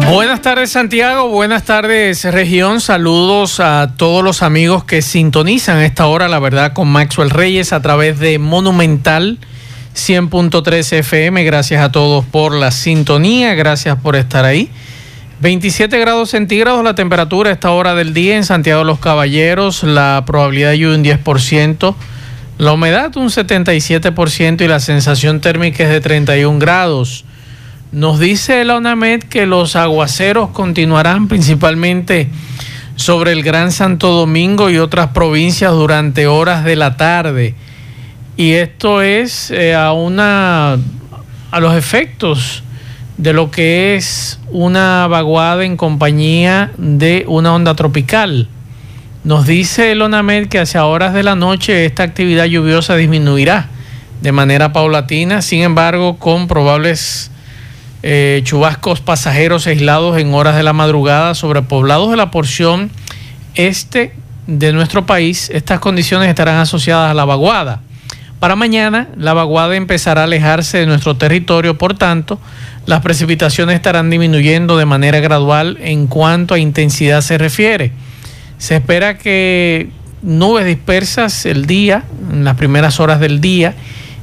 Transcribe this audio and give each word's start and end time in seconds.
Buenas 0.00 0.42
tardes 0.42 0.70
Santiago, 0.70 1.28
buenas 1.28 1.64
tardes 1.64 2.24
región, 2.24 2.80
saludos 2.80 3.60
a 3.60 3.94
todos 3.96 4.24
los 4.24 4.42
amigos 4.42 4.84
que 4.84 5.02
sintonizan 5.02 5.78
a 5.78 5.84
esta 5.84 6.06
hora, 6.06 6.28
la 6.28 6.38
verdad, 6.38 6.72
con 6.72 6.88
Maxwell 6.88 7.30
Reyes 7.30 7.72
a 7.72 7.82
través 7.82 8.18
de 8.18 8.38
Monumental 8.38 9.38
100.3 9.94 10.98
FM, 10.98 11.44
gracias 11.44 11.82
a 11.82 11.92
todos 11.92 12.24
por 12.24 12.54
la 12.54 12.70
sintonía, 12.70 13.54
gracias 13.54 13.98
por 13.98 14.16
estar 14.16 14.44
ahí. 14.44 14.70
27 15.40 15.98
grados 15.98 16.30
centígrados 16.30 16.82
la 16.84 16.94
temperatura 16.94 17.50
a 17.50 17.52
esta 17.52 17.70
hora 17.70 17.94
del 17.94 18.14
día 18.14 18.36
en 18.36 18.44
Santiago 18.44 18.80
de 18.80 18.86
los 18.86 19.00
Caballeros, 19.00 19.82
la 19.82 20.22
probabilidad 20.26 20.70
de 20.70 20.78
lluvia 20.78 20.96
un 20.96 21.04
10%, 21.04 21.94
la 22.58 22.72
humedad 22.72 23.16
un 23.16 23.28
77% 23.28 24.62
y 24.62 24.68
la 24.68 24.80
sensación 24.80 25.40
térmica 25.40 25.82
es 25.84 25.90
de 25.90 26.00
31 26.00 26.58
grados. 26.58 27.24
Nos 27.92 28.18
dice 28.18 28.64
la 28.64 28.78
UNAMED 28.78 29.24
que 29.24 29.44
los 29.44 29.76
aguaceros 29.76 30.48
continuarán 30.48 31.28
principalmente 31.28 32.30
sobre 32.96 33.32
el 33.32 33.42
Gran 33.42 33.70
Santo 33.70 34.12
Domingo 34.12 34.70
y 34.70 34.78
otras 34.78 35.08
provincias 35.08 35.72
durante 35.72 36.26
horas 36.26 36.64
de 36.64 36.74
la 36.74 36.96
tarde. 36.96 37.54
Y 38.38 38.52
esto 38.52 39.02
es 39.02 39.50
eh, 39.50 39.74
a 39.74 39.92
una 39.92 40.78
a 41.50 41.60
los 41.60 41.76
efectos 41.76 42.62
de 43.18 43.34
lo 43.34 43.50
que 43.50 43.94
es 43.94 44.40
una 44.50 45.06
vaguada 45.06 45.62
en 45.62 45.76
compañía 45.76 46.72
de 46.78 47.26
una 47.28 47.54
onda 47.54 47.74
tropical. 47.74 48.48
Nos 49.22 49.46
dice 49.46 49.92
el 49.92 50.00
ONAMED 50.00 50.48
que 50.48 50.60
hacia 50.60 50.86
horas 50.86 51.12
de 51.12 51.24
la 51.24 51.34
noche 51.34 51.84
esta 51.84 52.04
actividad 52.04 52.46
lluviosa 52.46 52.96
disminuirá 52.96 53.68
de 54.22 54.32
manera 54.32 54.72
paulatina, 54.72 55.42
sin 55.42 55.60
embargo, 55.60 56.16
con 56.16 56.48
probables 56.48 57.31
eh, 58.02 58.40
chubascos 58.44 59.00
pasajeros 59.00 59.66
aislados 59.66 60.18
en 60.18 60.34
horas 60.34 60.56
de 60.56 60.62
la 60.62 60.72
madrugada 60.72 61.34
sobre 61.34 61.62
poblados 61.62 62.10
de 62.10 62.16
la 62.16 62.30
porción 62.30 62.90
este 63.54 64.14
de 64.46 64.72
nuestro 64.72 65.06
país. 65.06 65.50
Estas 65.50 65.80
condiciones 65.80 66.28
estarán 66.28 66.56
asociadas 66.56 67.10
a 67.10 67.14
la 67.14 67.24
vaguada. 67.24 67.80
Para 68.40 68.56
mañana, 68.56 69.08
la 69.16 69.34
vaguada 69.34 69.76
empezará 69.76 70.22
a 70.22 70.24
alejarse 70.24 70.78
de 70.78 70.86
nuestro 70.86 71.16
territorio, 71.16 71.78
por 71.78 71.94
tanto, 71.94 72.40
las 72.86 73.00
precipitaciones 73.00 73.76
estarán 73.76 74.10
disminuyendo 74.10 74.76
de 74.76 74.84
manera 74.84 75.20
gradual 75.20 75.78
en 75.80 76.08
cuanto 76.08 76.54
a 76.54 76.58
intensidad 76.58 77.20
se 77.20 77.38
refiere. 77.38 77.92
Se 78.58 78.74
espera 78.74 79.16
que 79.16 79.90
nubes 80.22 80.66
dispersas 80.66 81.46
el 81.46 81.66
día, 81.66 82.02
en 82.32 82.44
las 82.44 82.56
primeras 82.56 82.98
horas 82.98 83.20
del 83.20 83.40
día, 83.40 83.74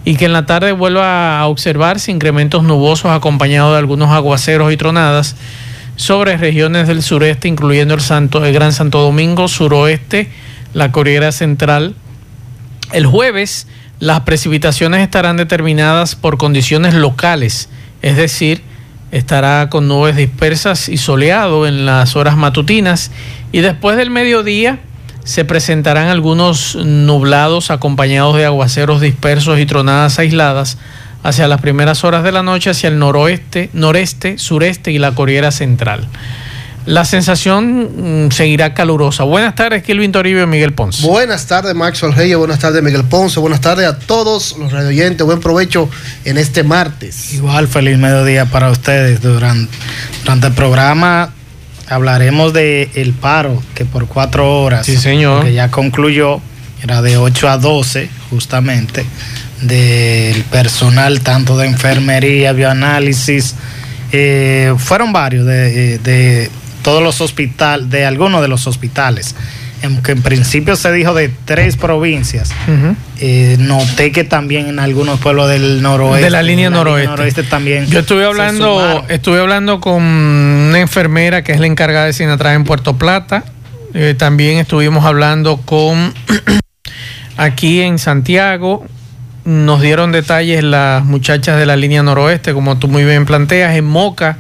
y 0.06 0.16
que 0.16 0.26
en 0.26 0.34
la 0.34 0.46
tarde 0.46 0.72
vuelva 0.72 1.40
a 1.40 1.48
observarse 1.48 2.12
incrementos 2.12 2.64
nubosos 2.64 3.12
acompañados 3.12 3.74
de 3.74 3.80
algunos 3.80 4.12
aguaceros 4.12 4.72
y 4.72 4.78
tronadas 4.78 5.36
sobre 5.96 6.38
regiones 6.38 6.88
del 6.88 7.04
sureste, 7.04 7.48
incluyendo 7.48 7.94
el, 7.94 8.02
Santo, 8.02 8.46
el 8.46 8.54
Gran 8.54 8.72
Santo 8.72 9.02
Domingo, 9.02 9.48
suroeste, 9.48 10.32
la 10.74 10.92
Corriera 10.92 11.32
Central. 11.32 11.96
El 12.94 13.06
jueves 13.06 13.68
las 14.00 14.22
precipitaciones 14.22 15.02
estarán 15.02 15.36
determinadas 15.36 16.16
por 16.16 16.38
condiciones 16.38 16.94
locales, 16.94 17.70
es 18.02 18.16
decir, 18.16 18.62
estará 19.12 19.70
con 19.70 19.90
nubes 19.90 20.16
dispersas 20.16 20.88
y 20.88 20.98
soleado 20.98 21.68
en 21.68 21.86
las 21.86 22.16
horas 22.16 22.38
matutinas 22.38 23.12
y 23.52 23.60
después 23.60 23.98
del 23.98 24.10
mediodía 24.10 24.80
se 25.30 25.46
presentarán 25.46 26.08
algunos 26.08 26.76
nublados 26.76 27.70
acompañados 27.70 28.36
de 28.36 28.46
aguaceros 28.46 29.00
dispersos 29.00 29.60
y 29.60 29.68
tronadas 29.68 30.18
aisladas 30.18 30.80
hacia 31.22 31.48
las 31.48 31.62
primeras 31.62 32.04
horas 32.04 32.24
de 32.24 32.32
la 32.32 32.42
noche 32.42 32.72
hacia 32.72 32.90
el 32.90 32.98
noroeste, 32.98 33.70
noreste, 33.74 34.40
sureste 34.40 34.92
y 34.92 34.98
la 34.98 35.14
Corriera 35.14 35.52
Central. 35.52 36.08
La 36.88 37.06
sensación 37.06 38.26
mm, 38.26 38.32
seguirá 38.32 38.74
calurosa. 38.74 39.24
Buenas 39.24 39.54
tardes, 39.54 39.84
Kilvin 39.84 40.12
Toribio 40.12 40.42
y 40.42 40.48
Miguel 40.48 40.74
Ponce. 40.74 41.06
Buenas 41.06 41.46
tardes, 41.46 41.76
Maxwell 41.76 42.16
Reyes. 42.16 42.36
Buenas 42.36 42.58
tardes, 42.58 42.82
Miguel 42.82 43.04
Ponce. 43.04 43.40
Buenas 43.40 43.62
tardes 43.62 43.86
a 43.86 44.00
todos 44.00 44.58
los 44.58 44.72
radioyentes. 44.72 45.24
Buen 45.28 45.42
provecho 45.42 45.92
en 46.26 46.40
este 46.40 46.64
martes. 46.64 47.36
Igual, 47.36 47.68
feliz 47.68 48.00
mediodía 48.00 48.48
para 48.48 48.72
ustedes. 48.72 49.22
Durante, 49.22 49.72
durante 50.24 50.48
el 50.48 50.54
programa 50.54 51.34
hablaremos 51.90 52.54
de 52.54 52.90
el 52.96 53.14
paro, 53.14 53.62
que 53.76 53.86
por 53.86 54.08
cuatro 54.08 54.62
horas. 54.62 54.86
Sí, 54.86 54.98
señor. 54.98 55.46
Que 55.46 55.54
ya 55.54 55.70
concluyó, 55.70 56.42
era 56.84 57.02
de 57.02 57.18
8 57.18 57.50
a 57.50 57.58
12, 57.58 58.10
justamente, 58.30 59.06
del 59.62 60.44
personal, 60.44 61.22
tanto 61.22 61.58
de 61.58 61.68
enfermería, 61.68 62.54
bioanálisis. 62.54 63.56
Eh, 64.12 64.74
fueron 64.78 65.12
varios 65.12 65.46
de, 65.46 65.98
de 66.00 66.50
todos 66.84 67.04
los 67.04 67.22
hospitales, 67.22 67.90
de 67.90 68.06
algunos 68.06 68.42
de 68.42 68.48
los 68.48 68.68
hospitales. 68.68 69.36
En, 69.82 70.02
que 70.02 70.12
en 70.12 70.22
principio 70.22 70.76
se 70.76 70.92
dijo 70.92 71.14
de 71.14 71.30
tres 71.46 71.78
provincias. 71.78 72.52
Uh 72.68 72.72
-huh. 72.72 72.96
Eh, 73.22 73.58
noté 73.60 74.14
que 74.14 74.24
también 74.24 74.68
en 74.68 74.80
algunos 74.80 75.20
pueblos 75.20 75.50
del 75.50 75.82
noroeste. 75.82 76.24
De 76.24 76.30
la 76.30 76.42
línea 76.42 76.70
la 76.70 76.78
noroeste. 76.78 77.02
Línea 77.02 77.16
noroeste 77.18 77.44
también. 77.44 77.86
Yo 77.88 78.00
estuve 78.00 78.24
hablando, 78.24 79.06
estuve 79.10 79.42
hablando 79.42 79.82
con 79.82 80.02
una 80.02 80.80
enfermera 80.80 81.44
que 81.44 81.52
es 81.52 81.60
la 81.60 81.68
encargada 81.68 82.06
de 82.06 82.14
Sinatrás 82.14 82.56
en 82.56 82.64
Puerto 82.64 82.98
Plata. 82.98 83.44
Eh, 83.94 84.16
también 84.18 84.58
estuvimos 84.58 85.04
hablando 85.04 85.58
con 85.58 86.14
aquí 87.38 87.82
en 87.82 88.00
Santiago. 88.00 88.86
Nos 89.44 89.82
dieron 89.82 90.14
detalles 90.14 90.64
las 90.64 91.04
muchachas 91.04 91.60
de 91.60 91.66
la 91.66 91.76
línea 91.76 92.02
noroeste, 92.02 92.54
como 92.54 92.78
tú 92.78 92.88
muy 92.88 93.04
bien 93.04 93.26
planteas. 93.26 93.76
En 93.76 93.86
Moca 93.86 94.38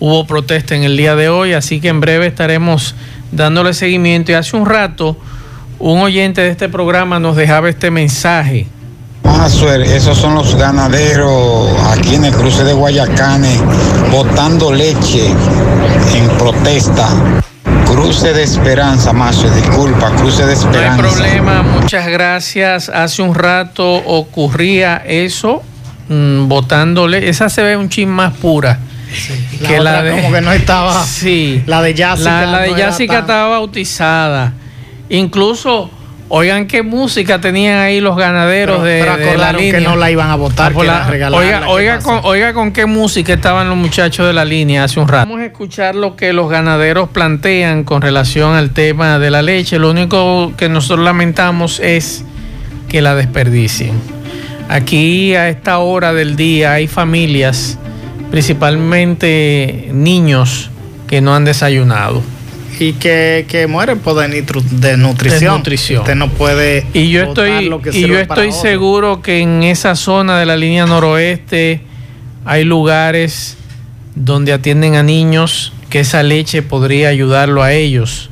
hubo 0.00 0.26
protesta 0.26 0.74
en 0.74 0.84
el 0.84 0.98
día 0.98 1.16
de 1.16 1.30
hoy, 1.30 1.54
así 1.54 1.80
que 1.80 1.88
en 1.88 2.00
breve 2.00 2.26
estaremos 2.26 2.94
dándole 3.32 3.72
seguimiento. 3.72 4.32
Y 4.32 4.34
hace 4.34 4.54
un 4.54 4.66
rato, 4.66 5.18
un 5.78 6.00
oyente 6.00 6.40
de 6.40 6.50
este 6.50 6.68
programa 6.68 7.18
nos 7.18 7.36
dejaba 7.36 7.68
este 7.68 7.90
mensaje. 7.90 8.66
Maxwell, 9.22 9.82
esos 9.82 10.18
son 10.18 10.34
los 10.34 10.54
ganaderos 10.56 11.68
aquí 11.90 12.16
en 12.16 12.24
el 12.24 12.34
cruce 12.34 12.64
de 12.64 12.72
Guayacanes, 12.72 13.60
botando 14.10 14.72
leche 14.72 15.28
en 15.28 16.28
protesta. 16.38 17.08
Cruce 17.86 18.32
de 18.32 18.42
Esperanza, 18.42 19.12
Maxwell, 19.12 19.54
disculpa, 19.54 20.10
cruce 20.16 20.44
de 20.46 20.54
Esperanza. 20.54 21.02
No 21.02 21.08
hay 21.08 21.14
problema, 21.14 21.62
muchas 21.62 22.06
gracias. 22.06 22.88
Hace 22.88 23.22
un 23.22 23.34
rato 23.34 23.90
ocurría 23.94 25.02
eso, 25.06 25.62
mmm, 26.08 26.48
botándole, 26.48 27.28
esa 27.28 27.48
se 27.48 27.62
ve 27.62 27.76
un 27.76 27.88
chin 27.88 28.08
más 28.08 28.34
pura. 28.34 28.78
Sí, 29.12 29.58
que 29.66 29.80
la, 29.80 30.02
de, 30.02 30.10
como 30.10 30.32
que 30.32 30.40
no 30.40 30.52
estaba. 30.52 31.04
Sí. 31.06 31.62
La 31.66 31.80
de 31.80 31.94
Jessica. 31.94 32.42
La, 32.42 32.46
la 32.46 32.58
de 32.60 32.70
no 32.70 32.76
Jessica 32.76 33.14
tan... 33.14 33.22
estaba 33.22 33.48
bautizada. 33.48 34.52
Incluso, 35.10 35.90
oigan 36.28 36.66
qué 36.66 36.82
música 36.82 37.40
tenían 37.40 37.78
ahí 37.78 38.00
los 38.00 38.16
ganaderos 38.16 38.80
pero, 38.82 38.84
de, 38.84 39.00
pero 39.00 39.32
de 39.32 39.38
la 39.38 39.52
línea. 39.52 39.72
que 39.72 39.80
no 39.80 39.96
la 39.96 40.10
iban 40.10 40.30
a 40.30 40.36
votar, 40.36 40.72
ah, 40.76 40.84
la, 40.84 41.30
oiga, 41.32 41.68
oiga, 41.68 41.98
con, 42.00 42.20
oiga 42.24 42.52
con 42.52 42.72
qué 42.72 42.86
música 42.86 43.32
estaban 43.32 43.68
los 43.68 43.78
muchachos 43.78 44.26
de 44.26 44.32
la 44.32 44.44
línea 44.44 44.84
hace 44.84 45.00
un 45.00 45.08
rato. 45.08 45.28
Vamos 45.28 45.42
a 45.42 45.46
escuchar 45.46 45.94
lo 45.94 46.16
que 46.16 46.32
los 46.32 46.50
ganaderos 46.50 47.08
plantean 47.08 47.84
con 47.84 48.02
relación 48.02 48.54
al 48.54 48.70
tema 48.70 49.18
de 49.18 49.30
la 49.30 49.42
leche. 49.42 49.78
Lo 49.78 49.90
único 49.90 50.52
que 50.56 50.68
nosotros 50.68 51.04
lamentamos 51.04 51.80
es 51.80 52.24
que 52.88 53.00
la 53.00 53.14
desperdicien. 53.14 53.92
Aquí 54.68 55.34
a 55.34 55.48
esta 55.48 55.78
hora 55.78 56.12
del 56.12 56.36
día 56.36 56.72
hay 56.72 56.86
familias 56.86 57.78
principalmente 58.30 59.88
niños 59.92 60.70
que 61.06 61.22
no 61.22 61.34
han 61.34 61.46
desayunado. 61.46 62.22
Y 62.78 62.92
que, 62.94 63.44
que 63.48 63.66
mueren 63.66 63.98
por 63.98 64.14
desnutrición. 64.16 65.56
nutrición. 65.56 66.00
Usted 66.00 66.14
no 66.14 66.28
puede. 66.30 66.86
Y 66.94 67.10
yo 67.10 67.24
estoy, 67.24 67.70
y 67.92 68.06
yo 68.06 68.18
estoy 68.18 68.52
seguro 68.52 69.20
que 69.20 69.40
en 69.40 69.62
esa 69.62 69.96
zona 69.96 70.38
de 70.38 70.46
la 70.46 70.56
línea 70.56 70.86
noroeste 70.86 71.80
hay 72.44 72.64
lugares 72.64 73.56
donde 74.14 74.52
atienden 74.52 74.94
a 74.94 75.02
niños 75.02 75.72
que 75.90 76.00
esa 76.00 76.22
leche 76.22 76.62
podría 76.62 77.08
ayudarlo 77.08 77.62
a 77.62 77.72
ellos. 77.72 78.30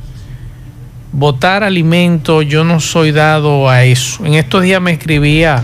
Botar 1.11 1.63
alimento, 1.63 2.41
yo 2.41 2.63
no 2.63 2.79
soy 2.79 3.11
dado 3.11 3.69
a 3.69 3.83
eso. 3.83 4.25
En 4.25 4.35
estos 4.35 4.63
días 4.63 4.81
me 4.81 4.91
escribía 4.91 5.63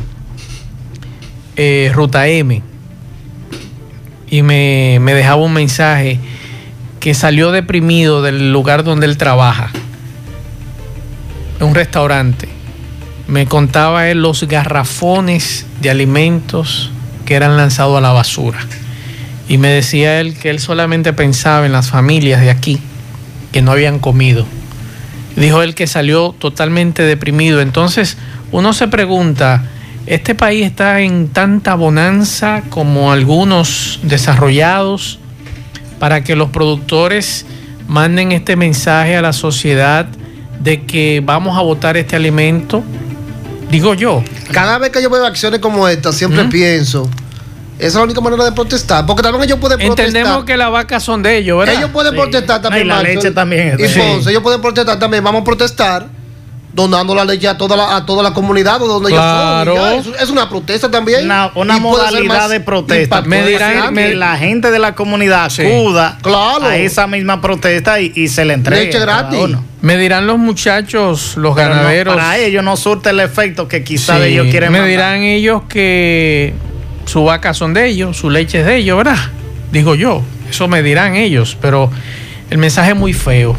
eh, 1.56 1.92
Ruta 1.94 2.28
M 2.28 2.62
y 4.30 4.42
me, 4.42 4.98
me, 5.00 5.14
dejaba 5.14 5.44
un 5.44 5.54
mensaje 5.54 6.18
que 7.04 7.14
salió 7.14 7.52
deprimido 7.52 8.22
del 8.22 8.54
lugar 8.54 8.86
donde 8.86 9.08
él 9.08 9.18
trabaja, 9.18 9.72
en 11.60 11.68
un 11.68 11.76
restaurante, 11.76 12.48
me 13.28 13.46
contaba 13.46 14.08
él 14.08 14.22
los 14.22 14.48
garrafones 14.48 15.66
de 15.82 15.90
alimentos 15.90 16.92
que 17.26 17.34
eran 17.34 17.58
lanzados 17.58 17.98
a 17.98 18.00
la 18.00 18.14
basura. 18.14 18.60
Y 19.50 19.58
me 19.58 19.68
decía 19.68 20.22
él 20.22 20.38
que 20.38 20.50
él 20.50 20.60
solamente 20.60 21.12
pensaba 21.12 21.66
en 21.66 21.74
las 21.74 21.90
familias 21.90 22.40
de 22.40 22.50
aquí 22.50 22.80
que 23.52 23.62
no 23.62 23.74
habían 23.74 24.00
comido. 24.00 24.46
Dijo 25.36 25.62
él 25.62 25.76
que 25.76 25.88
salió 25.88 26.34
totalmente 26.40 27.04
deprimido. 27.04 27.60
Entonces 27.60 28.16
uno 28.54 28.72
se 28.72 28.88
pregunta, 28.88 29.66
¿este 30.06 30.36
país 30.36 30.66
está 30.66 31.02
en 31.02 31.28
tanta 31.28 31.76
bonanza 31.76 32.64
como 32.70 33.12
algunos 33.12 34.00
desarrollados 34.04 35.20
para 36.04 36.22
que 36.22 36.36
los 36.36 36.50
productores 36.50 37.46
manden 37.88 38.34
este 38.34 38.58
mensaje 38.58 39.16
a 39.16 39.22
la 39.22 39.32
sociedad 39.32 40.06
de 40.60 40.84
que 40.84 41.22
vamos 41.24 41.58
a 41.58 41.62
votar 41.62 41.96
este 41.96 42.18
alimento? 42.18 42.84
Digo 43.72 43.94
yo. 43.94 44.22
Cada 44.52 44.78
vez 44.80 44.90
que 44.90 45.02
yo 45.02 45.10
veo 45.10 45.26
acciones 45.26 45.62
como 45.62 45.88
esta, 45.88 46.12
siempre 46.12 46.44
pienso, 46.52 47.10
esa 47.80 47.88
es 47.88 47.96
la 47.96 48.04
única 48.04 48.20
manera 48.20 48.44
de 48.44 48.52
protestar. 48.52 49.06
Porque 49.06 49.24
también 49.24 49.46
ellos 49.46 49.60
pueden 49.60 49.80
protestar. 49.80 50.08
Entendemos 50.08 50.44
que 50.44 50.58
las 50.58 50.72
vacas 50.72 51.02
son 51.02 51.24
de 51.24 51.38
ellos, 51.38 51.58
¿verdad? 51.58 51.76
Ellos 51.76 51.92
pueden 51.92 52.14
protestar 52.16 52.62
también. 52.62 52.86
y 52.86 52.90
la 52.90 53.02
leche 53.02 53.32
también. 53.32 53.78
Y 53.80 53.84
entonces 53.84 54.28
ellos 54.28 54.44
pueden 54.44 54.60
protestar 54.60 55.00
también. 55.00 55.24
Vamos 55.24 55.44
a 55.44 55.46
protestar 55.46 56.10
donando 56.74 57.14
la 57.14 57.24
leche 57.24 57.48
a 57.48 57.58
toda 57.58 57.78
la, 57.78 57.96
a 57.96 58.06
toda 58.06 58.24
la 58.24 58.34
comunidad 58.34 58.80
donde 58.80 59.12
claro. 59.12 59.74
ellos 59.74 60.06
son. 60.06 60.16
Es, 60.20 60.30
una 60.30 60.50
protesta 60.50 60.90
también. 60.90 61.26
Una, 61.26 61.52
una 61.56 61.78
modalidad 61.78 62.50
de 62.50 62.60
protesta. 62.60 63.22
Me 63.22 63.46
dirán 63.46 63.94
que 63.94 64.16
la 64.16 64.36
gente 64.38 64.72
de 64.72 64.80
la 64.80 64.96
comunidad 64.96 65.46
acuda 65.46 66.18
claro. 66.22 66.66
a 66.66 66.76
esa 66.78 67.08
misma 67.08 67.42
protesta 67.42 68.00
y, 68.00 68.12
y 68.16 68.28
se 68.28 68.44
le 68.46 68.56
entregue. 68.56 68.86
Leche 68.86 69.00
gratis. 69.00 69.58
Me 69.82 69.98
dirán 69.98 70.28
los 70.28 70.38
muchachos, 70.38 71.36
los 71.36 71.56
Pero 71.56 71.70
ganaderos. 71.70 72.16
No, 72.16 72.22
para 72.22 72.38
ellos 72.38 72.64
no 72.64 72.78
surte 72.78 73.10
el 73.10 73.20
efecto 73.20 73.68
que 73.68 73.84
quizás 73.84 74.22
Sí, 74.22 74.30
ellos 74.30 74.48
quieren 74.50 74.72
Me 74.72 74.80
mandar. 74.80 74.90
dirán 74.90 75.24
ellos 75.24 75.64
que 75.68 76.54
su 77.06 77.26
vaca 77.26 77.54
son 77.54 77.74
de 77.74 77.88
ellos, 77.88 78.18
su 78.18 78.30
leche 78.30 78.62
es 78.62 78.66
de 78.66 78.78
ellos, 78.78 78.98
¿verdad? 78.98 79.18
Digo 79.72 79.94
yo, 79.96 80.22
eso 80.50 80.68
me 80.68 80.82
dirán 80.82 81.16
ellos, 81.16 81.58
pero 81.60 81.92
el 82.50 82.58
mensaje 82.58 82.92
es 82.92 82.96
muy 82.96 83.12
feo. 83.14 83.58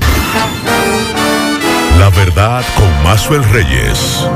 La 1.99 2.11
verdad 2.11 2.65
con 2.77 3.03
Mazuel 3.05 3.45
Reyes. 3.45 4.27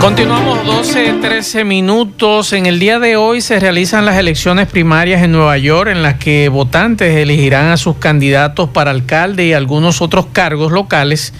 Continuamos 0.00 0.64
12, 0.64 1.14
13 1.20 1.64
minutos. 1.64 2.52
En 2.52 2.66
el 2.66 2.78
día 2.78 2.98
de 2.98 3.16
hoy 3.16 3.40
se 3.40 3.58
realizan 3.58 4.04
las 4.04 4.16
elecciones 4.16 4.68
primarias 4.68 5.22
en 5.22 5.32
Nueva 5.32 5.58
York 5.58 5.90
en 5.90 6.02
las 6.02 6.14
que 6.14 6.48
votantes 6.48 7.16
elegirán 7.16 7.70
a 7.70 7.76
sus 7.76 7.96
candidatos 7.96 8.68
para 8.70 8.90
alcalde 8.90 9.46
y 9.46 9.52
algunos 9.54 10.02
otros 10.02 10.26
cargos 10.32 10.70
locales. 10.70 11.32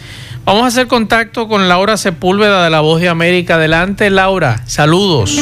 Vamos 0.44 0.64
a 0.64 0.68
hacer 0.68 0.86
contacto 0.86 1.46
con 1.46 1.68
Laura 1.68 1.96
Sepúlveda 1.96 2.64
de 2.64 2.70
La 2.70 2.80
Voz 2.80 3.00
de 3.00 3.08
América. 3.10 3.56
Adelante, 3.56 4.08
Laura. 4.08 4.62
Saludos. 4.64 5.38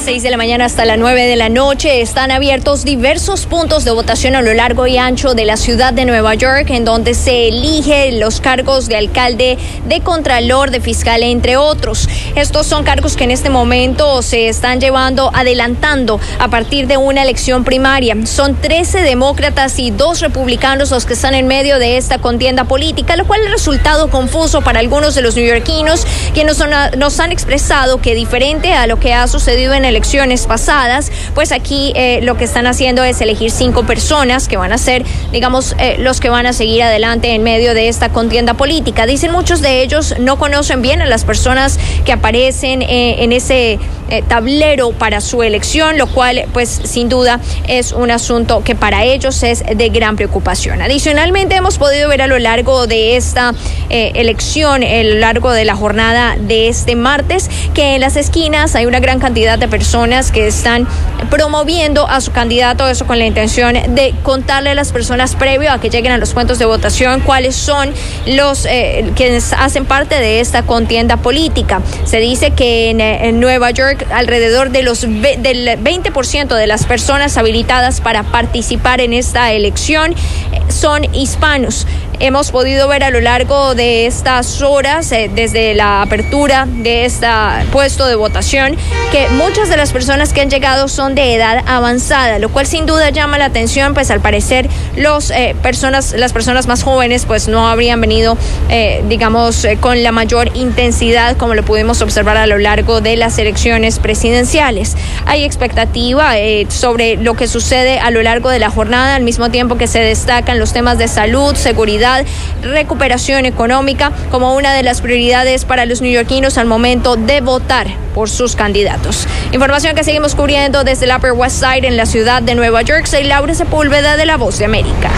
Las 0.00 0.06
6 0.06 0.22
de 0.22 0.30
la 0.30 0.38
mañana 0.38 0.64
hasta 0.64 0.86
las 0.86 0.96
9 0.96 1.26
de 1.26 1.36
la 1.36 1.50
noche 1.50 2.00
están 2.00 2.30
abiertos 2.30 2.86
diversos 2.86 3.44
puntos 3.44 3.84
de 3.84 3.90
votación 3.90 4.34
a 4.34 4.40
lo 4.40 4.54
largo 4.54 4.86
y 4.86 4.96
ancho 4.96 5.34
de 5.34 5.44
la 5.44 5.58
ciudad 5.58 5.92
de 5.92 6.06
Nueva 6.06 6.34
York, 6.36 6.70
en 6.70 6.86
donde 6.86 7.12
se 7.12 7.48
elige 7.48 8.10
los 8.12 8.40
cargos 8.40 8.88
de 8.88 8.96
alcalde, 8.96 9.58
de 9.84 10.00
contralor, 10.00 10.70
de 10.70 10.80
fiscal, 10.80 11.22
entre 11.22 11.58
otros. 11.58 12.08
Estos 12.34 12.66
son 12.66 12.82
cargos 12.82 13.14
que 13.14 13.24
en 13.24 13.30
este 13.30 13.50
momento 13.50 14.22
se 14.22 14.48
están 14.48 14.80
llevando, 14.80 15.30
adelantando 15.34 16.18
a 16.38 16.48
partir 16.48 16.86
de 16.86 16.96
una 16.96 17.22
elección 17.22 17.64
primaria. 17.64 18.16
Son 18.24 18.54
13 18.54 19.02
demócratas 19.02 19.78
y 19.78 19.90
dos 19.90 20.20
republicanos 20.20 20.92
los 20.92 21.04
que 21.04 21.12
están 21.12 21.34
en 21.34 21.46
medio 21.46 21.78
de 21.78 21.98
esta 21.98 22.16
contienda 22.16 22.64
política, 22.64 23.16
lo 23.16 23.26
cual 23.26 23.46
ha 23.46 23.50
resultado 23.50 24.08
confuso 24.08 24.62
para 24.62 24.80
algunos 24.80 25.14
de 25.14 25.20
los 25.20 25.36
neoyorquinos, 25.36 26.06
quienes 26.32 26.56
nos 26.96 27.20
han 27.20 27.32
expresado 27.32 28.00
que 28.00 28.14
diferente 28.14 28.72
a 28.72 28.86
lo 28.86 28.98
que 28.98 29.12
ha 29.12 29.28
sucedido 29.28 29.74
en 29.74 29.89
elecciones 29.90 30.46
pasadas, 30.46 31.12
pues 31.34 31.52
aquí 31.52 31.92
eh, 31.94 32.20
lo 32.22 32.36
que 32.36 32.44
están 32.44 32.66
haciendo 32.66 33.04
es 33.04 33.20
elegir 33.20 33.50
cinco 33.50 33.84
personas 33.84 34.48
que 34.48 34.56
van 34.56 34.72
a 34.72 34.78
ser, 34.78 35.04
digamos, 35.32 35.74
eh, 35.78 35.96
los 35.98 36.20
que 36.20 36.30
van 36.30 36.46
a 36.46 36.52
seguir 36.52 36.82
adelante 36.82 37.34
en 37.34 37.42
medio 37.42 37.74
de 37.74 37.88
esta 37.88 38.08
contienda 38.08 38.54
política. 38.54 39.04
Dicen 39.06 39.32
muchos 39.32 39.60
de 39.60 39.82
ellos 39.82 40.14
no 40.18 40.38
conocen 40.38 40.80
bien 40.80 41.02
a 41.02 41.06
las 41.06 41.24
personas 41.24 41.78
que 42.04 42.12
aparecen 42.12 42.82
eh, 42.82 43.22
en 43.22 43.32
ese 43.32 43.78
tablero 44.26 44.90
para 44.90 45.20
su 45.20 45.44
elección, 45.44 45.96
lo 45.96 46.08
cual, 46.08 46.42
pues, 46.52 46.80
sin 46.82 47.08
duda 47.08 47.38
es 47.68 47.92
un 47.92 48.10
asunto 48.10 48.64
que 48.64 48.74
para 48.74 49.04
ellos 49.04 49.44
es 49.44 49.62
de 49.64 49.88
gran 49.90 50.16
preocupación. 50.16 50.82
Adicionalmente, 50.82 51.54
hemos 51.54 51.78
podido 51.78 52.08
ver 52.08 52.22
a 52.22 52.26
lo 52.26 52.40
largo 52.40 52.88
de 52.88 53.16
esta 53.16 53.54
elección, 53.88 54.82
a 54.82 55.02
lo 55.04 55.14
largo 55.14 55.52
de 55.52 55.64
la 55.64 55.76
jornada 55.76 56.36
de 56.40 56.66
este 56.66 56.96
martes, 56.96 57.48
que 57.72 57.94
en 57.94 58.00
las 58.00 58.16
esquinas 58.16 58.74
hay 58.74 58.86
una 58.86 58.98
gran 58.98 59.20
cantidad 59.20 59.60
de 59.60 59.68
personas 59.70 60.32
que 60.32 60.46
están 60.46 60.86
promoviendo 61.30 62.08
a 62.08 62.20
su 62.20 62.32
candidato, 62.32 62.88
eso 62.88 63.06
con 63.06 63.18
la 63.18 63.24
intención 63.24 63.74
de 63.74 64.14
contarle 64.22 64.70
a 64.70 64.74
las 64.74 64.92
personas 64.92 65.34
previo 65.36 65.72
a 65.72 65.80
que 65.80 65.90
lleguen 65.90 66.12
a 66.12 66.18
los 66.18 66.34
cuentos 66.34 66.58
de 66.58 66.64
votación 66.64 67.20
cuáles 67.20 67.56
son 67.56 67.92
los 68.26 68.66
eh, 68.66 69.10
quienes 69.14 69.52
hacen 69.52 69.84
parte 69.84 70.16
de 70.16 70.40
esta 70.40 70.62
contienda 70.62 71.16
política. 71.16 71.80
Se 72.04 72.18
dice 72.18 72.50
que 72.50 72.90
en, 72.90 73.00
eh, 73.00 73.32
Nueva 73.32 73.70
York 73.70 74.06
alrededor 74.12 74.70
de 74.70 74.82
los 74.82 75.02
del 75.02 75.78
20% 75.82 76.54
de 76.54 76.66
las 76.66 76.84
personas 76.84 77.36
habilitadas 77.36 78.00
para 78.00 78.24
participar 78.24 79.00
en 79.00 79.12
esta 79.12 79.52
elección 79.52 80.12
eh, 80.12 80.60
son 80.68 81.12
hispanos. 81.14 81.86
Hemos 82.18 82.50
podido 82.50 82.86
ver 82.86 83.02
a 83.02 83.10
lo 83.10 83.20
largo 83.20 83.74
de 83.74 84.06
estas 84.06 84.60
horas, 84.60 85.10
eh, 85.12 85.30
desde 85.34 85.74
la 85.74 86.02
apertura 86.02 86.66
de 86.68 87.06
este 87.06 87.26
puesto 87.72 88.06
de 88.06 88.14
votación, 88.14 88.76
que 89.10 89.28
muchas 89.30 89.59
de 89.68 89.76
las 89.76 89.92
personas 89.92 90.32
que 90.32 90.40
han 90.40 90.48
llegado 90.48 90.88
son 90.88 91.14
de 91.14 91.34
edad 91.34 91.62
avanzada, 91.66 92.38
lo 92.38 92.48
cual 92.48 92.66
sin 92.66 92.86
duda 92.86 93.10
llama 93.10 93.36
la 93.36 93.44
atención, 93.44 93.92
pues 93.92 94.10
al 94.10 94.20
parecer 94.20 94.68
los 94.96 95.30
eh, 95.30 95.54
personas, 95.62 96.14
las 96.16 96.32
personas 96.32 96.66
más 96.66 96.82
jóvenes, 96.82 97.26
pues 97.26 97.46
no 97.46 97.68
habrían 97.68 98.00
venido, 98.00 98.38
eh, 98.70 99.04
digamos, 99.08 99.64
eh, 99.64 99.76
con 99.78 100.02
la 100.02 100.12
mayor 100.12 100.50
intensidad 100.54 101.36
como 101.36 101.54
lo 101.54 101.62
pudimos 101.62 102.00
observar 102.00 102.38
a 102.38 102.46
lo 102.46 102.58
largo 102.58 103.02
de 103.02 103.16
las 103.16 103.38
elecciones 103.38 103.98
presidenciales. 103.98 104.96
Hay 105.26 105.44
expectativa 105.44 106.32
sobre 106.68 107.16
lo 107.16 107.34
que 107.34 107.46
sucede 107.46 107.98
a 107.98 108.10
lo 108.10 108.22
largo 108.22 108.48
de 108.48 108.58
la 108.58 108.70
jornada, 108.70 109.14
al 109.14 109.22
mismo 109.22 109.50
tiempo 109.50 109.76
que 109.76 109.86
se 109.86 110.00
destacan 110.00 110.58
los 110.58 110.72
temas 110.72 110.96
de 110.96 111.06
salud, 111.06 111.54
seguridad, 111.54 112.24
recuperación 112.62 113.44
económica 113.44 114.12
como 114.30 114.54
una 114.54 114.72
de 114.72 114.82
las 114.82 115.02
prioridades 115.02 115.64
para 115.64 115.84
los 115.84 116.00
neoyorquinos 116.00 116.56
al 116.56 116.66
momento 116.66 117.16
de 117.16 117.40
votar 117.42 117.88
por 118.14 118.28
sus 118.28 118.56
candidatos. 118.56 119.26
Información 119.52 119.94
que 119.94 120.04
seguimos 120.04 120.34
cubriendo 120.34 120.84
desde 120.84 121.06
el 121.06 121.16
Upper 121.16 121.32
West 121.32 121.62
Side 121.62 121.86
en 121.86 121.96
la 121.96 122.06
ciudad 122.06 122.42
de 122.42 122.54
Nueva 122.54 122.82
York. 122.82 123.06
Soy 123.06 123.24
Laura 123.24 123.54
Sepúlveda 123.54 124.16
de 124.16 124.26
La 124.26 124.36
Voz 124.36 124.58
de 124.58 124.64
América. 124.64 125.10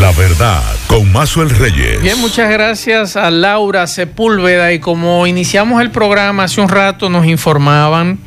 La 0.00 0.10
verdad 0.12 0.62
con 0.86 1.12
Mazuel 1.12 1.50
Reyes. 1.50 2.02
Bien, 2.02 2.20
muchas 2.20 2.50
gracias 2.50 3.16
a 3.16 3.30
Laura 3.30 3.86
Sepúlveda 3.86 4.72
y 4.72 4.80
como 4.80 5.26
iniciamos 5.26 5.80
el 5.82 5.90
programa 5.90 6.44
hace 6.44 6.60
un 6.60 6.68
rato 6.68 7.08
nos 7.10 7.26
informaban 7.26 8.18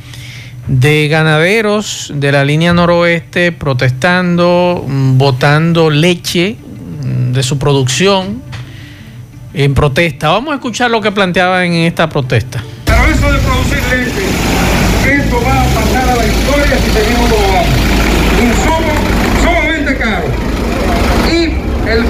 de 0.68 1.08
ganaderos 1.08 2.12
de 2.14 2.32
la 2.32 2.44
línea 2.44 2.74
noroeste 2.74 3.52
protestando, 3.52 4.84
mm, 4.86 5.18
botando 5.18 5.90
leche 5.90 6.56
mm, 6.56 7.32
de 7.32 7.44
su 7.44 7.58
producción 7.58 8.42
en 9.54 9.74
protesta. 9.74 10.30
Vamos 10.30 10.52
a 10.52 10.56
escuchar 10.56 10.92
lo 10.92 11.02
que 11.02 11.12
planteaban 11.12 11.66
en 11.66 11.74
esta 11.88 12.10
protesta. 12.10 12.64
Pero 12.86 13.06
eso 13.06 13.32
de 13.32 13.40
producir 13.40 13.80
leche, 13.90 15.20
esto 15.20 15.42
va 15.46 15.62
a 15.62 15.66
pasar 15.66 16.10
a 16.10 16.16
la 16.16 16.26
historia 16.26 16.78
si 16.84 16.92
seguimos 16.92 17.30
como 17.30 17.48
vamos. 17.48 17.68
Insumos 18.44 18.98
sumamente 19.42 19.98
caros. 19.98 20.32
Y 21.32 21.90
el 21.90 22.04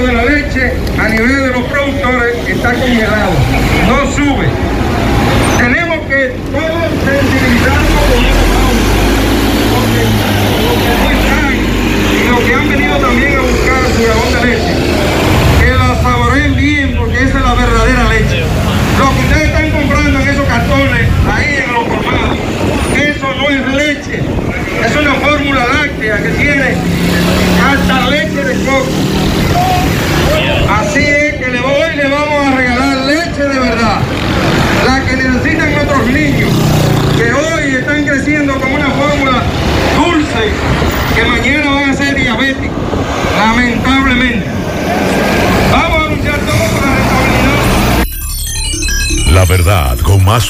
de 0.00 0.12
la 0.12 0.24
leche 0.24 0.72
a 0.98 1.08
nivel 1.08 1.36
de 1.36 1.48
los 1.50 1.62
productores 1.64 2.34
está 2.48 2.72
congelado, 2.72 3.30
no 3.86 4.10
sube. 4.10 4.48
Tenemos 5.56 5.98
que 6.08 6.34
todos 6.50 6.90
sensibilizarnos 7.04 8.02
con 8.10 8.24
esta 8.24 8.44
causa, 8.50 8.90
porque 9.70 10.02
lo 10.66 10.74
que 10.82 10.90
no 10.98 11.06
están 11.14 11.54
y 12.10 12.28
lo 12.28 12.38
que 12.44 12.54
han 12.54 12.68
venido 12.68 12.96
también 12.98 13.36
a 13.36 13.40
buscar 13.42 13.82
su 13.94 14.02
gabón 14.02 14.32
de 14.34 14.40
leche, 14.50 14.74
que 15.60 15.70
la 15.70 16.02
saboreen 16.02 16.56
bien 16.56 16.96
porque 16.98 17.22
esa 17.22 17.38
es 17.38 17.44
la 17.44 17.54
verdadera 17.54 18.08
leche. 18.08 18.42
Lo 18.98 19.14
que 19.14 19.20
ustedes 19.20 19.46
están 19.46 19.70
comprando 19.70 20.20
en 20.20 20.28
esos 20.28 20.46
cartones, 20.46 21.08
ahí 21.32 21.62
en 21.62 21.72
los 21.72 21.84
colmados, 21.84 22.38
eso 22.96 23.26
no 23.38 23.48
es 23.48 23.74
leche. 23.74 24.22
Es 24.84 24.96
una 24.96 25.14
fórmula 25.14 25.64
láctea 25.66 26.18
que 26.18 26.30
tiene 26.30 26.74
hasta 27.62 28.10
leche 28.10 28.42
de 28.42 28.54
coco. 28.66 29.14
Así 30.68 31.00
es 31.00 31.34
que 31.36 31.50
le 31.50 31.60
voy 31.60 31.96
le 31.96 32.08
vamos 32.08 32.46
a 32.46 32.56
regalar 32.56 32.96
leche 33.06 33.42
de 33.42 33.58
verdad. 33.58 34.00
La 34.86 35.04
que 35.04 35.16
necesitan 35.16 35.72
nuestros 35.72 36.06
niños. 36.08 36.50
La 49.32 49.46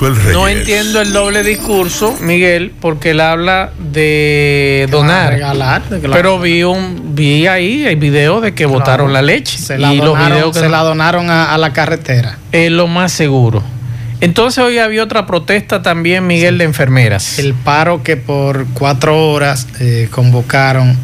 Reyes. 0.00 0.32
No 0.32 0.48
entiendo 0.48 1.00
el 1.00 1.12
doble 1.12 1.42
discurso, 1.42 2.16
Miguel, 2.20 2.72
porque 2.80 3.10
él 3.10 3.20
habla 3.20 3.70
de 3.78 4.86
donar. 4.90 5.32
regalar, 5.34 5.88
de 5.88 6.00
que 6.00 6.08
la- 6.08 6.16
Pero 6.16 6.38
vi 6.38 6.62
un 6.64 7.14
vi 7.14 7.46
ahí 7.46 7.84
el 7.86 7.96
video 7.96 8.40
de 8.40 8.54
que 8.54 8.66
botaron 8.66 9.12
la 9.12 9.22
leche. 9.22 9.56
Se 9.58 9.78
la 9.78 9.92
y 9.94 9.98
los 9.98 10.06
donaron, 10.06 10.32
videos 10.32 10.52
que 10.52 10.60
se 10.60 10.68
la 10.68 10.82
donaron 10.82 11.30
a, 11.30 11.52
a 11.54 11.58
la 11.58 11.72
carretera. 11.72 12.38
es 12.52 12.70
lo 12.70 12.86
más 12.88 13.12
seguro. 13.12 13.62
Entonces 14.20 14.62
hoy 14.64 14.78
había 14.78 15.02
otra 15.02 15.26
protesta 15.26 15.82
también, 15.82 16.26
Miguel, 16.26 16.56
de 16.58 16.64
enfermeras. 16.64 17.38
El 17.38 17.52
paro 17.54 18.02
que 18.02 18.16
por 18.16 18.66
cuatro 18.74 19.30
horas 19.30 19.66
eh, 19.80 20.08
convocaron 20.10 20.96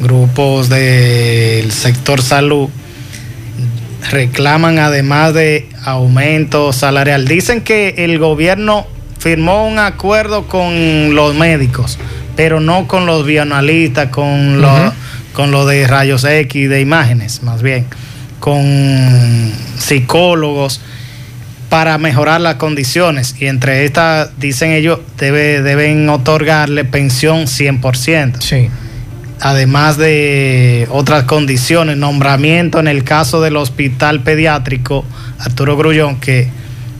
grupos 0.00 0.68
del 0.68 1.70
sector 1.72 2.22
salud 2.22 2.68
reclaman 4.10 4.78
además 4.78 5.34
de 5.34 5.68
aumento 5.84 6.72
salarial. 6.72 7.26
Dicen 7.26 7.60
que 7.60 7.94
el 7.98 8.18
gobierno 8.18 8.86
firmó 9.18 9.66
un 9.66 9.78
acuerdo 9.78 10.46
con 10.46 11.14
los 11.14 11.34
médicos, 11.34 11.98
pero 12.36 12.60
no 12.60 12.86
con 12.88 13.06
los 13.06 13.26
bioanalistas, 13.26 14.08
con 14.08 14.60
los 14.60 14.92
con 15.32 15.52
lo 15.52 15.64
de 15.64 15.86
rayos 15.86 16.24
X, 16.24 16.68
de 16.68 16.80
imágenes, 16.80 17.42
más 17.42 17.62
bien, 17.62 17.86
con 18.40 19.52
psicólogos 19.78 20.80
para 21.68 21.98
mejorar 21.98 22.40
las 22.40 22.56
condiciones. 22.56 23.36
Y 23.38 23.46
entre 23.46 23.84
estas, 23.84 24.38
dicen 24.38 24.72
ellos, 24.72 24.98
debe, 25.18 25.62
deben 25.62 26.08
otorgarle 26.08 26.84
pensión 26.84 27.46
100%. 27.46 28.40
Sí. 28.40 28.68
Además 29.40 29.96
de 29.96 30.86
otras 30.90 31.24
condiciones, 31.24 31.96
nombramiento 31.96 32.78
en 32.78 32.88
el 32.88 33.04
caso 33.04 33.40
del 33.40 33.56
hospital 33.56 34.20
pediátrico 34.22 35.04
Arturo 35.38 35.76
Grullón, 35.76 36.20
que 36.20 36.48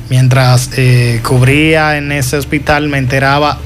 mientras 0.08 0.70
eh, 0.76 1.20
cubría 1.22 1.98
en 1.98 2.12
ese 2.12 2.36
hospital 2.38 2.88
me 2.88 2.98
enteraba 2.98 3.58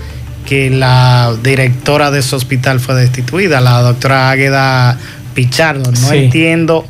que 0.44 0.70
la 0.70 1.34
directora 1.42 2.10
de 2.10 2.18
ese 2.18 2.34
hospital 2.36 2.80
fue 2.80 2.94
destituida, 2.96 3.60
la 3.60 3.80
doctora 3.80 4.30
Águeda 4.30 4.98
Pichardo. 5.34 5.90
No 5.92 5.96
Sí. 6.08 6.16
entiendo 6.16 6.84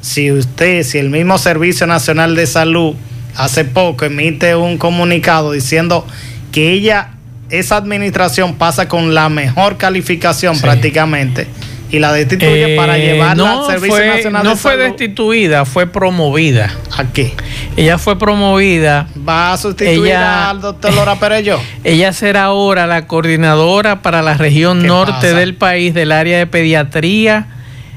si 0.00 0.30
usted, 0.32 0.82
si 0.82 0.98
el 0.98 1.08
mismo 1.10 1.38
Servicio 1.38 1.86
Nacional 1.86 2.34
de 2.34 2.46
Salud 2.46 2.94
hace 3.36 3.64
poco 3.64 4.04
emite 4.04 4.56
un 4.56 4.76
comunicado 4.76 5.52
diciendo 5.52 6.04
que 6.52 6.72
ella, 6.72 7.10
esa 7.50 7.76
administración 7.76 8.54
pasa 8.56 8.88
con 8.88 9.14
la 9.14 9.28
mejor 9.28 9.76
calificación 9.76 10.54
Sí. 10.56 10.62
prácticamente 10.62 11.46
y 11.90 11.98
la 12.00 12.12
destituye 12.12 12.74
Eh, 12.74 12.76
para 12.76 12.98
llevarla 12.98 13.34
no 13.34 13.60
al 13.64 13.72
Servicio 13.72 13.96
fue, 13.96 14.06
Nacional 14.08 14.44
no 14.44 14.50
de 14.50 14.56
fue 14.56 14.72
Salud. 14.72 14.84
destituida, 14.84 15.64
fue 15.64 15.86
promovida. 15.86 16.70
¿A 16.96 17.04
qué? 17.04 17.32
Ella 17.78 17.96
fue 17.96 18.18
promovida. 18.18 19.08
¿Va 19.26 19.54
a 19.54 19.56
sustituir 19.56 20.06
Ella- 20.08 20.50
al 20.50 20.60
doctor 20.60 20.92
Lora 20.92 21.18
Perello? 21.18 21.58
Ella 21.84 22.12
será 22.12 22.44
ahora 22.44 22.86
la 22.86 23.06
coordinadora 23.06 24.02
para 24.02 24.20
la 24.20 24.34
región 24.34 24.82
¿Qué 24.82 24.86
norte 24.88 25.12
pasa? 25.12 25.34
del 25.34 25.54
país 25.54 25.94
del 25.94 26.12
área 26.12 26.36
de 26.38 26.46
pediatría. 26.46 27.46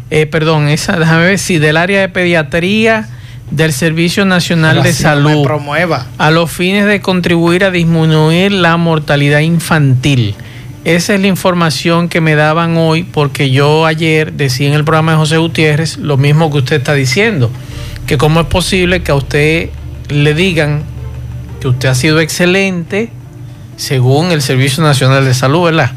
eh, 0.10 0.26
perdón, 0.26 0.68
esa, 0.70 0.98
déjame 0.98 1.26
ver 1.26 1.40
si 1.40 1.58
del 1.58 1.76
área 1.78 2.00
de 2.02 2.10
pediatría 2.10 3.08
del 3.52 3.74
Servicio 3.74 4.26
Nacional 4.26 4.78
Pero 4.78 4.84
de 4.84 4.94
Salud. 4.94 5.44
promueva. 5.44 6.08
a 6.18 6.32
los 6.32 6.52
fines 6.52 6.86
de 6.88 7.02
contribuir 7.02 7.64
a 7.64 7.72
disminuir 7.72 8.52
la 8.52 8.78
mortalidad 8.78 9.40
infantil. 9.40 10.36
Esa 10.84 11.14
es 11.14 11.22
la 11.22 11.28
información 11.28 12.10
que 12.10 12.22
me 12.22 12.34
daban 12.34 12.76
hoy 12.78 13.04
porque 13.04 13.52
yo 13.52 13.86
ayer 13.86 14.34
decía 14.34 14.68
en 14.68 14.74
el 14.74 14.84
programa 14.84 15.12
de 15.12 15.18
José 15.20 15.38
Gutiérrez 15.38 15.98
lo 15.98 16.18
mismo 16.18 16.50
que 16.52 16.58
usted 16.58 16.78
está 16.78 16.94
diciendo, 16.96 17.52
que 18.08 18.18
cómo 18.18 18.40
es 18.40 18.48
posible 18.48 19.04
que 19.04 19.12
a 19.12 19.16
usted 19.16 19.70
le 20.10 20.34
digan 20.34 20.82
que 21.60 21.68
usted 21.68 21.90
ha 21.90 21.96
sido 21.96 22.20
excelente 22.20 23.12
según 23.76 24.32
el 24.32 24.42
Servicio 24.42 24.82
Nacional 24.82 25.24
de 25.26 25.34
Salud, 25.36 25.66
¿verdad? 25.66 25.92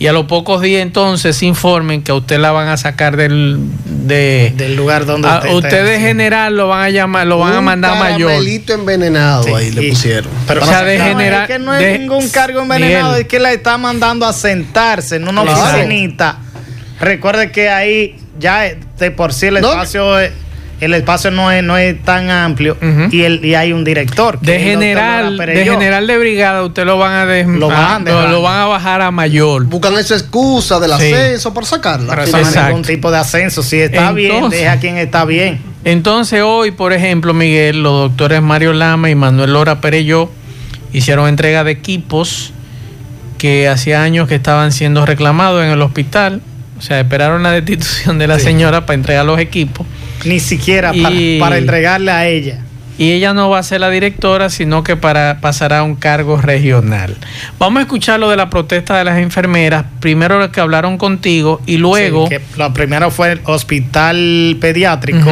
Y 0.00 0.06
a 0.06 0.12
los 0.12 0.26
pocos 0.26 0.62
días 0.62 0.82
entonces 0.82 1.42
informen 1.42 2.02
que 2.02 2.12
a 2.12 2.14
usted 2.14 2.38
la 2.38 2.52
van 2.52 2.68
a 2.68 2.76
sacar 2.76 3.16
del... 3.16 3.58
De, 3.84 4.52
Del 4.56 4.76
lugar 4.76 5.06
donde 5.06 5.26
a 5.28 5.36
usted 5.38 5.48
está 5.48 5.56
usted 5.56 5.70
de 5.70 5.82
diciendo. 5.90 6.06
general 6.06 6.56
lo 6.56 6.68
van 6.68 6.82
a 6.84 6.90
llamar, 6.90 7.26
lo 7.26 7.38
van 7.40 7.54
a 7.54 7.58
Un 7.58 7.64
mandar 7.64 7.96
a 7.96 7.98
mayor. 7.98 8.30
caramelito 8.30 8.72
envenenado 8.74 9.42
Sí, 9.42 9.52
ahí 9.52 9.70
le 9.72 9.88
pusieron. 9.90 10.30
Pero 10.46 10.62
O 10.62 10.66
sea, 10.66 10.84
de 10.84 10.98
no, 10.98 11.04
general- 11.04 11.42
Es 11.42 11.48
que 11.48 11.58
no 11.58 11.74
es 11.74 11.80
de- 11.80 11.98
ningún 11.98 12.28
cargo 12.28 12.60
envenenado, 12.60 13.08
Miguel. 13.08 13.22
es 13.22 13.28
que 13.28 13.38
la 13.40 13.52
está 13.52 13.76
mandando 13.76 14.24
a 14.24 14.32
sentarse 14.32 15.16
en 15.16 15.26
una 15.26 15.42
Claro. 15.42 15.60
oficinita. 15.62 16.38
Recuerde 17.00 17.50
que 17.50 17.68
ahí 17.68 18.16
ya 18.38 18.62
de 18.98 19.10
por 19.10 19.32
sí 19.34 19.46
el 19.46 19.60
No. 19.60 19.68
espacio 19.72 20.18
es- 20.20 20.30
el 20.80 20.94
espacio 20.94 21.30
no 21.30 21.50
es, 21.50 21.62
no 21.64 21.76
es 21.76 22.00
tan 22.02 22.30
amplio 22.30 22.76
y, 23.10 23.22
el, 23.22 23.44
y 23.44 23.54
hay 23.54 23.72
un 23.72 23.84
director. 23.84 24.38
que 24.40 24.52
De 24.52 24.60
general, 24.60 25.36
de 25.36 25.64
general 25.64 26.06
de 26.06 26.18
brigada, 26.18 26.62
usted 26.64 26.84
lo 26.84 26.98
van 26.98 27.12
a 27.14 27.26
des- 27.26 27.46
Lo 27.46 27.68
van 27.68 27.76
ah, 27.78 28.00
dejando. 28.04 28.28
lo 28.28 28.42
van 28.42 28.60
a 28.60 28.66
bajar 28.66 29.00
a 29.02 29.10
mayor. 29.10 29.64
Buscan 29.64 29.94
esa 29.98 30.14
excusa 30.14 30.78
del 30.78 30.90
Sí. 30.98 31.12
ascenso 31.12 31.52
para 31.52 31.66
sacarla. 31.66 32.10
Pero 32.10 32.22
Al 32.22 32.28
eso 32.28 32.36
no 32.36 32.42
es 32.42 32.48
Exacto. 32.48 32.68
ningún 32.68 32.84
tipo 32.84 33.10
de 33.10 33.18
ascenso. 33.18 33.62
Si 33.62 33.78
está 33.80 34.12
bien, 34.12 34.48
deja 34.50 34.72
a 34.72 34.78
quien 34.78 34.96
está 34.98 35.24
bien. 35.24 35.60
Entonces 35.84 36.42
hoy, 36.44 36.70
por 36.70 36.92
ejemplo, 36.92 37.34
Miguel, 37.34 37.82
los 37.82 38.10
doctores 38.10 38.42
Mario 38.42 38.72
Lama 38.72 39.10
y 39.10 39.14
Manuel 39.14 39.52
Lora 39.54 39.80
Perello 39.80 40.30
hicieron 40.92 41.28
entrega 41.28 41.64
de 41.64 41.72
equipos 41.72 42.52
que 43.38 43.68
hacía 43.68 44.02
años 44.02 44.26
que 44.28 44.34
estaban 44.34 44.72
siendo 44.72 45.06
reclamados 45.06 45.64
en 45.64 45.70
el 45.70 45.80
hospital. 45.82 46.40
O 46.78 46.82
sea, 46.82 47.00
esperaron 47.00 47.42
la 47.42 47.50
destitución 47.52 48.18
de 48.18 48.26
la 48.26 48.38
Sí. 48.38 48.44
señora 48.46 48.86
para 48.86 48.94
entregar 48.94 49.24
los 49.26 49.38
equipos. 49.40 49.86
Ni 50.24 50.40
siquiera 50.40 50.92
Y- 50.94 51.02
para, 51.02 51.16
para 51.50 51.58
entregarle 51.58 52.10
a 52.10 52.26
ella. 52.26 52.60
Y 53.00 53.12
ella 53.12 53.32
no 53.32 53.48
va 53.48 53.60
a 53.60 53.62
ser 53.62 53.80
la 53.80 53.90
directora, 53.90 54.50
sino 54.50 54.82
que 54.82 54.96
para, 54.96 55.40
pasará 55.40 55.78
a 55.78 55.82
un 55.84 55.94
cargo 55.94 56.36
regional. 56.40 57.16
Vamos 57.56 57.78
a 57.78 57.82
escuchar 57.82 58.18
lo 58.18 58.28
de 58.28 58.36
la 58.36 58.50
protesta 58.50 58.98
de 58.98 59.04
las 59.04 59.18
enfermeras. 59.18 59.84
Primero 60.00 60.40
los 60.40 60.48
que 60.48 60.60
hablaron 60.60 60.98
contigo 60.98 61.60
y 61.64 61.76
luego... 61.76 62.26
Sí, 62.28 62.34
lo 62.56 62.72
primero 62.74 63.12
fue 63.12 63.30
el 63.32 63.40
hospital 63.44 64.56
pediátrico 64.60 65.30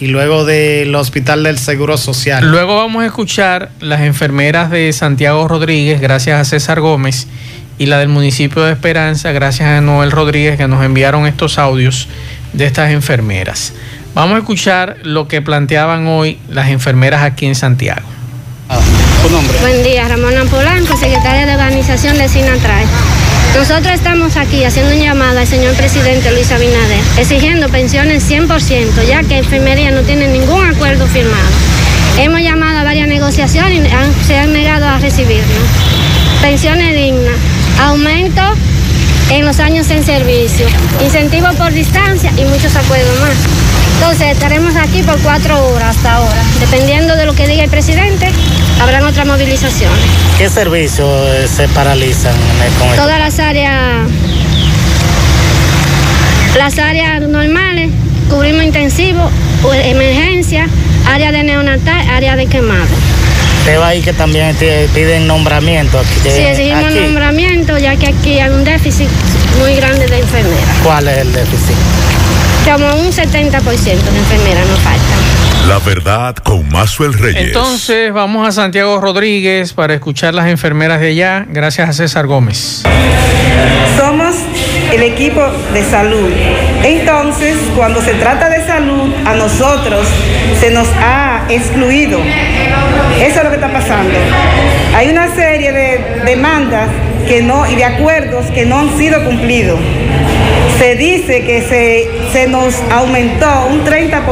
y 0.00 0.06
luego 0.06 0.44
del 0.44 0.94
hospital 0.94 1.42
del 1.42 1.58
Seguro 1.58 1.96
Social. 1.98 2.48
Luego 2.48 2.76
vamos 2.76 3.02
a 3.02 3.06
escuchar 3.06 3.70
las 3.80 4.02
enfermeras 4.02 4.70
de 4.70 4.92
Santiago 4.92 5.48
Rodríguez, 5.48 6.00
gracias 6.00 6.40
a 6.40 6.44
César 6.44 6.80
Gómez, 6.80 7.26
y 7.78 7.86
la 7.86 7.98
del 7.98 8.08
municipio 8.08 8.62
de 8.64 8.72
Esperanza, 8.72 9.32
gracias 9.32 9.68
a 9.68 9.80
Noel 9.80 10.10
Rodríguez, 10.10 10.56
que 10.56 10.66
nos 10.68 10.84
enviaron 10.84 11.26
estos 11.26 11.58
audios 11.58 12.08
de 12.52 12.66
estas 12.66 12.90
enfermeras. 12.90 13.72
Vamos 14.14 14.36
a 14.36 14.38
escuchar 14.38 14.96
lo 15.04 15.28
que 15.28 15.42
planteaban 15.42 16.06
hoy 16.08 16.38
las 16.48 16.68
enfermeras 16.70 17.22
aquí 17.22 17.46
en 17.46 17.54
Santiago. 17.54 18.02
¿Tu 19.22 19.30
nombre? 19.30 19.56
Buen 19.60 19.82
día, 19.82 20.06
Ramona 20.08 20.44
Polanco, 20.44 20.96
secretaria 20.96 21.46
de 21.46 21.54
organización 21.54 22.18
de 22.18 22.28
Sinatrae. 22.28 22.84
Nosotros 23.56 23.94
estamos 23.94 24.36
aquí 24.36 24.64
haciendo 24.64 24.92
un 24.94 25.00
llamado 25.00 25.38
al 25.38 25.46
señor 25.46 25.74
presidente 25.74 26.30
Luis 26.32 26.50
Abinader, 26.52 27.00
exigiendo 27.18 27.68
pensiones 27.70 28.28
100%, 28.30 29.06
ya 29.08 29.22
que 29.22 29.38
enfermería 29.38 29.90
no 29.90 30.02
tiene 30.02 30.28
ningún 30.28 30.66
acuerdo 30.66 31.06
firmado. 31.06 31.48
Hemos 32.18 32.40
llamado 32.42 32.78
a 32.80 32.82
varias 32.84 33.08
negociaciones 33.08 33.88
y 33.88 33.94
han- 33.94 34.14
se 34.26 34.36
han 34.36 34.52
negado 34.52 34.86
a 34.86 34.98
recibirnos. 34.98 35.46
Pensiones 36.42 36.94
dignas, 36.94 37.34
aumento 37.78 38.42
en 39.30 39.44
los 39.44 39.60
años 39.60 39.90
en 39.90 40.04
servicio, 40.04 40.66
incentivo 41.02 41.48
por 41.58 41.72
distancia 41.72 42.32
y 42.36 42.44
muchos 42.44 42.74
acuerdos 42.76 43.20
más. 43.20 43.34
Entonces 43.94 44.32
estaremos 44.32 44.76
aquí 44.76 45.02
por 45.02 45.18
cuatro 45.20 45.68
horas 45.68 45.96
hasta 45.96 46.14
ahora. 46.14 46.42
Dependiendo 46.60 47.16
de 47.16 47.26
lo 47.26 47.34
que 47.34 47.46
diga 47.46 47.64
el 47.64 47.70
presidente, 47.70 48.28
habrán 48.80 49.04
otras 49.04 49.26
movilizaciones. 49.26 49.98
¿Qué 50.38 50.48
servicios 50.48 51.08
eh, 51.34 51.48
se 51.48 51.68
paralizan 51.68 52.34
con 52.78 52.88
esto? 52.88 53.02
Todas 53.02 53.18
las 53.18 53.38
áreas, 53.38 54.08
las 56.56 56.78
áreas 56.78 57.20
normales, 57.22 57.90
cubrimos 58.30 58.64
intensivo, 58.64 59.30
emergencia, 59.84 60.68
área 61.06 61.32
de 61.32 61.42
neonatal, 61.42 62.08
área 62.08 62.36
de 62.36 62.46
quemado. 62.46 62.86
Veo 63.68 63.84
ahí 63.84 64.00
que 64.00 64.14
también 64.14 64.56
te 64.56 64.88
piden 64.94 65.26
nombramiento 65.26 65.98
aquí. 65.98 66.08
Sí, 66.22 66.40
exigimos 66.40 66.86
aquí. 66.86 67.00
nombramiento, 67.00 67.76
ya 67.76 67.96
que 67.96 68.06
aquí 68.06 68.40
hay 68.40 68.48
un 68.48 68.64
déficit 68.64 69.10
muy 69.60 69.74
grande 69.76 70.06
de 70.06 70.20
enfermeras. 70.20 70.76
¿Cuál 70.82 71.06
es 71.08 71.18
el 71.18 71.30
déficit? 71.34 71.76
Como 72.64 72.86
un 72.86 73.12
70% 73.12 73.60
de 73.60 74.18
enfermeras 74.18 74.66
nos 74.68 74.78
faltan. 74.78 75.68
La 75.68 75.78
verdad 75.80 76.34
con 76.36 76.66
Mazuel 76.70 77.12
Reyes. 77.12 77.48
Entonces 77.48 78.10
vamos 78.10 78.48
a 78.48 78.52
Santiago 78.52 79.02
Rodríguez 79.02 79.74
para 79.74 79.92
escuchar 79.92 80.32
las 80.32 80.48
enfermeras 80.48 80.98
de 81.02 81.08
allá, 81.08 81.44
gracias 81.46 81.90
a 81.90 81.92
César 81.92 82.26
Gómez. 82.26 82.84
Somos 83.98 84.34
el 84.90 85.02
equipo 85.02 85.42
de 85.74 85.84
salud. 85.84 86.30
Entonces, 86.82 87.58
cuando 87.76 88.00
se 88.00 88.14
trata 88.14 88.48
de 88.48 88.66
salud, 88.66 89.12
a 89.26 89.34
nosotros 89.34 90.06
se 90.58 90.70
nos 90.70 90.88
ha 90.96 91.37
excluido. 91.48 92.18
Eso 93.20 93.38
es 93.38 93.44
lo 93.44 93.50
que 93.50 93.56
está 93.56 93.72
pasando. 93.72 94.14
Hay 94.94 95.08
una 95.10 95.34
serie 95.34 95.72
de 95.72 96.22
demandas 96.24 96.88
que 97.26 97.42
no, 97.42 97.70
y 97.70 97.74
de 97.74 97.84
acuerdos 97.84 98.46
que 98.46 98.64
no 98.64 98.78
han 98.80 98.96
sido 98.96 99.24
cumplidos. 99.24 99.78
Se 100.78 100.94
dice 100.94 101.42
que 101.42 101.62
se, 101.62 102.08
se 102.32 102.48
nos 102.48 102.74
aumentó 102.90 103.66
un 103.70 103.84
30%. 103.84 104.22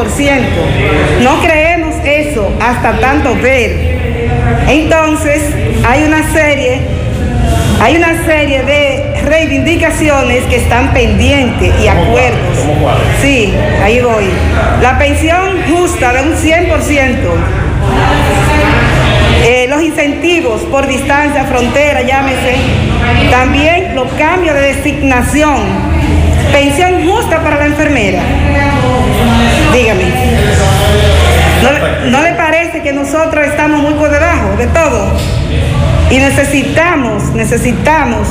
No 1.23 1.41
creemos 1.41 1.95
eso 2.05 2.49
hasta 2.61 2.99
tanto 3.01 3.35
ver 3.35 3.99
Entonces, 4.69 5.43
hay 5.85 6.05
una 6.05 6.33
serie, 6.33 6.81
hay 7.81 7.97
una 7.97 8.25
serie 8.25 8.63
de 8.63 8.96
reivindicaciones 9.37 10.45
que 10.45 10.57
están 10.57 10.95
pendientes 10.95 11.71
y 11.83 11.89
acuerdos. 11.89 12.59
Sí, 13.21 13.53
ahí 13.83 14.01
voy. 14.01 14.31
La 14.81 14.99
pensión 14.99 15.63
justa 15.69 16.13
de 16.15 16.23
un 16.23 16.35
100%. 16.35 17.17
Eh, 19.45 19.67
los 19.69 19.83
incentivos 19.83 20.63
por 20.63 20.87
distancia, 20.87 21.45
frontera, 21.45 22.01
llámese. 22.03 22.57
También 23.31 23.95
los 23.95 24.11
cambios 24.15 24.55
de 24.55 24.75
designación. 24.75 25.57
Pensión 26.51 27.07
justa 27.07 27.43
para 27.43 27.57
la 27.57 27.67
enfermera. 27.67 28.23
Dígame. 29.75 30.05
¿No, 31.63 32.11
no 32.11 32.23
le 32.23 32.33
parece 32.33 32.81
que 32.81 32.93
nosotros 32.95 33.47
estamos 33.47 33.83
muy 33.83 33.95
por 33.95 34.09
debajo 34.11 34.57
de 34.57 34.67
todo? 34.69 35.13
Y 36.11 36.19
necesitamos, 36.19 37.35
necesitamos 37.35 38.29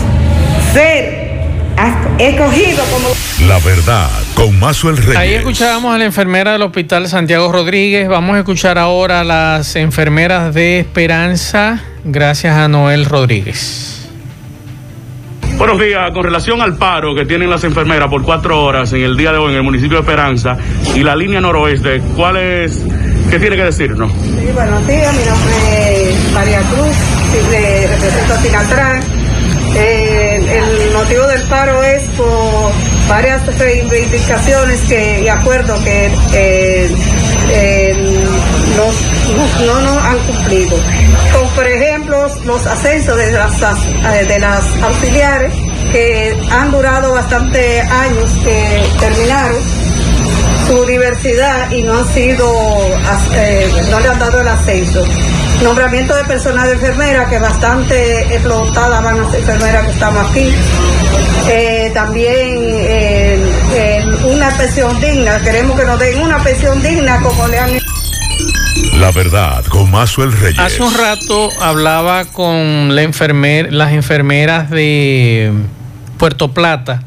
escogidos 2.20 2.88
como... 2.88 3.10
La 3.48 3.60
verdad, 3.60 4.10
con 4.34 4.60
Mazuel 4.60 4.98
Reyes. 4.98 5.18
Ahí 5.18 5.34
escuchábamos 5.34 5.94
a 5.94 5.98
la 5.98 6.06
enfermera 6.06 6.54
del 6.54 6.62
Hospital 6.62 7.08
Santiago 7.08 7.52
Rodríguez. 7.52 8.08
Vamos 8.08 8.36
a 8.36 8.40
escuchar 8.40 8.78
ahora 8.78 9.22
a 9.22 9.24
las 9.24 9.76
enfermeras 9.76 10.54
de 10.54 10.80
Esperanza, 10.80 11.82
gracias 12.04 12.56
a 12.56 12.68
Noel 12.68 13.06
Rodríguez. 13.06 13.96
Buenos 15.58 15.80
días. 15.80 16.12
Con 16.12 16.24
relación 16.24 16.62
al 16.62 16.76
paro 16.76 17.16
que 17.16 17.26
tienen 17.26 17.50
las 17.50 17.64
enfermeras 17.64 18.10
por 18.10 18.24
cuatro 18.24 18.62
horas 18.64 18.92
en 18.92 19.04
el 19.04 19.16
día 19.16 19.32
de 19.32 19.38
hoy 19.38 19.52
en 19.52 19.58
el 19.58 19.64
municipio 19.64 19.98
de 19.98 20.02
Esperanza 20.02 20.58
y 20.94 21.00
la 21.02 21.16
línea 21.16 21.40
noroeste, 21.40 22.02
¿cuál 22.16 22.38
es, 22.38 22.82
qué 23.30 23.40
tiene 23.40 23.56
que 23.56 23.64
decirnos? 23.64 24.12
Sí, 24.12 24.52
buenos 24.54 24.86
días, 24.86 25.14
mi 25.16 25.24
nombre 25.24 26.10
es 26.10 26.32
María 26.34 26.60
Cruz, 26.60 26.96
represento 27.90 28.34
a 28.34 28.38
Sinatra. 28.38 29.00
Eh, 29.78 30.04
el 30.04 30.05
motivo 31.06 31.28
del 31.28 31.42
paro 31.44 31.84
es 31.84 32.04
por 32.18 32.72
varias 33.08 33.46
reivindicaciones 33.60 34.82
que, 34.90 35.22
y 35.22 35.28
acuerdos 35.28 35.80
que 35.82 36.08
eh, 36.34 36.90
eh, 37.52 38.26
no 39.68 39.82
nos 39.82 40.04
han 40.04 40.18
cumplido. 40.20 40.76
Como 41.32 41.48
por 41.52 41.68
ejemplo 41.68 42.28
los 42.46 42.66
ascensos 42.66 43.18
de 43.18 43.32
las, 43.32 43.62
as- 43.62 43.78
eh, 44.16 44.26
de 44.28 44.40
las 44.40 44.64
auxiliares 44.82 45.54
que 45.92 46.36
han 46.52 46.72
durado 46.72 47.14
bastante 47.14 47.82
años 47.82 48.32
que 48.44 48.84
terminaron 49.00 49.58
su 50.68 50.86
diversidad 50.86 51.70
y 51.72 51.84
no 51.84 52.00
han 52.00 52.08
sido, 52.16 52.52
eh, 53.36 53.70
no 53.92 54.00
le 54.00 54.08
han 54.10 54.18
dado 54.20 54.42
el 54.42 54.48
ascenso. 54.48 55.06
Nombramiento 55.64 56.16
de 56.16 56.24
personal 56.26 56.68
de 56.68 56.74
enfermera, 56.74 57.28
que 57.28 57.40
bastante 57.40 58.20
explotada 58.36 59.02
van 59.02 59.22
las 59.24 59.34
enfermeras 59.34 59.86
que 59.86 59.92
estamos 59.94 60.30
aquí. 60.30 60.50
Eh, 61.50 61.92
también 61.94 62.30
eh, 62.30 63.40
eh, 63.74 64.06
una 64.26 64.50
pensión 64.58 65.00
digna, 65.02 65.40
queremos 65.40 65.80
que 65.80 65.86
nos 65.86 66.00
den 66.00 66.22
una 66.22 66.40
pensión 66.44 66.82
digna 66.84 67.20
como 67.22 67.48
le 67.48 67.60
han 67.60 67.70
La 69.00 69.12
verdad, 69.12 69.64
con 69.66 69.90
Mazuel 69.92 70.32
Reyes. 70.32 70.60
Hace 70.60 70.84
un 70.84 70.94
rato 70.94 71.50
hablaba 71.62 72.26
con 72.26 72.96
la 72.96 73.04
enfermer- 73.04 73.70
las 73.72 73.92
enfermeras 73.94 74.70
de 74.70 75.52
Puerto 76.20 76.52
Plata, 76.52 77.02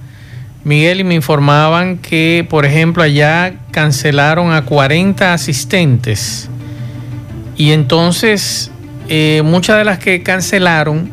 Miguel, 0.64 1.00
y 1.00 1.04
me 1.04 1.14
informaban 1.14 1.98
que, 1.98 2.46
por 2.48 2.64
ejemplo, 2.64 3.02
allá 3.02 3.54
cancelaron 3.70 4.52
a 4.52 4.64
40 4.64 5.32
asistentes. 5.32 6.48
Y 7.58 7.72
entonces, 7.72 8.70
eh, 9.08 9.42
muchas 9.44 9.76
de 9.76 9.84
las 9.84 9.98
que 9.98 10.22
cancelaron, 10.22 11.10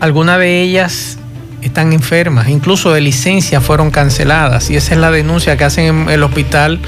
algunas 0.00 0.38
de 0.38 0.60
ellas 0.60 1.18
están 1.62 1.92
enfermas, 1.92 2.48
incluso 2.48 2.92
de 2.92 3.00
licencia 3.00 3.60
fueron 3.60 3.92
canceladas. 3.92 4.70
Y 4.70 4.76
esa 4.76 4.94
es 4.94 5.00
la 5.00 5.10
denuncia 5.10 5.56
que 5.56 5.64
hacen 5.64 5.84
en 5.84 6.08
el 6.10 6.22
hospital 6.24 6.80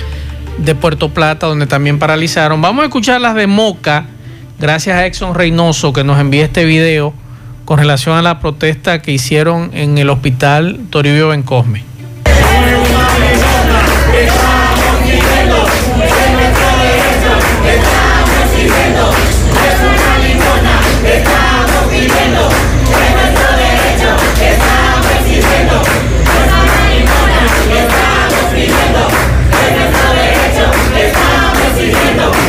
de 0.59 0.75
Puerto 0.75 1.11
Plata, 1.11 1.47
donde 1.47 1.67
también 1.67 2.01
paralizaron. 2.01 2.61
Vamos 2.61 2.83
a 2.83 2.87
escuchar 2.87 3.21
las 3.21 3.37
de 3.37 3.47
Moca, 3.47 4.07
gracias 4.59 4.97
a 4.97 5.07
Exxon 5.07 5.35
Reynoso 5.35 5.93
que 5.93 6.03
nos 6.03 6.19
envía 6.19 6.45
este 6.45 6.65
video 6.65 7.15
con 7.65 7.79
relación 7.79 8.17
a 8.17 8.23
la 8.23 8.41
protesta 8.41 9.03
que 9.03 9.13
hicieron 9.13 9.71
en 9.73 9.99
el 9.99 10.11
hospital 10.11 10.81
Toribio 10.91 11.29
Bencosme. 11.29 11.92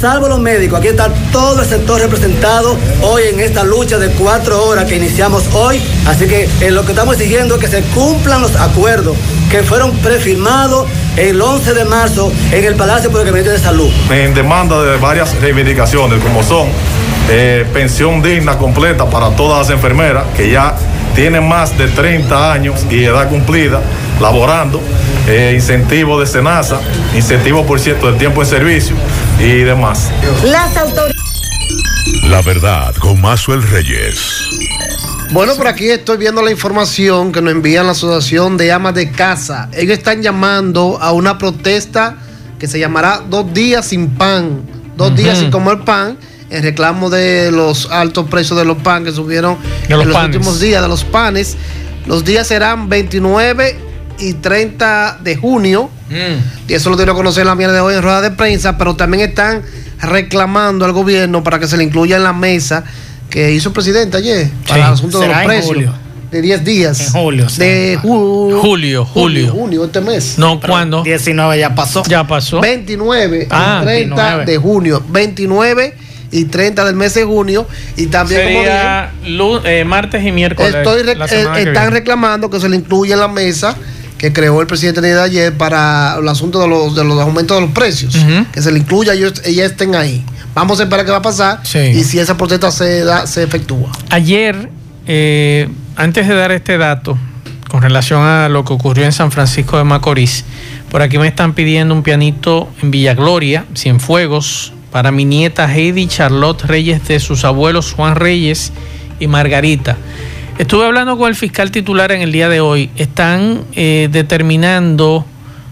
Salvo 0.04 0.28
los 0.28 0.42
médicos, 0.42 0.80
aquí 0.80 0.89
está 0.89 1.08
todo 1.32 1.62
el 1.62 1.66
sector 1.66 1.98
representado 1.98 2.78
hoy 3.04 3.24
en 3.32 3.39
esta 3.39 3.63
lucha 3.63 3.98
de 3.98 4.10
cuatro 4.10 4.62
horas 4.66 4.84
que 4.84 4.98
iniciamos 4.98 5.48
hoy. 5.54 5.82
Así 6.06 6.28
que 6.28 6.50
eh, 6.60 6.72
lo 6.72 6.84
que 6.84 6.92
estamos 6.92 7.16
exigiendo 7.16 7.56
es 7.56 7.62
que 7.62 7.68
se 7.70 7.84
cumplan 7.84 8.42
los 8.42 8.54
acuerdos 8.58 9.16
que 9.50 9.63
fueron 9.63 9.96
prefirmados 10.00 10.89
el 11.16 11.42
11 11.42 11.74
de 11.74 11.86
marzo 11.86 12.34
en 12.52 12.66
el 12.66 12.76
Palacio 12.76 13.12
Gabinete 13.12 13.52
de 13.52 13.60
Salud. 13.60 13.89
en 14.10 14.34
demanda 14.34 14.84
de 14.84 14.98
varias 14.98 15.39
reivindicaciones, 15.39 16.22
como 16.22 16.44
son 16.44 16.68
eh, 17.30 17.66
pensión 17.72 18.22
digna 18.22 18.58
completa 18.58 19.10
para 19.10 19.30
todas 19.30 19.60
las 19.60 19.70
enfermeras 19.70 20.26
que 20.36 20.52
ya 20.52 20.76
tienen 21.16 21.48
más 21.48 21.78
de 21.78 21.88
30 21.88 22.52
años 22.52 22.86
y 22.89 23.06
edad 23.06 23.30
cumplida 23.30 23.80
laborando, 24.20 24.82
eh, 25.28 25.54
incentivo 25.56 26.20
de 26.20 26.28
SENASA, 26.28 26.80
incentivo 27.16 27.66
por 27.66 27.80
cierto 27.80 28.08
del 28.08 28.18
tiempo 28.18 28.42
en 28.42 28.48
servicio 28.48 28.96
y 29.40 29.60
demás. 29.60 30.12
Las 30.44 30.76
autoridades. 30.78 31.14
La 32.24 32.42
verdad, 32.42 32.94
con 32.96 33.22
Mazuel 33.22 33.64
Reyes. 33.64 34.50
Bueno, 35.32 35.56
por 35.56 35.68
aquí 35.68 35.90
estoy 35.90 36.18
viendo 36.18 36.42
la 36.42 36.52
información 36.52 37.32
que 37.32 37.42
nos 37.42 37.54
envían 37.54 37.86
la 37.86 37.94
Asociación 37.94 38.58
de 38.58 38.72
Amas 38.72 38.94
de 38.94 39.12
Casa. 39.12 39.70
Ellos 39.74 39.98
están 39.98 40.22
llamando 40.22 41.00
a 41.02 41.12
una 41.12 41.38
protesta 41.38 42.18
que 42.60 42.68
se 42.68 42.80
llamará 42.80 43.22
Dos 43.30 43.54
días 43.54 43.88
sin 43.88 44.12
pan, 44.12 44.62
dos 44.96 45.16
días 45.16 45.40
sin 45.40 45.50
comer 45.50 45.80
pan, 45.80 46.18
en 46.50 46.64
reclamo 46.64 47.10
de 47.10 47.52
los 47.52 47.90
altos 47.90 48.30
precios 48.30 48.60
de 48.60 48.66
los 48.66 48.78
pan 48.78 49.04
que 49.06 49.12
subieron 49.12 49.58
De 49.88 49.96
los 49.96 50.02
en 50.04 50.08
los 50.10 50.18
panes. 50.18 50.36
últimos 50.36 50.60
días 50.60 50.82
de 50.82 50.88
los 50.88 51.04
panes. 51.04 51.58
Los 52.06 52.24
días 52.24 52.48
serán 52.48 52.90
29 52.90 53.92
y 54.19 54.34
30 54.34 55.19
de 55.23 55.36
junio. 55.36 55.89
Y 56.67 56.73
eso 56.73 56.89
lo 56.89 56.95
dieron 56.95 57.15
a 57.15 57.17
conocer 57.17 57.45
la 57.45 57.56
mañana 57.56 57.73
de 57.73 57.80
hoy 57.80 57.95
en 57.95 58.02
rueda 58.04 58.21
de 58.21 58.32
prensa, 58.32 58.78
pero 58.78 58.95
también 58.95 59.30
están 59.30 59.63
reclamando 60.02 60.86
al 60.86 60.91
gobierno 60.91 61.43
para 61.43 61.60
que 61.60 61.67
se 61.67 61.78
le 61.78 61.84
incluya 61.84 62.17
en 62.17 62.23
la 62.23 62.34
mesa 62.34 62.84
que 63.30 63.52
hizo 63.52 63.69
el 63.69 63.73
presidente 63.73 64.17
ayer 64.17 64.49
para 64.67 64.88
el 64.88 64.93
asunto 64.93 65.19
de 65.19 65.28
los 65.28 65.38
precios. 65.43 65.65
julio. 65.65 65.93
De 66.30 66.41
10 66.41 66.63
días. 66.63 66.99
En 66.99 67.21
julio, 67.21 67.47
De 67.58 67.99
ju- 68.02 68.60
Julio, 68.60 69.06
julio. 69.06 69.52
Junio, 69.52 69.86
este 69.86 70.02
mes. 70.02 70.36
No, 70.39 70.60
¿cuándo? 70.60 71.04
19 71.04 71.60
ya 71.60 71.76
pasó. 71.76 72.04
Ya 72.08 72.26
pasó. 72.26 72.60
29 72.60 73.47
Ah, 73.52 73.80
y 73.82 73.86
30 73.86 74.15
29. 74.15 74.45
de 74.45 74.58
junio. 74.58 75.04
29 75.10 75.95
y 76.32 76.45
30 76.45 76.86
del 76.86 76.95
mes 76.95 77.13
de 77.13 77.23
junio. 77.23 77.67
Y 77.97 78.08
también, 78.08 78.41
como 78.41 78.60
dije, 78.62 78.65
Sería 78.71 79.12
eh, 79.65 79.86
martes 79.86 80.26
y 80.26 80.32
miércoles. 80.32 80.73
Estoy 80.73 81.04
re- 81.04 81.15
la 81.15 81.26
eh, 81.26 81.41
están 81.41 81.54
viene. 81.56 81.89
reclamando 81.91 82.49
que 82.49 82.60
se 82.60 82.67
le 82.67 82.78
incluya 82.78 83.13
en 83.13 83.19
la 83.19 83.28
mesa 83.28 83.76
que 84.24 84.32
creó 84.32 84.62
el 84.62 84.68
presidente 84.68 85.02
de 85.02 85.20
ayer 85.20 85.52
para 85.58 86.16
el 86.18 86.26
asunto 86.30 86.62
de 86.62 86.68
los, 86.70 86.96
de 86.96 87.04
los 87.04 87.20
aumentos 87.20 87.58
de 87.58 87.62
los 87.66 87.72
precios. 87.72 88.16
Que 88.54 88.62
se 88.62 88.72
le 88.72 88.80
incluya 88.80 89.14
y 89.14 89.18
ellos, 89.18 89.42
ellas 89.44 89.72
estén 89.72 89.96
ahí. 89.96 90.24
Vamos 90.56 90.80
a 90.80 90.84
esperar 90.84 91.06
qué 91.06 91.12
va 91.12 91.18
a 91.18 91.22
pasar 91.22 91.60
Sí. 91.64 91.80
y 91.80 92.06
si 92.06 92.20
esa 92.20 92.38
protesta 92.38 92.72
se, 92.72 93.04
da, 93.04 93.28
se 93.28 93.44
efectúa. 93.44 93.92
Ayer, 94.12 94.70
eh, 95.08 95.68
antes 95.98 96.26
de 96.26 96.36
dar 96.36 96.54
este 96.54 96.78
dato, 96.78 97.18
con 97.68 97.82
relación 97.82 98.22
a 98.22 98.48
lo 98.48 98.64
que 98.64 98.72
ocurrió 98.72 99.04
en 99.04 99.12
San 99.12 99.30
Francisco 99.30 99.78
de 99.78 99.84
Macorís, 99.84 100.46
por 100.90 101.02
aquí 101.02 101.18
me 101.18 101.28
están 101.28 101.52
pidiendo 101.54 101.94
un 101.94 102.02
pianito 102.02 102.70
en 102.82 102.92
Villa 102.92 103.16
Gloria, 103.16 103.66
Cienfuegos, 103.76 104.72
para 104.94 105.12
mi 105.12 105.26
nieta 105.26 105.66
Heidi 105.70 106.08
Charlotte 106.08 106.62
Reyes 106.64 107.06
de 107.10 107.20
sus 107.20 107.44
abuelos 107.44 107.92
Juan 107.92 108.16
Reyes 108.16 108.72
y 109.20 109.28
Margarita. 109.28 109.98
Estuve 110.58 110.86
hablando 110.86 111.18
con 111.18 111.30
el 111.30 111.36
fiscal 111.36 111.72
titular 111.72 112.12
en 112.12 112.22
el 112.22 112.32
día 112.32 112.48
de 112.48 112.62
hoy. 112.62 112.92
Están 112.96 113.63
eh, 113.74 114.08
determinando 114.12 115.26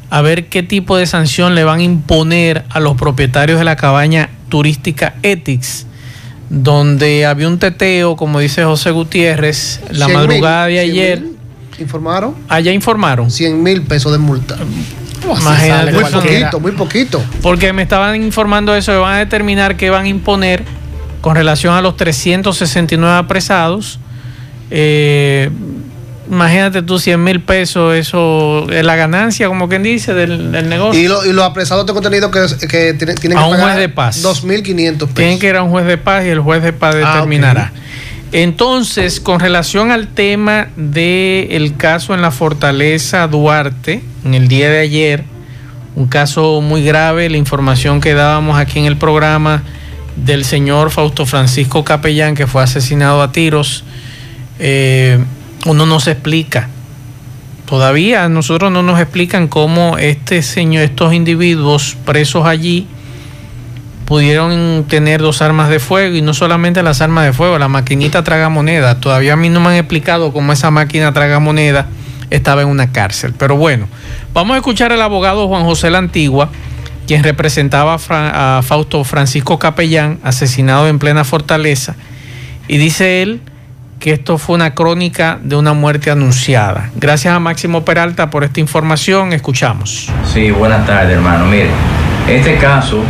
a 0.09 0.21
ver 0.21 0.47
qué 0.47 0.63
tipo 0.63 0.97
de 0.97 1.05
sanción 1.05 1.55
le 1.55 1.63
van 1.63 1.79
a 1.79 1.83
imponer 1.83 2.65
a 2.69 2.79
los 2.79 2.95
propietarios 2.97 3.59
de 3.59 3.65
la 3.65 3.75
cabaña 3.75 4.29
turística 4.49 5.15
Ethics, 5.23 5.85
donde 6.49 7.25
había 7.25 7.47
un 7.47 7.59
teteo, 7.59 8.15
como 8.15 8.39
dice 8.39 8.63
José 8.63 8.91
Gutiérrez, 8.91 9.81
la 9.91 10.07
100 10.07 10.17
madrugada 10.17 10.67
mil, 10.67 10.75
de 10.75 10.81
100 10.83 10.91
ayer. 10.91 11.21
mil, 11.21 11.37
¿Informaron? 11.79 12.35
Allá 12.49 12.71
informaron. 12.71 13.31
100 13.31 13.63
mil 13.63 13.81
pesos 13.83 14.11
de 14.11 14.17
multa. 14.17 14.57
Imagínate, 15.23 15.91
Muy 15.91 16.03
poquito, 16.03 16.59
muy 16.59 16.71
poquito. 16.71 17.23
Porque 17.43 17.71
me 17.71 17.83
estaban 17.83 18.21
informando 18.21 18.75
eso, 18.75 18.91
que 18.91 18.97
van 18.97 19.13
a 19.13 19.19
determinar 19.19 19.77
que 19.77 19.91
van 19.91 20.05
a 20.05 20.07
imponer 20.07 20.63
con 21.21 21.35
relación 21.35 21.75
a 21.75 21.81
los 21.81 21.95
369 21.95 23.15
apresados. 23.15 23.99
Eh, 24.71 25.49
imagínate 26.29 26.81
tú 26.81 26.97
100 26.97 27.21
mil 27.23 27.41
pesos, 27.41 27.93
eso 27.95 28.65
es 28.71 28.85
la 28.85 28.95
ganancia, 28.95 29.47
como 29.47 29.67
quien 29.67 29.83
dice, 29.83 30.13
del, 30.13 30.51
del 30.51 30.69
negocio. 30.69 30.99
Y, 31.01 31.07
lo- 31.07 31.25
y 31.25 31.33
los 31.33 31.43
apresados 31.43 31.85
tengo 31.85 31.99
entendido 31.99 32.31
que, 32.31 32.39
que 32.69 32.93
tienen, 32.93 33.15
tienen 33.17 33.37
A 33.37 33.41
que 33.41 33.47
un 33.47 33.51
pagar 33.57 33.73
juez 33.73 33.77
de 33.79 33.89
paz. 33.89 34.23
2.500 34.23 34.93
pesos. 34.97 35.13
Tienen 35.13 35.39
que 35.39 35.47
ir 35.49 35.55
a 35.57 35.63
un 35.63 35.69
juez 35.71 35.85
de 35.85 35.97
paz 35.97 36.25
y 36.25 36.29
el 36.29 36.39
juez 36.39 36.63
de 36.63 36.71
paz 36.73 36.95
Ah, 36.95 37.13
determinará. 37.15 37.73
Entonces, 38.31 39.19
con 39.19 39.41
relación 39.41 39.91
al 39.91 40.07
tema 40.07 40.69
del 40.77 41.75
caso 41.75 42.13
en 42.13 42.21
la 42.21 42.31
Fortaleza 42.31 43.27
Duarte, 43.27 44.01
en 44.23 44.33
el 44.35 44.47
día 44.47 44.69
de 44.69 44.79
ayer, 44.79 45.25
un 45.97 46.07
caso 46.07 46.61
muy 46.61 46.81
grave, 46.81 47.29
la 47.29 47.35
información 47.35 47.99
que 47.99 48.13
dábamos 48.13 48.57
aquí 48.57 48.79
en 48.79 48.85
el 48.85 48.95
programa 48.95 49.63
del 50.15 50.45
señor 50.45 50.91
Fausto 50.91 51.25
Francisco 51.25 51.83
Capellán, 51.83 52.33
que 52.35 52.47
fue 52.47 52.63
asesinado 52.63 53.21
a 53.21 53.33
tiros, 53.33 53.83
eh, 54.63 55.17
uno 55.65 55.85
no 55.87 55.99
se 55.99 56.11
explica. 56.11 56.69
Todavía 57.65 58.29
nosotros 58.29 58.71
no 58.71 58.83
nos 58.83 58.99
explican 58.99 59.47
cómo 59.47 59.97
este 59.97 60.43
señor, 60.43 60.83
estos 60.83 61.13
individuos 61.13 61.97
presos 62.05 62.45
allí, 62.45 62.87
pudieron 64.05 64.85
tener 64.87 65.21
dos 65.21 65.41
armas 65.41 65.69
de 65.69 65.79
fuego 65.79 66.15
y 66.15 66.21
no 66.21 66.33
solamente 66.33 66.83
las 66.83 67.01
armas 67.01 67.25
de 67.25 67.33
fuego, 67.33 67.57
la 67.57 67.69
maquinita 67.69 68.23
tragamoneda. 68.23 68.99
Todavía 68.99 69.33
a 69.33 69.35
mí 69.37 69.49
no 69.49 69.61
me 69.61 69.69
han 69.69 69.75
explicado 69.75 70.31
cómo 70.31 70.53
esa 70.53 70.69
máquina 70.69 71.11
tragamoneda 71.11 71.87
estaba 72.29 72.61
en 72.61 72.67
una 72.67 72.91
cárcel. 72.91 73.33
Pero 73.35 73.55
bueno, 73.55 73.87
vamos 74.33 74.55
a 74.55 74.57
escuchar 74.57 74.91
al 74.91 75.01
abogado 75.01 75.47
Juan 75.47 75.63
José 75.63 75.89
La 75.89 75.97
Antigua, 75.97 76.49
quien 77.07 77.23
representaba 77.23 77.97
a 78.09 78.61
Fausto 78.63 79.03
Francisco 79.05 79.57
Capellán, 79.57 80.19
asesinado 80.23 80.87
en 80.87 80.99
plena 80.99 81.23
fortaleza, 81.23 81.95
y 82.67 82.77
dice 82.77 83.23
él 83.23 83.41
que 84.01 84.11
esto 84.11 84.39
fue 84.39 84.55
una 84.55 84.73
crónica 84.73 85.37
de 85.43 85.55
una 85.55 85.73
muerte 85.73 86.09
anunciada. 86.09 86.89
Gracias 86.95 87.35
a 87.35 87.39
Máximo 87.39 87.85
Peralta 87.85 88.31
por 88.31 88.43
esta 88.43 88.59
información. 88.59 89.31
Escuchamos. 89.31 90.09
Sí, 90.25 90.49
buenas 90.49 90.87
tardes, 90.87 91.15
hermano. 91.15 91.45
Mire, 91.45 91.69
este 92.27 92.57
caso, 92.57 93.03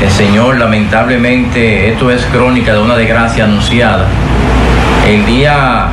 el 0.00 0.10
señor, 0.10 0.56
lamentablemente, 0.56 1.90
esto 1.90 2.12
es 2.12 2.24
crónica 2.26 2.72
de 2.72 2.78
una 2.78 2.96
desgracia 2.96 3.42
anunciada. 3.44 4.06
El 5.04 5.26
día 5.26 5.88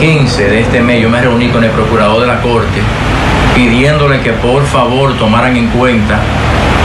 15 0.00 0.48
de 0.48 0.60
este 0.62 0.80
mes 0.80 1.02
yo 1.02 1.10
me 1.10 1.20
reuní 1.20 1.50
con 1.50 1.62
el 1.62 1.70
procurador 1.70 2.22
de 2.22 2.28
la 2.28 2.40
Corte 2.40 2.80
pidiéndole 3.54 4.20
que 4.20 4.32
por 4.32 4.64
favor 4.64 5.14
tomaran 5.18 5.56
en 5.56 5.66
cuenta 5.68 6.18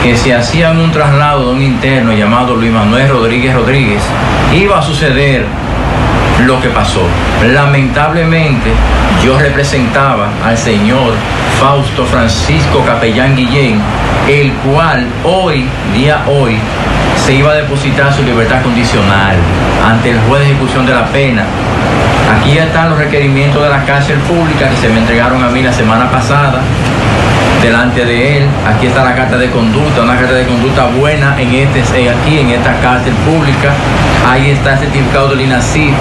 que 0.04 0.18
si 0.18 0.32
hacían 0.32 0.78
un 0.78 0.92
traslado 0.92 1.50
de 1.50 1.56
un 1.56 1.62
interno 1.62 2.14
llamado 2.14 2.56
Luis 2.56 2.72
Manuel 2.72 3.10
Rodríguez 3.10 3.54
Rodríguez, 3.54 4.02
iba 4.54 4.80
a 4.80 4.82
suceder 4.82 5.46
lo 6.46 6.60
que 6.62 6.70
pasó. 6.70 7.02
Lamentablemente, 7.54 8.72
yo 9.24 9.38
representaba 9.38 10.30
al 10.44 10.58
señor 10.58 11.14
Fausto 11.60 12.06
Francisco 12.06 12.84
Capellán 12.86 13.36
Guillén, 13.36 13.80
el 14.28 14.52
cual 14.54 15.08
hoy, 15.24 15.66
día 15.94 16.24
hoy, 16.28 16.58
se 17.26 17.34
iba 17.36 17.52
a 17.52 17.56
depositar 17.56 18.14
su 18.14 18.24
libertad 18.24 18.64
condicional 18.64 19.36
ante 19.86 20.12
el 20.12 20.20
juez 20.22 20.42
de 20.42 20.52
ejecución 20.52 20.86
de 20.86 20.94
la 20.94 21.06
pena. 21.08 21.46
Aquí 22.38 22.58
están 22.58 22.90
los 22.90 22.98
requerimientos 22.98 23.62
de 23.62 23.70
la 23.70 23.84
cárcel 23.84 24.18
pública 24.20 24.70
que 24.70 24.78
se 24.78 24.90
me 24.90 25.00
entregaron 25.00 25.44
a 25.44 25.50
mí 25.50 25.62
la 25.62 25.74
semana 25.74 26.10
pasada 26.10 26.62
delante 27.62 28.06
de 28.06 28.38
él. 28.38 28.48
Aquí 28.66 28.88
está 28.88 29.04
la 29.04 29.16
carta 29.16 29.38
de 29.38 29.50
conducta, 29.50 30.02
una 30.02 30.16
carta 30.16 30.34
de 30.34 30.46
conducta 30.46 30.86
buena 30.86 31.36
en 31.40 31.54
este, 31.54 32.10
aquí 32.10 32.40
en 32.40 32.50
esta 32.50 32.80
cárcel 32.80 33.14
pública. 33.26 33.74
Ahí 34.30 34.50
está 34.50 34.74
el 34.74 34.80
certificado 34.80 35.30
del 35.30 35.42
INACIF. 35.42 35.94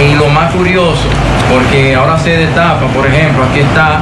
Y 0.00 0.14
lo 0.14 0.28
más 0.28 0.52
curioso, 0.52 1.04
porque 1.52 1.94
ahora 1.94 2.18
se 2.18 2.30
destapa, 2.30 2.86
por 2.88 3.06
ejemplo, 3.06 3.44
aquí 3.44 3.60
está 3.60 4.00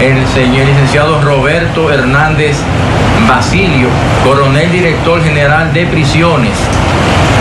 el 0.00 0.26
señor 0.28 0.66
licenciado 0.66 1.20
Roberto 1.22 1.90
Hernández 1.92 2.56
Basilio, 3.28 3.88
coronel 4.24 4.70
director 4.70 5.22
general 5.22 5.72
de 5.72 5.86
prisiones. 5.86 6.52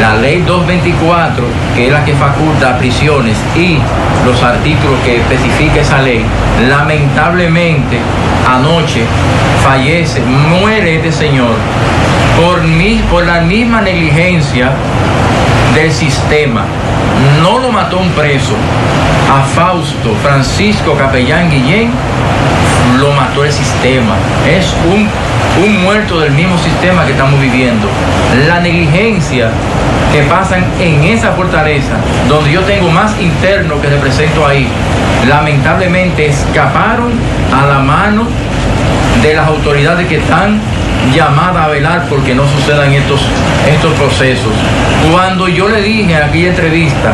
La 0.01 0.15
ley 0.15 0.41
224, 0.41 1.43
que 1.75 1.87
es 1.87 1.91
la 1.93 2.05
que 2.05 2.13
faculta 2.13 2.77
prisiones, 2.77 3.35
y 3.55 3.79
los 4.25 4.41
artículos 4.43 4.99
que 5.03 5.17
especifica 5.17 5.81
esa 5.81 5.99
ley, 6.01 6.23
lamentablemente 6.69 7.97
anoche 8.47 9.01
fallece, 9.63 10.21
muere 10.21 10.97
este 10.97 11.11
señor 11.11 11.55
por, 12.39 12.61
mi- 12.63 13.01
por 13.09 13.25
la 13.25 13.41
misma 13.41 13.81
negligencia 13.81 14.71
del 15.77 15.91
sistema. 15.91 16.65
No 17.43 17.59
lo 17.59 17.71
mató 17.71 17.99
un 17.99 18.09
preso. 18.11 18.53
A 19.31 19.43
Fausto 19.43 20.15
Francisco 20.23 20.95
Capellán 20.95 21.51
Guillén 21.51 21.91
lo 22.99 23.11
mató 23.11 23.43
el 23.45 23.51
sistema. 23.51 24.15
Es 24.49 24.73
un, 24.91 25.07
un 25.63 25.83
muerto 25.83 26.19
del 26.19 26.31
mismo 26.31 26.57
sistema 26.57 27.05
que 27.05 27.11
estamos 27.11 27.39
viviendo. 27.39 27.87
La 28.47 28.59
negligencia 28.59 29.51
que 30.11 30.23
pasan 30.23 30.65
en 30.79 31.03
esa 31.03 31.33
fortaleza, 31.33 31.93
donde 32.27 32.51
yo 32.51 32.61
tengo 32.61 32.89
más 32.89 33.11
internos 33.21 33.79
que 33.79 33.87
represento 33.87 34.47
ahí, 34.47 34.67
lamentablemente 35.27 36.25
escaparon 36.25 37.11
a 37.53 37.67
la 37.67 37.79
mano 37.79 38.23
de 39.21 39.33
las 39.35 39.47
autoridades 39.47 40.07
que 40.07 40.17
están 40.17 40.59
llamadas 41.13 41.65
a 41.65 41.67
velar 41.69 42.05
porque 42.09 42.35
no 42.35 42.43
sucedan 42.47 42.91
estos, 42.93 43.21
estos 43.69 43.93
procesos. 43.93 44.53
Cuando 45.11 45.47
yo 45.47 45.69
le 45.69 45.81
dije 45.81 46.13
en 46.13 46.23
aquella 46.23 46.49
entrevista, 46.49 47.13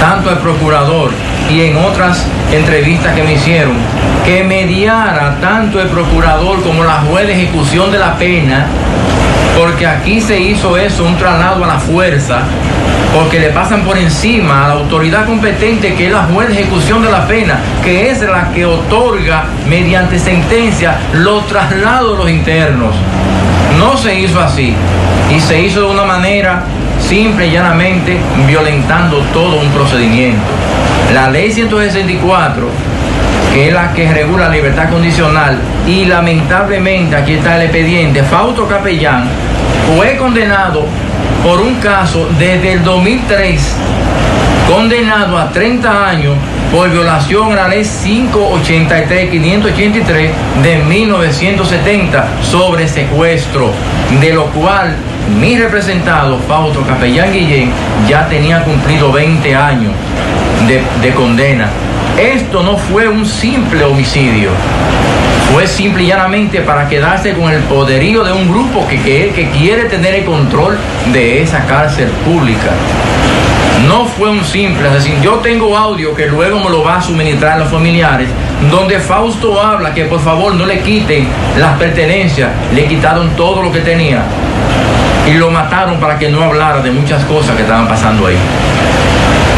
tanto 0.00 0.30
al 0.30 0.38
procurador 0.38 1.10
y 1.50 1.62
en 1.62 1.76
otras 1.76 2.26
entrevistas 2.52 3.14
que 3.14 3.22
me 3.22 3.34
hicieron, 3.34 3.74
que 4.24 4.44
mediara 4.44 5.36
tanto 5.40 5.80
el 5.80 5.88
procurador 5.88 6.62
como 6.62 6.84
la 6.84 7.00
juez 7.02 7.26
de 7.26 7.34
ejecución 7.34 7.90
de 7.90 7.98
la 7.98 8.16
pena, 8.16 8.66
porque 9.56 9.86
aquí 9.86 10.20
se 10.20 10.38
hizo 10.38 10.76
eso, 10.76 11.04
un 11.04 11.16
traslado 11.16 11.64
a 11.64 11.66
la 11.66 11.78
fuerza, 11.78 12.42
porque 13.14 13.40
le 13.40 13.48
pasan 13.50 13.82
por 13.82 13.96
encima 13.96 14.66
a 14.66 14.68
la 14.68 14.74
autoridad 14.74 15.24
competente 15.24 15.94
que 15.94 16.06
es 16.06 16.12
la 16.12 16.24
juez 16.24 16.48
de 16.48 16.60
ejecución 16.60 17.02
de 17.02 17.10
la 17.10 17.26
pena, 17.26 17.58
que 17.82 18.10
es 18.10 18.20
la 18.20 18.52
que 18.52 18.66
otorga 18.66 19.44
mediante 19.68 20.18
sentencia 20.18 20.98
los 21.14 21.46
traslados 21.46 22.12
de 22.12 22.24
los 22.24 22.30
internos. 22.30 22.94
No 23.78 23.96
se 23.96 24.20
hizo 24.20 24.40
así 24.40 24.74
y 25.34 25.40
se 25.40 25.62
hizo 25.62 25.80
de 25.80 25.86
una 25.86 26.04
manera 26.04 26.64
simple 27.00 27.46
y 27.46 27.52
llanamente 27.52 28.18
violentando 28.46 29.18
todo 29.32 29.60
un 29.60 29.70
procedimiento. 29.70 30.42
La 31.14 31.30
ley 31.30 31.52
164 31.52 32.95
que 33.56 33.68
es 33.68 33.72
la 33.72 33.94
que 33.94 34.12
regula 34.12 34.50
la 34.50 34.54
libertad 34.54 34.90
condicional, 34.90 35.56
y 35.86 36.04
lamentablemente 36.04 37.16
aquí 37.16 37.32
está 37.32 37.56
el 37.56 37.62
expediente, 37.62 38.22
Fausto 38.22 38.68
Capellán 38.68 39.24
fue 39.96 40.18
condenado 40.18 40.84
por 41.42 41.60
un 41.60 41.76
caso 41.76 42.28
desde 42.38 42.74
el 42.74 42.84
2003, 42.84 43.76
condenado 44.70 45.38
a 45.38 45.50
30 45.50 46.06
años 46.06 46.34
por 46.70 46.90
violación 46.90 47.52
a 47.52 47.56
la 47.56 47.68
ley 47.68 47.82
583, 47.82 49.30
583 49.30 50.30
de 50.62 50.76
1970 50.76 52.28
sobre 52.42 52.86
secuestro, 52.86 53.70
de 54.20 54.34
lo 54.34 54.48
cual 54.48 54.94
mi 55.40 55.56
representado, 55.56 56.38
Fausto 56.46 56.82
Capellán 56.82 57.32
Guillén, 57.32 57.70
ya 58.06 58.28
tenía 58.28 58.62
cumplido 58.64 59.10
20 59.12 59.54
años 59.54 59.92
de, 60.68 60.82
de 61.00 61.14
condena. 61.14 61.70
Esto 62.18 62.62
no 62.62 62.76
fue 62.76 63.08
un 63.08 63.26
simple 63.26 63.84
homicidio, 63.84 64.50
fue 65.52 65.66
simple 65.66 66.02
y 66.02 66.06
llanamente 66.06 66.60
para 66.60 66.88
quedarse 66.88 67.34
con 67.34 67.52
el 67.52 67.62
poderío 67.62 68.24
de 68.24 68.32
un 68.32 68.50
grupo 68.50 68.86
que, 68.88 69.00
que, 69.02 69.50
quiere 69.56 69.84
tener 69.84 70.14
el 70.14 70.24
control 70.24 70.78
de 71.12 71.42
esa 71.42 71.64
cárcel 71.66 72.08
pública. 72.24 72.70
No 73.86 74.06
fue 74.06 74.30
un 74.30 74.44
simple 74.44 74.88
asesino. 74.88 75.22
Yo 75.22 75.34
tengo 75.36 75.76
audio 75.76 76.14
que 76.14 76.26
luego 76.26 76.58
me 76.58 76.70
lo 76.70 76.82
va 76.82 76.96
a 76.96 77.02
suministrar 77.02 77.52
a 77.52 77.58
los 77.58 77.68
familiares, 77.68 78.28
donde 78.70 78.98
Fausto 78.98 79.60
habla 79.60 79.92
que 79.92 80.04
por 80.06 80.20
favor 80.20 80.54
no 80.54 80.66
le 80.66 80.80
quiten 80.80 81.28
las 81.58 81.78
pertenencias, 81.78 82.50
le 82.74 82.86
quitaron 82.86 83.30
todo 83.36 83.62
lo 83.62 83.70
que 83.70 83.80
tenía 83.80 84.22
y 85.26 85.34
lo 85.34 85.50
mataron 85.50 85.98
para 85.98 86.18
que 86.18 86.30
no 86.30 86.42
hablara 86.42 86.80
de 86.80 86.90
muchas 86.90 87.24
cosas 87.24 87.56
que 87.56 87.62
estaban 87.62 87.88
pasando 87.88 88.26
ahí. 88.26 88.36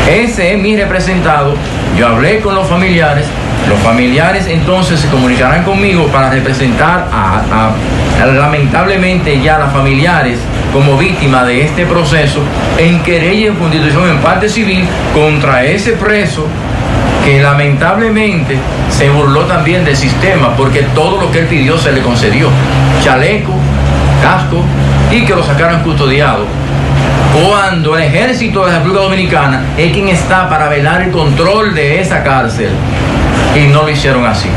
Ese 0.08 0.54
es 0.54 0.58
mi 0.58 0.74
representado. 0.74 1.54
Yo 1.98 2.08
hablé 2.08 2.40
con 2.40 2.54
los 2.54 2.66
familiares. 2.66 3.26
Los 3.68 3.78
familiares 3.80 4.46
entonces 4.46 5.00
se 5.00 5.08
comunicarán 5.08 5.64
conmigo 5.64 6.06
para 6.06 6.30
representar 6.30 7.06
a, 7.12 7.72
lamentablemente 8.24 9.38
ya 9.42 9.58
las 9.58 9.70
familiares 9.70 10.38
como 10.72 10.96
víctimas 10.96 11.46
de 11.46 11.64
este 11.64 11.84
proceso 11.84 12.40
en 12.78 13.02
querella 13.02 13.48
en 13.48 13.56
constitución 13.56 14.08
en 14.08 14.18
parte 14.18 14.48
civil 14.48 14.86
contra 15.12 15.64
ese 15.64 15.92
preso 15.92 16.46
que 17.24 17.42
lamentablemente 17.42 18.56
se 18.90 19.10
burló 19.10 19.42
también 19.42 19.84
del 19.84 19.96
sistema 19.96 20.56
porque 20.56 20.82
todo 20.94 21.20
lo 21.20 21.30
que 21.30 21.40
él 21.40 21.46
pidió 21.46 21.76
se 21.76 21.92
le 21.92 22.00
concedió. 22.00 22.48
Chaleco, 23.04 23.52
casco 24.22 24.64
y 25.10 25.26
que 25.26 25.34
lo 25.34 25.44
sacaran 25.44 25.82
custodiado. 25.82 26.46
Cuando 27.40 27.96
el 27.96 28.04
ejército 28.04 28.64
de 28.64 28.72
la 28.72 28.78
República 28.78 29.02
Dominicana 29.02 29.62
es 29.76 29.92
quien 29.92 30.08
está 30.08 30.48
para 30.48 30.68
velar 30.68 31.02
el 31.02 31.10
control 31.10 31.74
de 31.74 32.00
esa 32.00 32.22
cárcel. 32.22 32.70
Y 33.54 33.68
no 33.68 33.82
lo 33.82 33.90
hicieron 33.90 34.24
así. 34.26 34.48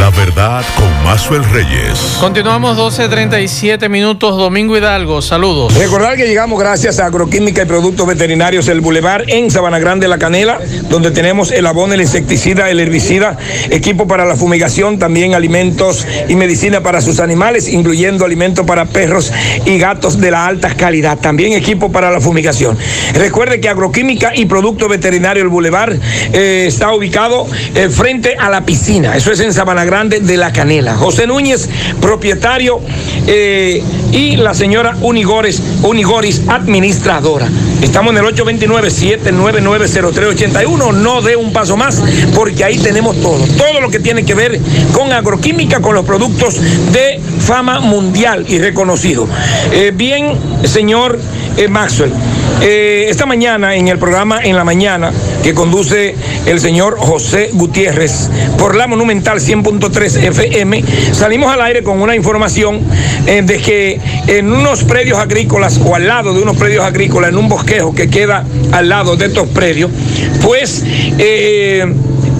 La 0.00 0.08
verdad 0.08 0.64
con 0.76 1.04
Mazuel 1.04 1.44
Reyes. 1.44 2.16
Continuamos 2.18 2.78
12.37 2.78 3.90
minutos. 3.90 4.34
Domingo 4.34 4.74
Hidalgo, 4.74 5.20
saludos. 5.20 5.74
Recordar 5.74 6.16
que 6.16 6.26
llegamos 6.26 6.58
gracias 6.58 6.98
a 7.00 7.04
Agroquímica 7.04 7.64
y 7.64 7.66
Productos 7.66 8.06
Veterinarios 8.06 8.68
El 8.68 8.80
Boulevard 8.80 9.24
en 9.28 9.50
Sabana 9.50 9.78
Grande, 9.78 10.08
La 10.08 10.16
Canela, 10.16 10.58
donde 10.88 11.10
tenemos 11.10 11.52
el 11.52 11.66
abono, 11.66 11.92
el 11.92 12.00
insecticida, 12.00 12.70
el 12.70 12.80
herbicida, 12.80 13.36
equipo 13.68 14.06
para 14.06 14.24
la 14.24 14.36
fumigación, 14.36 14.98
también 14.98 15.34
alimentos 15.34 16.06
y 16.28 16.34
medicina 16.34 16.82
para 16.82 17.02
sus 17.02 17.20
animales, 17.20 17.68
incluyendo 17.68 18.24
alimentos 18.24 18.64
para 18.64 18.86
perros 18.86 19.30
y 19.66 19.76
gatos 19.76 20.18
de 20.18 20.30
la 20.30 20.46
alta 20.46 20.76
calidad. 20.76 21.18
También 21.18 21.52
equipo 21.52 21.92
para 21.92 22.10
la 22.10 22.22
fumigación. 22.22 22.78
Recuerde 23.12 23.60
que 23.60 23.68
Agroquímica 23.68 24.34
y 24.34 24.46
Productos 24.46 24.88
Veterinarios 24.88 25.44
El 25.44 25.50
Boulevard 25.50 25.92
eh, 26.32 26.64
está 26.66 26.90
ubicado 26.94 27.46
eh, 27.74 27.90
frente 27.90 28.36
a 28.38 28.48
la 28.48 28.64
piscina. 28.64 29.14
Eso 29.14 29.30
es 29.30 29.40
en 29.40 29.52
Sabana 29.52 29.84
Grande 29.84 29.89
de 29.90 30.36
La 30.36 30.52
Canela. 30.52 30.94
José 30.94 31.26
Núñez, 31.26 31.68
propietario, 32.00 32.80
eh, 33.26 33.82
y 34.12 34.36
la 34.36 34.54
señora 34.54 34.96
Unigores, 35.00 35.60
Unigoris, 35.82 36.42
administradora. 36.46 37.48
Estamos 37.82 38.12
en 38.12 38.18
el 38.18 38.24
829-799-0381. 38.36 40.94
No 40.94 41.22
dé 41.22 41.34
un 41.34 41.52
paso 41.52 41.76
más 41.76 42.00
porque 42.36 42.62
ahí 42.62 42.78
tenemos 42.78 43.20
todo. 43.20 43.44
Todo 43.58 43.80
lo 43.80 43.90
que 43.90 43.98
tiene 43.98 44.24
que 44.24 44.34
ver 44.34 44.60
con 44.92 45.12
agroquímica, 45.12 45.80
con 45.80 45.96
los 45.96 46.04
productos 46.04 46.60
de 46.92 47.18
fama 47.40 47.80
mundial 47.80 48.44
y 48.48 48.58
reconocido. 48.58 49.26
Eh, 49.72 49.90
bien, 49.92 50.38
señor 50.64 51.18
eh, 51.56 51.68
Maxwell. 51.68 52.12
Eh, 52.62 53.06
esta 53.08 53.24
mañana 53.24 53.74
en 53.74 53.88
el 53.88 53.98
programa 53.98 54.40
En 54.42 54.54
la 54.54 54.64
Mañana 54.64 55.12
que 55.42 55.54
conduce 55.54 56.14
el 56.44 56.60
señor 56.60 56.98
José 56.98 57.48
Gutiérrez 57.52 58.28
por 58.58 58.74
la 58.74 58.86
Monumental 58.86 59.40
100.3 59.40 60.24
FM, 60.24 60.84
salimos 61.12 61.50
al 61.50 61.62
aire 61.62 61.82
con 61.82 62.02
una 62.02 62.14
información 62.14 62.80
eh, 63.26 63.40
de 63.42 63.58
que 63.58 63.98
en 64.26 64.52
unos 64.52 64.84
predios 64.84 65.18
agrícolas 65.18 65.80
o 65.82 65.94
al 65.94 66.06
lado 66.06 66.34
de 66.34 66.42
unos 66.42 66.56
predios 66.56 66.84
agrícolas, 66.84 67.30
en 67.30 67.38
un 67.38 67.48
bosquejo 67.48 67.94
que 67.94 68.10
queda 68.10 68.44
al 68.72 68.88
lado 68.88 69.16
de 69.16 69.26
estos 69.26 69.48
predios, 69.48 69.90
pues... 70.42 70.84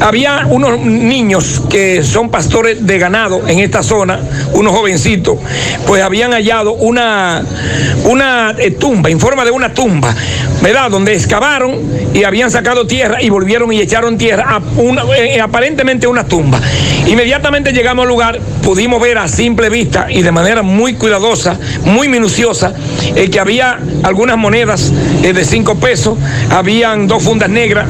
había 0.01 0.47
unos 0.49 0.81
niños 0.81 1.63
que 1.69 2.03
son 2.03 2.31
pastores 2.31 2.87
de 2.87 2.99
ganado 2.99 3.47
en 3.47 3.59
esta 3.61 3.83
zona, 3.83 4.21
unos 4.53 4.73
jovencitos, 4.75 5.39
pues 5.87 6.03
habían 6.03 6.33
hallado 6.33 6.73
una, 6.73 7.45
una 8.05 8.55
eh, 8.59 8.71
tumba, 8.73 9.11
en 9.11 9.21
forma 9.21 9.45
de 9.45 9.51
una 9.51 9.75
tumba, 9.75 10.15
¿verdad? 10.63 10.91
Donde 10.91 11.15
excavaron 11.15 11.79
y 12.15 12.25
habían 12.25 12.51
sacado 12.51 12.87
tierra 12.87 13.23
y 13.23 13.29
volvieron 13.29 13.73
y 13.73 13.81
echaron 13.81 14.17
tierra 14.19 14.61
eh, 15.17 15.41
aparentemente 15.41 16.07
una 16.07 16.25
tumba. 16.25 16.61
Inmediatamente 17.07 17.73
llegamos 17.73 18.05
al 18.05 18.09
lugar, 18.09 18.41
pudimos 18.63 19.01
ver 19.01 19.19
a 19.19 19.29
simple 19.29 19.69
vista 19.69 20.07
y 20.11 20.23
de 20.23 20.33
manera 20.33 20.63
muy 20.63 20.95
cuidadosa, 20.95 21.59
muy 21.85 22.09
minuciosa, 22.09 22.73
eh, 23.15 23.29
que 23.31 23.39
había 23.39 23.79
algunas 24.03 24.37
monedas 24.39 24.93
eh, 25.23 25.33
de 25.33 25.45
cinco 25.45 25.77
pesos, 25.77 26.19
habían 26.51 27.07
dos 27.07 27.23
fundas 27.23 27.51
negras, 27.51 27.87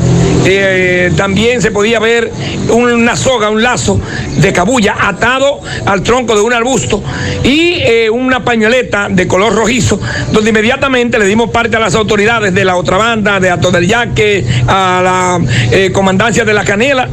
también 1.16 1.62
se 1.62 1.70
podía 1.70 2.00
ver 2.01 2.33
una 2.69 3.17
soga, 3.17 3.51
un 3.51 3.63
lazo 3.63 4.01
de 4.37 4.53
cabulla 4.53 4.97
atado 5.01 5.61
al 5.87 6.03
tronco 6.03 6.35
de 6.35 6.41
un 6.41 6.53
arbusto 6.53 7.03
y 7.45 7.75
eh, 7.81 8.11
una 8.11 8.45
pañoleta 8.45 9.09
de 9.09 9.29
color 9.29 9.55
rojizo, 9.55 10.01
donde 10.33 10.51
inmediatamente 10.51 11.19
le 11.19 11.27
dimos 11.27 11.51
parte 11.51 11.77
a 11.77 11.81
las 11.81 11.95
autoridades 11.95 12.53
de 12.53 12.65
la 12.65 12.77
otra 12.77 12.97
banda, 12.97 13.39
de 13.39 13.51
Ato 13.51 13.71
del 13.71 13.87
Yaque, 13.87 14.45
a 14.67 15.01
la 15.03 15.41
eh, 15.71 15.91
comandancia 15.93 16.45
de 16.45 16.55
la 16.55 16.65
Canela. 16.65 17.09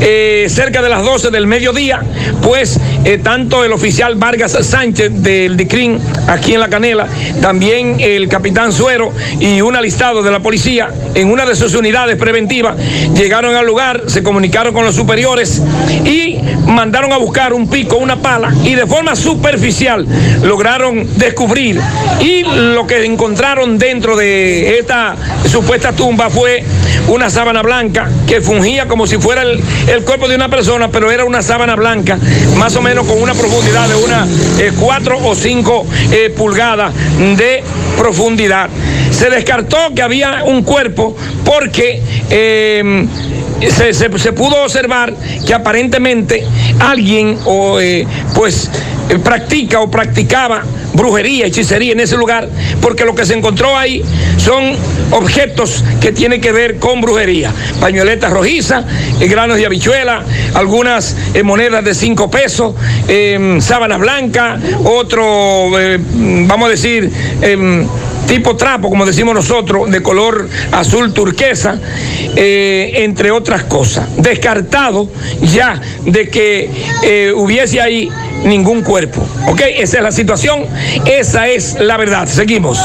Eh, 0.00 0.46
cerca 0.48 0.82
de 0.82 0.88
las 0.88 1.04
12 1.04 1.30
del 1.30 1.46
mediodía, 1.46 2.02
pues 2.42 2.78
eh, 3.04 3.18
tanto 3.22 3.64
el 3.64 3.72
oficial 3.72 4.16
Vargas 4.16 4.52
Sánchez 4.60 5.22
del 5.22 5.56
DICRIN 5.56 5.98
aquí 6.26 6.54
en 6.54 6.60
La 6.60 6.68
Canela, 6.68 7.06
también 7.40 7.96
el 8.00 8.28
capitán 8.28 8.72
Suero 8.72 9.12
y 9.38 9.60
un 9.60 9.76
alistado 9.76 10.22
de 10.22 10.30
la 10.30 10.40
policía 10.40 10.88
en 11.14 11.30
una 11.30 11.46
de 11.46 11.54
sus 11.54 11.74
unidades 11.74 12.16
preventivas 12.16 12.76
llegaron 13.14 13.54
al 13.54 13.66
lugar, 13.66 14.02
se 14.06 14.22
comunicaron 14.22 14.74
con 14.74 14.84
los 14.84 14.94
superiores 14.94 15.62
y 16.04 16.38
mandaron 16.66 17.12
a 17.12 17.18
buscar 17.18 17.52
un 17.52 17.68
pico, 17.68 17.96
una 17.96 18.16
pala 18.16 18.52
y 18.64 18.74
de 18.74 18.86
forma 18.86 19.14
superficial 19.16 20.06
lograron 20.42 21.06
descubrir. 21.16 21.80
Y 22.20 22.42
lo 22.42 22.86
que 22.86 23.04
encontraron 23.04 23.78
dentro 23.78 24.16
de 24.16 24.78
esta 24.78 25.16
supuesta 25.50 25.92
tumba 25.92 26.30
fue 26.30 26.64
una 27.08 27.30
sábana 27.30 27.62
blanca 27.62 28.10
que 28.26 28.40
fungía 28.40 28.86
como 28.86 29.06
si 29.06 29.18
fuera 29.18 29.42
el, 29.42 29.62
el 29.88 30.04
cuerpo 30.04 30.28
de 30.28 30.34
una 30.34 30.48
persona, 30.48 30.88
pero 30.88 31.10
era 31.10 31.24
una 31.24 31.42
sábana 31.42 31.76
blanca, 31.76 32.18
más 32.56 32.74
o 32.76 32.82
menos 32.82 33.06
con 33.06 33.20
una 33.20 33.34
profundidad 33.34 33.88
de 33.88 33.96
unas 33.96 34.28
eh, 34.58 34.72
cuatro 34.78 35.18
o 35.22 35.34
cinco 35.34 35.86
eh, 36.10 36.32
pulgadas 36.36 36.92
de 37.36 37.62
profundidad. 37.96 38.68
Se 39.10 39.30
descartó 39.30 39.76
que 39.94 40.02
había 40.02 40.42
un 40.44 40.62
cuerpo 40.62 41.16
porque 41.44 42.02
eh, 42.30 43.06
se, 43.70 44.32
pudo 44.32 44.62
observar 44.64 45.14
que 45.46 45.54
aparentemente 45.54 46.44
alguien 46.80 47.38
o 47.44 47.80
eh, 47.80 48.06
pues 48.34 48.70
practica 49.22 49.80
o 49.80 49.90
practicaba 49.90 50.62
brujería, 50.94 51.46
hechicería 51.46 51.92
en 51.92 52.00
ese 52.00 52.16
lugar, 52.16 52.48
porque 52.80 53.04
lo 53.04 53.14
que 53.14 53.26
se 53.26 53.34
encontró 53.34 53.76
ahí 53.76 54.02
son 54.38 54.76
objetos 55.10 55.84
que 56.00 56.12
tienen 56.12 56.40
que 56.40 56.52
ver 56.52 56.78
con 56.78 57.00
brujería. 57.00 57.52
Pañoletas 57.80 58.32
rojizas, 58.32 58.84
eh, 59.20 59.26
granos 59.26 59.56
de 59.56 59.66
habichuela, 59.66 60.24
algunas 60.54 61.16
eh, 61.34 61.42
monedas 61.42 61.84
de 61.84 61.94
cinco 61.94 62.30
pesos, 62.30 62.74
eh, 63.08 63.58
sábanas 63.60 63.98
blancas, 63.98 64.60
otro, 64.84 65.78
eh, 65.78 65.98
vamos 66.46 66.68
a 66.68 66.70
decir, 66.70 67.10
em, 67.42 67.86
tipo 68.26 68.56
trapo, 68.56 68.88
como 68.88 69.04
decimos 69.04 69.34
nosotros, 69.34 69.90
de 69.90 70.02
color 70.02 70.48
azul 70.72 71.12
turquesa, 71.12 71.78
entre 72.36 73.30
otras 73.30 73.64
cosas. 73.64 74.06
Descartado 74.16 75.10
ya 75.42 75.78
de 76.06 76.30
que 76.30 77.32
hubiese 77.36 77.82
ahí 77.82 78.08
ningún 78.44 78.82
cuerpo. 78.82 79.26
¿Ok? 79.48 79.60
Esa 79.78 79.96
es 79.98 80.02
la 80.02 80.12
situación, 80.12 80.64
esa 81.06 81.48
es 81.48 81.78
la 81.80 81.96
verdad. 81.96 82.26
Seguimos. 82.28 82.78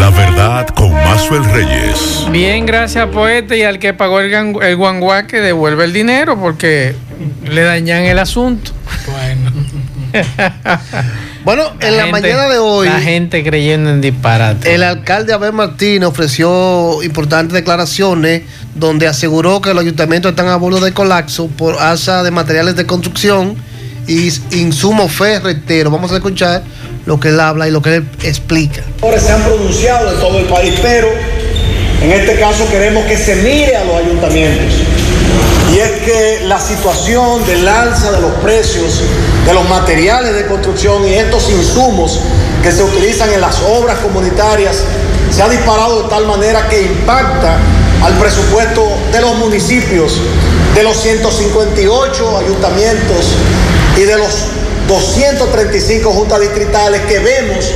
La 0.00 0.10
verdad 0.10 0.66
con 0.68 0.92
Mazuel 0.92 1.44
Reyes. 1.44 2.26
Bien, 2.30 2.66
gracias 2.66 3.08
poeta 3.08 3.54
y 3.56 3.62
al 3.62 3.78
que 3.78 3.94
pagó 3.94 4.20
el, 4.20 4.32
el 4.32 4.76
guanguá 4.76 5.26
que 5.26 5.40
devuelve 5.40 5.84
el 5.84 5.92
dinero 5.92 6.38
porque 6.38 6.94
le 7.48 7.62
dañan 7.62 8.04
el 8.04 8.18
asunto. 8.18 8.72
Bueno, 11.44 11.72
en 11.80 11.96
la 11.96 12.04
gente- 12.04 12.12
mañana 12.12 12.48
de 12.48 12.58
hoy- 12.58 12.88
La 12.88 13.00
gente 13.00 13.42
creyendo 13.44 13.90
en 13.90 14.00
disparate. 14.00 14.74
El 14.74 14.82
alcalde 14.82 15.32
Abel 15.32 15.52
Martínez 15.52 16.08
ofreció 16.08 17.02
importantes 17.02 17.52
declaraciones 17.54 18.42
donde 18.74 19.06
aseguró 19.06 19.60
que 19.60 19.72
los 19.74 19.82
ayuntamientos 19.82 20.30
están 20.30 20.48
a 20.48 20.56
bordo 20.56 20.80
de 20.80 20.92
colapso 20.92 21.48
por 21.48 21.78
alza 21.80 22.22
de 22.22 22.30
materiales 22.30 22.76
de 22.76 22.86
construcción 22.86 23.56
y 24.06 24.32
insumos 24.52 25.12
ferreteros. 25.12 25.92
Vamos 25.92 26.12
a 26.12 26.16
escuchar 26.16 26.62
lo 27.06 27.18
que 27.20 27.28
él 27.28 27.40
habla 27.40 27.68
y 27.68 27.70
lo 27.70 27.82
que 27.82 27.96
él 27.96 28.08
explica. 28.22 28.82
se 29.00 29.32
han 29.32 29.42
pronunciado 29.42 30.12
en 30.12 30.20
todo 30.20 30.38
el 30.38 30.46
país, 30.46 30.74
pero 30.82 31.08
en 32.02 32.12
este 32.12 32.38
caso 32.38 32.68
queremos 32.70 33.04
que 33.06 33.16
se 33.16 33.36
mire 33.36 33.76
a 33.76 33.84
los 33.84 33.96
ayuntamientos. 33.96 34.74
Y 35.72 35.78
es 35.78 35.90
que 36.02 36.46
la 36.46 36.60
situación 36.60 37.44
del 37.46 37.66
alza 37.66 38.12
de 38.12 38.20
los 38.20 38.32
precios 38.34 39.02
de 39.46 39.52
los 39.52 39.68
materiales 39.68 40.34
de 40.34 40.46
construcción 40.46 41.06
y 41.06 41.14
estos 41.14 41.50
insumos 41.50 42.20
que 42.62 42.72
se 42.72 42.82
utilizan 42.82 43.30
en 43.32 43.40
las 43.40 43.60
obras 43.62 43.98
comunitarias 43.98 44.82
se 45.30 45.42
ha 45.42 45.48
disparado 45.48 46.04
de 46.04 46.08
tal 46.08 46.26
manera 46.26 46.68
que 46.68 46.82
impacta 46.82 47.58
al 48.02 48.14
presupuesto 48.14 48.86
de 49.12 49.20
los 49.20 49.36
municipios, 49.36 50.18
de 50.74 50.82
los 50.82 50.96
158 51.00 52.38
ayuntamientos 52.38 53.26
y 53.96 54.02
de 54.02 54.18
los 54.18 54.46
235 54.88 56.10
juntas 56.10 56.40
distritales 56.40 57.00
que 57.02 57.18
vemos 57.18 57.72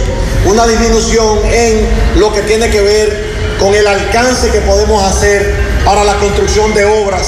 una 0.46 0.66
disminución 0.66 1.38
en 1.44 1.88
lo 2.16 2.32
que 2.32 2.42
tiene 2.42 2.70
que 2.70 2.80
ver 2.80 3.28
con 3.58 3.74
el 3.74 3.86
alcance 3.86 4.50
que 4.50 4.60
podemos 4.60 5.02
hacer 5.02 5.54
para 5.84 6.04
la 6.04 6.14
construcción 6.16 6.74
de 6.74 6.84
obras 6.84 7.26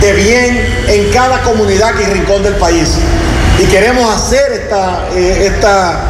de 0.00 0.12
bien 0.12 0.84
en 0.88 1.10
cada 1.10 1.42
comunidad 1.42 1.94
y 2.00 2.04
rincón 2.04 2.42
del 2.42 2.54
país. 2.54 2.96
Y 3.58 3.64
queremos 3.66 4.14
hacer 4.14 4.52
esta, 4.52 5.08
eh, 5.14 5.46
esta, 5.46 6.00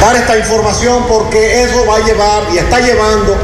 dar 0.00 0.16
esta 0.16 0.36
información 0.36 1.06
porque 1.08 1.62
eso 1.62 1.86
va 1.86 1.96
a 1.96 2.00
llevar 2.00 2.42
y 2.52 2.58
está 2.58 2.80
llevando 2.80 3.36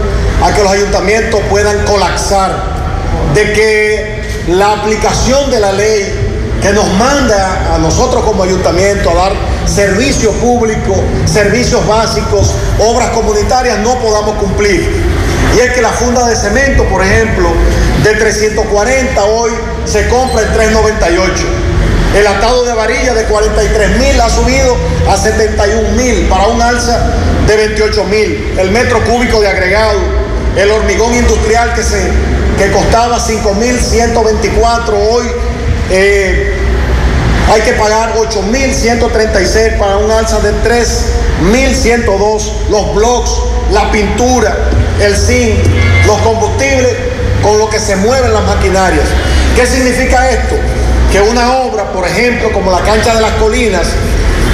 a 0.43 0.53
que 0.53 0.63
los 0.63 0.73
ayuntamientos 0.73 1.41
puedan 1.49 1.85
colapsar, 1.85 2.74
de 3.33 3.53
que 3.53 4.23
la 4.49 4.73
aplicación 4.73 5.51
de 5.51 5.61
la 5.61 5.73
ley 5.73 6.13
que 6.61 6.73
nos 6.73 6.91
manda 6.95 7.75
a 7.75 7.79
nosotros 7.79 8.25
como 8.25 8.43
ayuntamiento 8.43 9.11
a 9.11 9.15
dar 9.15 9.33
servicio 9.67 10.31
público, 10.33 10.95
servicios 11.27 11.87
básicos, 11.87 12.53
obras 12.79 13.11
comunitarias, 13.11 13.79
no 13.81 13.99
podamos 13.99 14.37
cumplir. 14.37 14.89
Y 15.55 15.61
es 15.61 15.73
que 15.73 15.83
la 15.83 15.91
funda 15.91 16.27
de 16.27 16.35
cemento, 16.35 16.85
por 16.85 17.03
ejemplo, 17.03 17.51
de 18.03 18.15
340 18.15 19.25
hoy 19.25 19.53
se 19.85 20.09
compra 20.09 20.43
en 20.43 20.53
398. 20.53 21.45
El 22.17 22.27
atado 22.27 22.65
de 22.65 22.73
varilla 22.75 23.13
de 23.13 23.25
43 23.25 23.99
mil 23.99 24.21
ha 24.21 24.31
subido 24.31 24.77
a 25.11 25.17
71 25.17 25.91
mil 25.97 26.29
para 26.29 26.47
un 26.47 26.63
alza 26.63 27.11
de 27.47 27.57
28 27.57 28.05
mil. 28.05 28.55
El 28.59 28.71
metro 28.71 29.05
cúbico 29.05 29.41
de 29.41 29.49
agregado, 29.49 29.99
el 30.57 30.71
hormigón 30.71 31.15
industrial 31.15 31.75
que, 31.75 31.83
se, 31.83 32.11
que 32.59 32.71
costaba 32.71 33.19
5 33.19 33.55
mil 33.55 33.79
124 33.79 34.97
hoy. 34.97 35.27
Eh, 35.91 36.55
hay 37.53 37.61
que 37.61 37.73
pagar 37.73 38.15
8.136 38.15 39.79
para 39.79 39.99
un 39.99 40.11
alza 40.11 40.39
de 40.41 40.53
3.102. 40.63 42.53
Los 42.71 42.95
blocks, 42.95 43.31
la 43.71 43.91
pintura, 43.91 44.57
el 45.01 45.17
zinc, 45.17 45.59
los 46.07 46.19
combustibles 46.19 46.95
con 47.43 47.59
lo 47.59 47.69
que 47.69 47.79
se 47.79 47.97
mueven 47.97 48.33
las 48.33 48.45
maquinarias. 48.45 49.05
¿Qué 49.55 49.67
significa 49.67 50.31
esto? 50.31 50.57
Que 51.13 51.21
una 51.21 51.59
obra, 51.59 51.93
por 51.93 52.07
ejemplo, 52.07 52.51
como 52.53 52.71
la 52.71 52.81
cancha 52.81 53.15
de 53.15 53.21
las 53.21 53.33
colinas, 53.33 53.87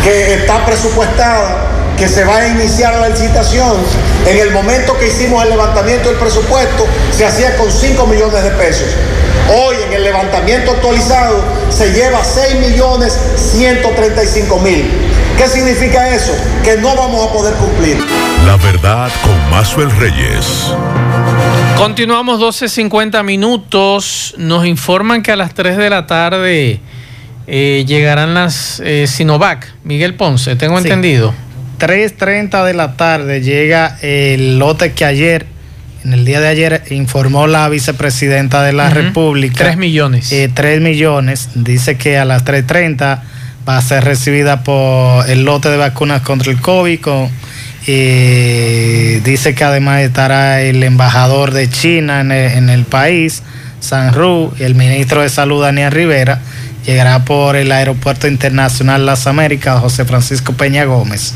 que 0.03 0.35
está 0.35 0.67
presupuestada, 0.67 1.70
que 2.01 2.09
se 2.09 2.25
va 2.25 2.39
a 2.39 2.49
iniciar 2.49 2.95
la 2.99 3.11
licitación, 3.11 3.77
en 4.27 4.39
el 4.39 4.53
momento 4.53 4.99
que 4.99 5.09
hicimos 5.09 5.45
el 5.45 5.51
levantamiento 5.51 6.09
del 6.09 6.19
presupuesto, 6.19 6.87
se 7.13 7.27
hacía 7.27 7.55
con 7.59 7.71
5 7.71 8.07
millones 8.07 8.43
de 8.43 8.51
pesos. 8.53 8.87
Hoy 9.55 9.77
en 9.87 9.93
el 9.93 10.05
levantamiento 10.05 10.71
actualizado 10.71 11.45
se 11.69 11.93
lleva 11.93 12.25
6 12.25 12.71
millones 12.71 13.19
135 13.37 14.59
mil. 14.61 14.91
¿Qué 15.37 15.47
significa 15.47 16.09
eso? 16.09 16.33
Que 16.65 16.79
no 16.79 16.97
vamos 16.97 17.29
a 17.29 17.33
poder 17.35 17.53
cumplir. 17.57 17.99
La 18.47 18.57
verdad 18.57 19.11
con 19.23 19.51
Mazuel 19.51 19.91
Reyes. 19.99 20.73
Continuamos 21.77 22.41
12.50 22.41 23.23
minutos. 23.25 24.35
Nos 24.39 24.65
informan 24.65 25.23
que 25.23 25.33
a 25.33 25.37
las 25.37 25.53
3 25.53 25.77
de 25.77 25.91
la 25.91 26.07
tarde 26.07 26.81
eh, 27.47 27.85
llegarán 27.87 28.33
las 28.33 28.81
eh, 28.83 29.07
Sinovac. 29.07 29.67
Miguel 29.85 30.15
Ponce, 30.15 30.57
tengo 30.57 30.79
Sí. 30.79 30.85
entendido. 30.85 31.35
3.30 31.81 32.65
de 32.65 32.75
la 32.75 32.93
tarde 32.97 33.41
llega 33.41 33.97
el 34.03 34.59
lote 34.59 34.93
que 34.93 35.05
ayer, 35.07 35.47
en 36.05 36.13
el 36.13 36.25
día 36.25 36.41
de 36.41 36.49
ayer, 36.49 36.83
informó 36.91 37.47
la 37.47 37.69
vicepresidenta 37.69 38.63
de 38.63 38.73
la. 38.73 38.91
República. 38.91 39.65
3 39.65 39.77
millones. 39.79 40.31
Eh, 40.31 40.51
3 40.53 40.81
millones. 40.83 41.49
Dice 41.55 41.97
que 41.97 42.19
a 42.19 42.25
las 42.25 42.45
3.30 42.45 43.23
va 43.69 43.79
a 43.79 43.83
ser 43.83 44.05
recibida 44.05 44.63
por 44.63 45.29
el 45.29 45.45
lote 45.45 45.71
de 45.71 45.79
vacunas 45.79 46.21
contra 46.21 46.53
el 46.53 46.61
COVID. 46.61 47.01
Con, 47.01 47.31
eh, 47.87 49.21
dice 49.25 49.55
que 49.55 49.65
además 49.65 50.03
estará 50.03 50.61
el 50.61 50.83
embajador 50.83 51.53
de 51.53 51.69
China 51.71 52.21
en 52.21 52.31
el, 52.31 52.53
en 52.53 52.69
el 52.69 52.85
país, 52.85 53.43
Sanru, 53.81 54.53
y 54.59 54.65
el 54.65 54.75
ministro 54.75 55.23
de 55.23 55.31
Salud, 55.31 55.63
Daniel 55.63 55.91
Rivera. 55.91 56.41
Llegará 56.91 57.25
por 57.25 57.55
el 57.55 57.71
Aeropuerto 57.71 58.27
Internacional 58.27 59.07
Las 59.07 59.29
Américas, 59.29 59.79
José 59.81 60.05
Francisco 60.05 60.55
Peña 60.55 60.85
Gómez. 60.87 61.35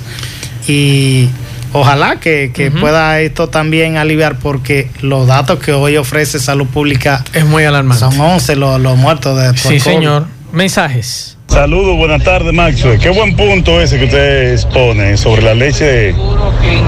Y 0.66 1.28
ojalá 1.72 2.16
que, 2.16 2.50
que 2.52 2.72
pueda 2.72 3.20
esto 3.20 3.48
también 3.48 3.96
aliviar 3.96 4.36
porque 4.40 4.90
los 5.00 5.28
datos 5.28 5.60
que 5.60 5.72
hoy 5.72 5.96
ofrece 5.96 6.40
Salud 6.40 6.66
Pública 6.66 7.22
es 7.34 7.44
muy 7.44 7.62
alarmante. 7.62 8.00
Son 8.00 8.18
11 8.20 8.56
los, 8.56 8.80
los 8.80 8.96
muertos 8.96 9.40
de 9.40 9.48
por 9.50 9.58
Sí, 9.58 9.68
COVID. 9.68 9.80
señor. 9.80 10.26
Mensajes. 10.52 11.36
Saludos, 11.48 11.96
buenas 11.98 12.24
tardes, 12.24 12.52
Maxwell. 12.52 12.98
Qué 12.98 13.10
buen 13.10 13.36
punto 13.36 13.80
ese 13.80 13.96
que 13.98 14.06
usted 14.06 14.54
expone 14.54 15.16
sobre 15.16 15.42
la 15.42 15.54
leche 15.54 16.12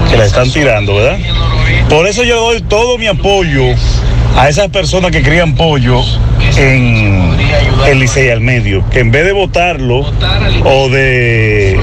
que 0.09 0.17
la 0.17 0.25
están 0.25 0.51
tirando, 0.51 0.95
¿verdad? 0.95 1.17
Por 1.87 2.05
eso 2.05 2.21
yo 2.25 2.35
doy 2.37 2.61
todo 2.63 2.97
mi 2.97 3.07
apoyo 3.07 3.63
a 4.35 4.49
esas 4.49 4.69
personas 4.69 5.11
que 5.11 5.21
crían 5.21 5.55
pollo 5.55 6.01
en 6.57 7.35
el 7.87 7.99
Licey 7.99 8.29
al 8.29 8.41
medio, 8.41 8.83
que 8.89 8.99
en 8.99 9.11
vez 9.11 9.25
de 9.25 9.31
votarlo 9.31 10.05
o 10.63 10.89
de 10.89 11.79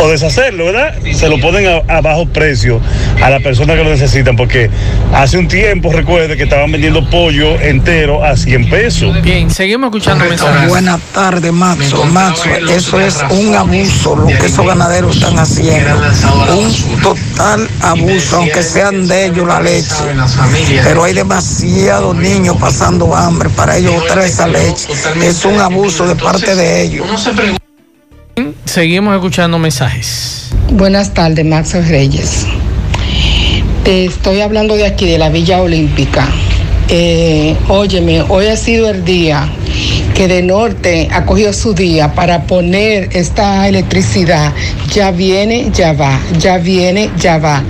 o 0.00 0.08
deshacerlo, 0.08 0.66
¿verdad? 0.66 0.94
Se 1.12 1.28
lo 1.28 1.38
ponen 1.40 1.66
a, 1.66 1.96
a 1.96 2.00
bajo 2.00 2.26
precio 2.26 2.80
a 3.22 3.30
las 3.30 3.42
personas 3.42 3.76
que 3.76 3.84
lo 3.84 3.90
necesitan, 3.90 4.36
porque 4.36 4.70
hace 5.12 5.38
un 5.38 5.48
tiempo, 5.48 5.92
recuerde 5.92 6.36
que 6.36 6.44
estaban 6.44 6.70
vendiendo 6.72 7.08
pollo 7.08 7.60
entero 7.60 8.24
a 8.24 8.36
100 8.36 8.70
pesos. 8.70 9.22
Bien, 9.22 9.50
seguimos 9.50 9.88
escuchando 9.88 10.24
mensajes. 10.24 10.68
Buenas 10.68 11.00
tardes, 11.12 11.52
Maxo. 11.52 12.04
Maxo, 12.06 12.48
eso 12.70 13.00
es 13.00 13.22
un 13.30 13.54
abuso 13.54 14.16
lo 14.16 14.26
que 14.26 14.46
esos 14.46 14.66
ganaderos 14.66 15.16
están 15.16 15.38
haciendo. 15.38 15.96
Un 16.56 17.00
total 17.00 17.68
abuso, 17.80 18.36
aunque 18.36 18.62
sean 18.62 19.06
de 19.06 19.26
ellos 19.26 19.46
la 19.46 19.60
leche. 19.60 19.94
Pero 20.82 21.04
hay 21.04 21.14
demasiados 21.14 22.16
niños 22.16 22.56
pasando 22.58 23.14
hambre 23.14 23.48
para 23.50 23.76
ellos 23.76 23.94
botar 23.94 24.18
esa 24.20 24.46
leche. 24.46 24.88
Es 25.22 25.44
un 25.44 25.58
abuso 25.60 26.06
de 26.06 26.16
parte 26.16 26.54
de 26.54 26.82
ellos. 26.82 27.06
Seguimos 28.64 29.14
escuchando 29.14 29.58
mensajes. 29.58 30.50
Buenas 30.72 31.14
tardes, 31.14 31.44
Max 31.44 31.74
Reyes. 31.88 32.46
Te 33.84 34.06
estoy 34.06 34.40
hablando 34.40 34.76
de 34.76 34.86
aquí, 34.86 35.06
de 35.06 35.18
la 35.18 35.28
Villa 35.28 35.60
Olímpica. 35.60 36.28
Eh, 36.88 37.56
óyeme, 37.68 38.22
hoy 38.22 38.46
ha 38.46 38.56
sido 38.56 38.90
el 38.90 39.04
día 39.04 39.48
que 40.14 40.28
de 40.28 40.42
norte 40.42 41.08
ha 41.12 41.26
cogido 41.26 41.52
su 41.52 41.74
día 41.74 42.14
para 42.14 42.44
poner 42.44 43.10
esta 43.12 43.68
electricidad. 43.68 44.52
Ya 44.92 45.10
viene, 45.10 45.70
ya 45.74 45.92
va, 45.92 46.20
ya 46.38 46.58
viene, 46.58 47.10
ya 47.18 47.38
va. 47.38 47.62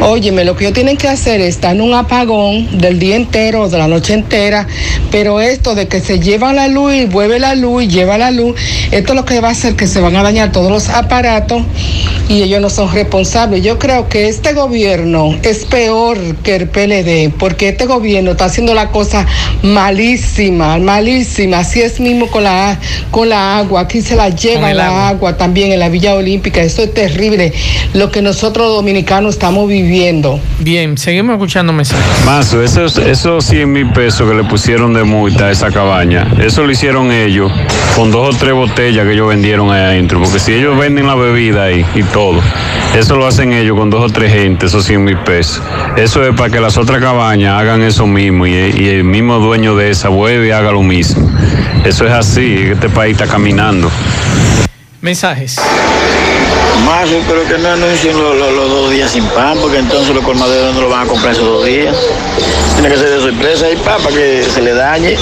Óyeme, 0.00 0.44
lo 0.44 0.56
que 0.56 0.64
ellos 0.64 0.74
tienen 0.74 0.96
que 0.96 1.08
hacer 1.08 1.40
es 1.40 1.56
estar 1.56 1.74
en 1.74 1.80
un 1.80 1.94
apagón 1.94 2.78
del 2.78 3.00
día 3.00 3.16
entero 3.16 3.68
de 3.68 3.78
la 3.78 3.88
noche 3.88 4.14
entera, 4.14 4.66
pero 5.10 5.40
esto 5.40 5.74
de 5.74 5.88
que 5.88 6.00
se 6.00 6.20
lleva 6.20 6.52
la 6.52 6.68
luz 6.68 6.94
y 6.94 7.06
vuelve 7.06 7.40
la 7.40 7.56
luz 7.56 7.82
y 7.82 7.88
lleva 7.88 8.16
la 8.16 8.30
luz, 8.30 8.54
esto 8.92 9.12
es 9.12 9.16
lo 9.16 9.24
que 9.24 9.40
va 9.40 9.48
a 9.48 9.52
hacer 9.52 9.74
que 9.74 9.88
se 9.88 10.00
van 10.00 10.14
a 10.14 10.22
dañar 10.22 10.52
todos 10.52 10.70
los 10.70 10.88
aparatos 10.88 11.62
y 12.28 12.42
ellos 12.42 12.60
no 12.60 12.70
son 12.70 12.92
responsables. 12.92 13.64
Yo 13.64 13.78
creo 13.78 14.08
que 14.08 14.28
este 14.28 14.52
gobierno 14.52 15.36
es 15.42 15.64
peor 15.64 16.18
que 16.36 16.56
el 16.56 16.68
PLD, 16.68 17.34
porque 17.38 17.70
este 17.70 17.86
gobierno 17.86 18.32
está 18.32 18.44
haciendo 18.44 18.74
la 18.74 18.90
cosa 18.90 19.26
malísima, 19.62 20.78
malísima. 20.78 21.60
Así 21.60 21.80
es 21.80 21.87
mismo 22.00 22.28
con 22.28 22.44
la, 22.44 22.78
con 23.10 23.28
la 23.28 23.58
agua. 23.58 23.82
Aquí 23.82 24.00
se 24.00 24.16
la 24.16 24.28
lleva 24.28 24.70
el 24.70 24.76
la 24.76 25.08
agua. 25.08 25.36
también 25.36 25.72
en 25.72 25.80
la 25.80 25.88
Villa 25.88 26.14
Olímpica. 26.14 26.62
Esto 26.62 26.82
es 26.82 26.94
terrible 26.94 27.52
lo 27.94 28.10
que 28.10 28.22
nosotros 28.22 28.68
dominicanos 28.74 29.34
estamos 29.34 29.68
viviendo. 29.68 30.40
Bien, 30.60 30.96
seguimos 30.98 31.34
escuchando 31.34 31.72
mensajes. 31.72 32.04
Mazo, 32.24 32.62
esos, 32.62 32.98
esos 32.98 33.44
100 33.44 33.72
mil 33.72 33.90
pesos 33.90 34.28
que 34.28 34.36
le 34.36 34.44
pusieron 34.44 34.94
de 34.94 35.04
multa 35.04 35.46
a 35.46 35.50
esa 35.50 35.70
cabaña, 35.70 36.26
eso 36.40 36.64
lo 36.64 36.70
hicieron 36.70 37.10
ellos 37.12 37.50
con 37.96 38.10
dos 38.10 38.34
o 38.34 38.38
tres 38.38 38.54
botellas 38.54 39.06
que 39.06 39.12
ellos 39.12 39.28
vendieron 39.28 39.70
ahí 39.70 39.80
adentro, 39.80 40.20
porque 40.20 40.38
si 40.38 40.52
ellos 40.52 40.78
venden 40.78 41.06
la 41.06 41.14
bebida 41.14 41.64
ahí 41.64 41.84
y 41.94 42.02
todo, 42.04 42.40
eso 42.96 43.16
lo 43.16 43.26
hacen 43.26 43.52
ellos 43.52 43.76
con 43.76 43.90
dos 43.90 44.10
o 44.10 44.12
tres 44.12 44.32
gente, 44.32 44.66
esos 44.66 44.84
100 44.84 45.04
mil 45.04 45.18
pesos. 45.18 45.62
Eso 45.96 46.24
es 46.24 46.34
para 46.34 46.50
que 46.50 46.60
las 46.60 46.76
otras 46.76 47.00
cabañas 47.00 47.60
hagan 47.60 47.82
eso 47.82 48.06
mismo 48.06 48.46
y, 48.46 48.52
y 48.52 48.88
el 48.88 49.04
mismo 49.04 49.38
dueño 49.38 49.76
de 49.76 49.90
esa 49.90 50.08
vuelve 50.08 50.48
y 50.48 50.50
haga 50.50 50.72
lo 50.72 50.82
mismo. 50.82 51.30
Eso 51.84 52.04
es 52.06 52.12
así, 52.12 52.68
este 52.72 52.88
país 52.88 53.12
está 53.18 53.26
caminando. 53.26 53.90
Mensajes. 55.00 55.56
Más, 56.84 57.08
creo 57.08 57.44
que 57.46 57.58
no 57.58 57.68
anuncien 57.70 58.16
los, 58.16 58.36
los- 58.36 58.52
los 58.52 58.68
dos 58.70 58.90
días 58.90 59.10
sin 59.10 59.24
pan, 59.26 59.56
porque 59.60 59.78
entonces 59.78 60.14
los 60.14 60.24
colmaderos 60.24 60.74
no 60.74 60.82
lo 60.82 60.88
van 60.90 61.06
a 61.06 61.08
comprar 61.08 61.32
esos 61.32 61.44
dos 61.44 61.64
días. 61.64 61.94
Tiene 62.74 62.88
que 62.90 62.96
ser 62.96 63.10
de 63.10 63.20
sorpresa 63.20 63.70
y 63.70 63.76
pa, 63.76 63.96
para 63.98 64.14
que 64.14 64.44
se 64.52 64.60
le 64.62 64.74
dañe. 64.74 65.16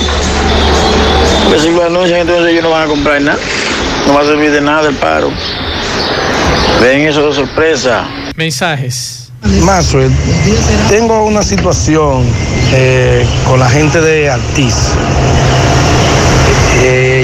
Porque 1.45 1.61
si 1.61 1.71
lo 1.71 1.85
anuncian, 1.85 2.21
entonces 2.21 2.51
ellos 2.53 2.63
no 2.63 2.71
van 2.71 2.85
a 2.85 2.87
comprar 2.87 3.21
nada. 3.21 3.39
No 4.07 4.15
va 4.15 4.23
a 4.23 4.25
servir 4.25 4.51
de 4.51 4.61
nada 4.61 4.89
el 4.89 4.95
paro. 4.97 5.31
Ven 6.81 7.03
eso 7.03 7.27
de 7.29 7.35
sorpresa. 7.35 8.05
Mensajes. 8.37 9.23
Maxwell, 9.63 10.11
tengo 10.89 11.25
una 11.25 11.43
situación 11.43 12.25
eh, 12.73 13.25
con 13.47 13.61
la 13.61 13.69
gente 13.69 14.01
de 14.01 14.29
Artis. 14.31 14.75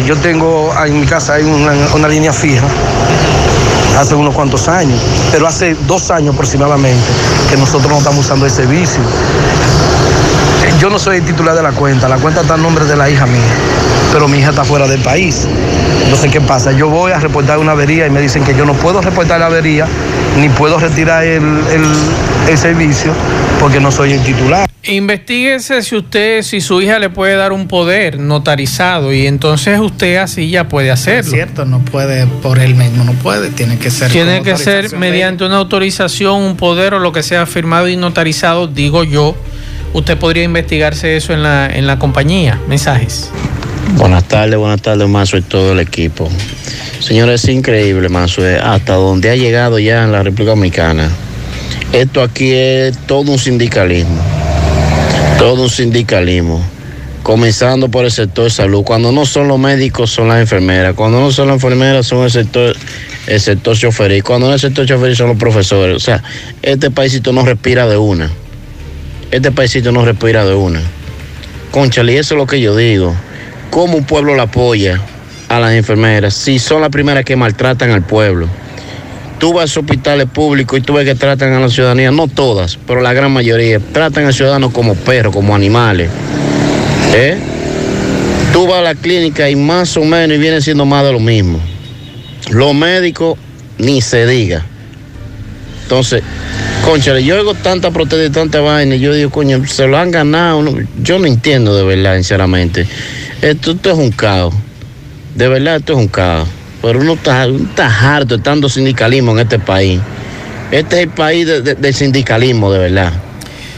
Yo 0.06 0.16
tengo 0.16 0.72
en 0.84 1.00
mi 1.00 1.06
casa 1.06 1.34
hay 1.34 1.44
una, 1.44 1.72
una 1.94 2.08
línea 2.08 2.32
fija 2.32 2.66
hace 3.98 4.14
unos 4.14 4.34
cuantos 4.34 4.68
años, 4.68 4.98
pero 5.30 5.46
hace 5.46 5.76
dos 5.86 6.10
años 6.10 6.34
aproximadamente 6.34 7.06
que 7.50 7.56
nosotros 7.56 7.90
no 7.90 7.98
estamos 7.98 8.24
usando 8.24 8.46
ese 8.46 8.56
servicio. 8.56 9.00
Yo 10.80 10.90
no 10.90 10.98
soy 10.98 11.18
el 11.18 11.24
titular 11.24 11.54
de 11.54 11.62
la 11.62 11.72
cuenta, 11.72 12.08
la 12.08 12.16
cuenta 12.16 12.40
está 12.40 12.54
a 12.54 12.56
nombre 12.56 12.84
de 12.84 12.96
la 12.96 13.08
hija 13.08 13.26
mía. 13.26 13.40
Pero 14.12 14.28
mi 14.28 14.38
hija 14.38 14.50
está 14.50 14.64
fuera 14.64 14.86
del 14.86 15.00
país. 15.00 15.46
Entonces, 16.04 16.30
¿qué 16.30 16.40
pasa? 16.40 16.72
Yo 16.72 16.88
voy 16.88 17.12
a 17.12 17.18
reportar 17.18 17.58
una 17.58 17.72
avería 17.72 18.06
y 18.06 18.10
me 18.10 18.20
dicen 18.20 18.44
que 18.44 18.54
yo 18.54 18.66
no 18.66 18.74
puedo 18.74 19.00
reportar 19.00 19.40
la 19.40 19.46
avería 19.46 19.86
ni 20.38 20.48
puedo 20.50 20.78
retirar 20.78 21.24
el, 21.24 21.42
el- 21.42 22.50
el 22.50 22.58
servicio 22.58 23.12
porque 23.60 23.78
no 23.80 23.90
soy 23.92 24.12
el 24.12 24.22
titular. 24.22 24.68
Investíguese 24.84 25.80
si 25.82 25.94
usted, 25.96 26.42
si 26.42 26.60
su 26.60 26.80
hija 26.82 26.98
le 26.98 27.08
puede 27.08 27.36
dar 27.36 27.52
un 27.52 27.68
poder 27.68 28.18
notarizado 28.18 29.12
y 29.12 29.26
entonces 29.28 29.78
usted 29.78 30.16
así 30.16 30.50
ya 30.50 30.68
puede 30.68 30.88
Es 30.88 30.94
hacerlo. 30.94 31.30
cierto, 31.30 31.64
no 31.64 31.78
puede 31.78 32.26
por 32.26 32.58
él 32.58 32.74
mismo, 32.74 33.04
no 33.04 33.12
puede, 33.12 33.50
tiene 33.50 33.78
que 33.78 33.90
ser. 33.90 34.10
Tiene 34.10 34.42
que 34.42 34.56
ser 34.56 34.96
mediante 34.96 35.44
una 35.44 35.56
autorización, 35.58 36.40
un 36.42 36.56
poder 36.56 36.94
o 36.94 36.98
lo 36.98 37.12
que 37.12 37.22
sea 37.22 37.46
firmado 37.46 37.88
y 37.88 37.96
notarizado, 37.96 38.66
digo 38.66 39.04
yo. 39.04 39.36
Usted 39.92 40.16
podría 40.18 40.42
investigarse 40.42 41.16
eso 41.16 41.32
en 41.32 41.42
la, 41.42 41.66
en 41.66 41.86
la 41.86 41.98
compañía. 41.98 42.58
Mensajes. 42.68 43.30
Buenas 43.96 44.24
tardes, 44.26 44.56
buenas 44.56 44.80
tardes, 44.80 45.06
Mazo 45.06 45.36
y 45.36 45.42
todo 45.42 45.72
el 45.72 45.80
equipo. 45.80 46.28
Señores, 46.98 47.44
es 47.44 47.50
increíble, 47.50 48.08
Mazo, 48.08 48.46
eh, 48.46 48.58
hasta 48.58 48.94
donde 48.94 49.28
ha 49.30 49.36
llegado 49.36 49.78
ya 49.78 50.02
en 50.02 50.12
la 50.12 50.22
República 50.22 50.52
Dominicana. 50.52 51.10
Esto 51.92 52.22
aquí 52.22 52.52
es 52.52 52.96
todo 53.06 53.30
un 53.30 53.38
sindicalismo, 53.38 54.18
todo 55.38 55.64
un 55.64 55.70
sindicalismo, 55.70 56.64
comenzando 57.22 57.90
por 57.90 58.06
el 58.06 58.10
sector 58.10 58.44
de 58.44 58.50
salud. 58.50 58.82
Cuando 58.82 59.12
no 59.12 59.26
son 59.26 59.48
los 59.48 59.58
médicos, 59.58 60.10
son 60.10 60.28
las 60.28 60.40
enfermeras. 60.40 60.94
Cuando 60.94 61.20
no 61.20 61.30
son 61.30 61.48
las 61.48 61.56
enfermeras, 61.56 62.06
son 62.06 62.24
el 62.24 62.30
sector, 62.30 62.74
el 63.26 63.40
sector 63.40 63.76
choferil. 63.76 64.24
Cuando 64.24 64.48
no 64.48 64.54
es 64.54 64.64
el 64.64 64.70
sector 64.70 64.86
choferil, 64.86 65.16
son 65.16 65.28
los 65.28 65.36
profesores. 65.36 65.94
O 65.94 66.00
sea, 66.00 66.22
este 66.62 66.90
paísito 66.90 67.32
no 67.32 67.44
respira 67.44 67.86
de 67.86 67.98
una. 67.98 68.30
Este 69.30 69.52
paísito 69.52 69.92
no 69.92 70.02
respira 70.02 70.46
de 70.46 70.54
una. 70.54 70.80
Conchale, 71.70 72.18
eso 72.18 72.34
es 72.34 72.38
lo 72.38 72.46
que 72.46 72.58
yo 72.58 72.74
digo. 72.74 73.14
¿Cómo 73.72 73.96
un 73.96 74.04
pueblo 74.04 74.36
la 74.36 74.42
apoya 74.42 75.00
a 75.48 75.58
las 75.58 75.72
enfermeras 75.72 76.34
si 76.34 76.58
son 76.58 76.82
las 76.82 76.90
primeras 76.90 77.24
que 77.24 77.36
maltratan 77.36 77.90
al 77.90 78.02
pueblo? 78.02 78.46
Tú 79.38 79.54
vas 79.54 79.74
a 79.74 79.80
hospitales 79.80 80.26
públicos 80.28 80.78
y 80.78 80.82
tú 80.82 80.92
ves 80.92 81.06
que 81.06 81.14
tratan 81.14 81.54
a 81.54 81.58
la 81.58 81.70
ciudadanía, 81.70 82.10
no 82.10 82.28
todas, 82.28 82.78
pero 82.86 83.00
la 83.00 83.14
gran 83.14 83.32
mayoría, 83.32 83.80
tratan 83.80 84.26
al 84.26 84.34
ciudadano 84.34 84.70
como 84.74 84.94
perros, 84.94 85.34
como 85.34 85.54
animales. 85.54 86.10
¿Eh? 87.14 87.38
Tú 88.52 88.66
vas 88.66 88.80
a 88.80 88.82
la 88.82 88.94
clínica 88.94 89.48
y 89.48 89.56
más 89.56 89.96
o 89.96 90.04
menos 90.04 90.36
y 90.36 90.38
viene 90.38 90.60
siendo 90.60 90.84
más 90.84 91.02
de 91.06 91.12
lo 91.12 91.18
mismo. 91.20 91.58
Los 92.50 92.74
médicos, 92.74 93.38
ni 93.78 94.02
se 94.02 94.26
diga. 94.26 94.66
Entonces, 95.84 96.22
conchale, 96.84 97.24
yo 97.24 97.36
oigo 97.36 97.54
tanta 97.54 97.90
protesta 97.90 98.26
y 98.26 98.30
tanta 98.30 98.60
vaina 98.60 98.96
y 98.96 99.00
yo 99.00 99.14
digo, 99.14 99.30
coño, 99.30 99.66
se 99.66 99.86
lo 99.86 99.96
han 99.96 100.10
ganado. 100.10 100.62
Yo 101.02 101.18
no 101.18 101.26
entiendo 101.26 101.74
de 101.74 101.84
verdad, 101.84 102.16
sinceramente. 102.16 102.86
Esto, 103.42 103.72
esto 103.72 103.90
es 103.90 103.98
un 103.98 104.10
caos. 104.10 104.54
De 105.34 105.48
verdad, 105.48 105.76
esto 105.76 105.92
es 105.94 105.98
un 105.98 106.08
caos. 106.08 106.48
Pero 106.80 107.00
uno 107.00 107.14
está, 107.14 107.46
uno 107.46 107.68
está 107.68 107.86
harto 108.16 108.36
de 108.36 108.42
tanto 108.42 108.68
sindicalismo 108.68 109.32
en 109.32 109.40
este 109.40 109.58
país. 109.58 110.00
Este 110.70 110.96
es 110.96 111.02
el 111.02 111.08
país 111.10 111.46
de- 111.46 111.60
de- 111.62 111.74
del 111.74 111.94
sindicalismo, 111.94 112.72
de 112.72 112.78
verdad. 112.78 113.12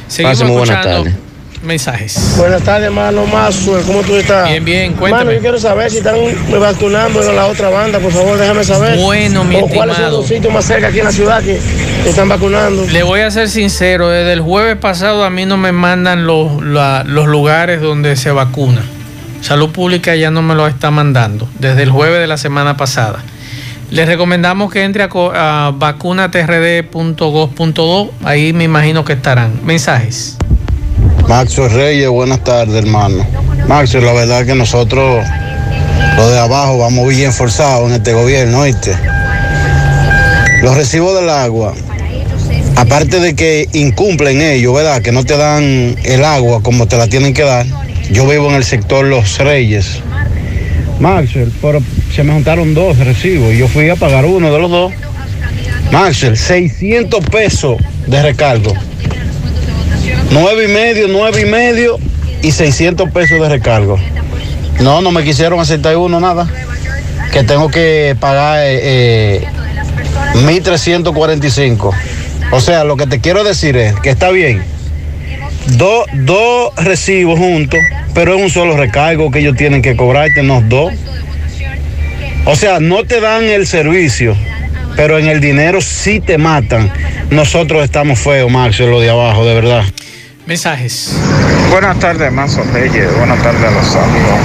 Seguimos 0.06 0.38
Pasen 0.38 0.46
muy 0.48 0.56
buenas 0.58 0.82
tardes. 0.84 1.14
mensajes. 1.62 2.34
Buenas 2.36 2.62
tardes, 2.62 2.84
hermano 2.86 3.24
Mazo. 3.26 3.80
¿Cómo 3.86 4.02
tú 4.02 4.14
estás? 4.16 4.48
Bien, 4.50 4.64
bien, 4.64 4.82
Hermano, 4.92 4.98
cuéntame. 5.00 5.34
yo 5.36 5.40
quiero 5.40 5.58
saber 5.58 5.90
si 5.90 5.98
están 5.98 6.16
vacunando 6.60 7.22
en 7.22 7.34
la 7.36 7.46
otra 7.46 7.70
banda, 7.70 7.98
por 8.00 8.12
favor, 8.12 8.36
déjame 8.38 8.64
saber. 8.64 8.98
Bueno, 8.98 9.44
mi 9.44 9.56
O 9.56 9.66
cuáles 9.68 9.96
son 9.96 10.10
los 10.10 10.26
sitios 10.26 10.52
más 10.52 10.66
cerca 10.66 10.88
aquí 10.88 10.98
en 10.98 11.06
la 11.06 11.12
ciudad 11.12 11.42
que 11.42 11.58
que 12.04 12.10
están 12.10 12.28
vacunando. 12.28 12.84
Le 12.92 13.02
voy 13.02 13.20
a 13.20 13.30
ser 13.30 13.48
sincero, 13.48 14.10
desde 14.10 14.34
el 14.34 14.42
jueves 14.42 14.76
pasado 14.76 15.24
a 15.24 15.30
mí 15.30 15.46
no 15.46 15.56
me 15.56 15.72
mandan 15.72 16.26
los, 16.26 16.62
la- 16.62 17.02
los 17.06 17.26
lugares 17.28 17.80
donde 17.80 18.14
se 18.16 18.30
vacuna. 18.30 18.82
Salud 19.44 19.70
Pública 19.72 20.16
ya 20.16 20.30
no 20.30 20.40
me 20.40 20.54
lo 20.54 20.66
está 20.66 20.90
mandando, 20.90 21.46
desde 21.58 21.82
el 21.82 21.90
jueves 21.90 22.18
de 22.18 22.26
la 22.26 22.38
semana 22.38 22.78
pasada. 22.78 23.22
Les 23.90 24.06
recomendamos 24.06 24.72
que 24.72 24.84
entre 24.84 25.02
a, 25.02 25.66
a 25.66 25.70
vacunatrd.gov.do, 25.70 28.10
ahí 28.24 28.54
me 28.54 28.64
imagino 28.64 29.04
que 29.04 29.12
estarán. 29.12 29.60
Mensajes. 29.62 30.38
Maxo 31.28 31.68
Reyes, 31.68 32.08
buenas 32.08 32.42
tardes, 32.42 32.74
hermano. 32.74 33.26
Maxo, 33.68 34.00
la 34.00 34.14
verdad 34.14 34.46
que 34.46 34.54
nosotros, 34.54 35.22
los 36.16 36.30
de 36.30 36.38
abajo, 36.38 36.78
vamos 36.78 37.06
bien 37.10 37.30
forzados 37.30 37.90
en 37.90 37.96
este 37.96 38.14
gobierno, 38.14 38.60
¿oíste? 38.60 38.96
Los 40.62 40.74
recibos 40.74 41.20
del 41.20 41.28
agua, 41.28 41.74
aparte 42.76 43.20
de 43.20 43.36
que 43.36 43.68
incumplen 43.74 44.40
ellos, 44.40 44.74
¿verdad? 44.74 45.02
Que 45.02 45.12
no 45.12 45.22
te 45.22 45.36
dan 45.36 45.96
el 46.02 46.24
agua 46.24 46.62
como 46.62 46.86
te 46.86 46.96
la 46.96 47.08
tienen 47.08 47.34
que 47.34 47.42
dar. 47.42 47.66
Yo 48.10 48.26
vivo 48.26 48.48
en 48.50 48.56
el 48.56 48.64
sector 48.64 49.04
Los 49.06 49.38
Reyes. 49.38 50.00
Maxwell, 51.00 51.52
pero 51.60 51.82
se 52.14 52.22
me 52.22 52.32
juntaron 52.32 52.72
dos 52.72 52.96
recibos 52.98 53.52
yo 53.54 53.66
fui 53.66 53.90
a 53.90 53.96
pagar 53.96 54.24
uno 54.24 54.52
de 54.52 54.58
los 54.58 54.70
dos. 54.70 54.92
Maxwell, 55.90 56.36
600 56.36 57.24
pesos 57.26 57.76
de 58.06 58.22
recargo. 58.22 58.72
Nueve 60.30 60.64
y 60.64 60.68
medio, 60.68 61.08
nueve 61.08 61.42
y 61.42 61.44
medio 61.44 61.98
y 62.42 62.52
600 62.52 63.10
pesos 63.10 63.40
de 63.40 63.48
recargo. 63.48 63.98
No, 64.80 65.00
no 65.00 65.10
me 65.12 65.22
quisieron 65.24 65.60
aceptar 65.60 65.96
uno, 65.96 66.20
nada. 66.20 66.48
Que 67.32 67.42
tengo 67.42 67.68
que 67.68 68.16
pagar 68.18 68.60
eh, 68.64 69.42
eh, 69.42 69.44
1.345. 70.34 71.90
O 72.52 72.60
sea, 72.60 72.84
lo 72.84 72.96
que 72.96 73.06
te 73.06 73.20
quiero 73.20 73.44
decir 73.44 73.76
es 73.76 73.94
que 74.00 74.10
está 74.10 74.30
bien. 74.30 74.62
Dos 75.66 76.06
dos 76.12 76.72
recibos 76.76 77.38
juntos, 77.38 77.80
pero 78.14 78.34
es 78.36 78.42
un 78.42 78.50
solo 78.50 78.76
recargo 78.76 79.30
que 79.30 79.38
ellos 79.40 79.56
tienen 79.56 79.82
que 79.82 79.96
cobrarte, 79.96 80.42
no 80.42 80.60
dos. 80.60 80.92
O 82.44 82.54
sea, 82.56 82.78
no 82.80 83.04
te 83.04 83.20
dan 83.20 83.44
el 83.44 83.66
servicio, 83.66 84.36
pero 84.96 85.18
en 85.18 85.26
el 85.28 85.40
dinero 85.40 85.80
sí 85.80 86.20
te 86.20 86.36
matan. 86.36 86.92
Nosotros 87.30 87.82
estamos 87.82 88.18
feos, 88.18 88.50
Max, 88.50 88.78
lo 88.80 89.00
de 89.00 89.08
abajo, 89.10 89.44
de 89.46 89.54
verdad. 89.54 89.82
Mensajes. 90.46 91.16
Buenas 91.70 91.98
tardes, 91.98 92.30
Manso 92.30 92.62
Reyes. 92.74 93.16
Buenas 93.16 93.42
tardes 93.42 93.64
a 93.64 93.70
los 93.70 93.96
amigos 93.96 94.38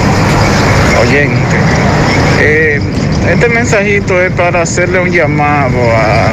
oyentes. 1.02 1.60
Eh, 2.40 2.80
este 3.30 3.48
mensajito 3.50 4.20
es 4.22 4.32
para 4.32 4.62
hacerle 4.62 4.98
un 5.00 5.10
llamado 5.12 5.78
a- 5.94 6.32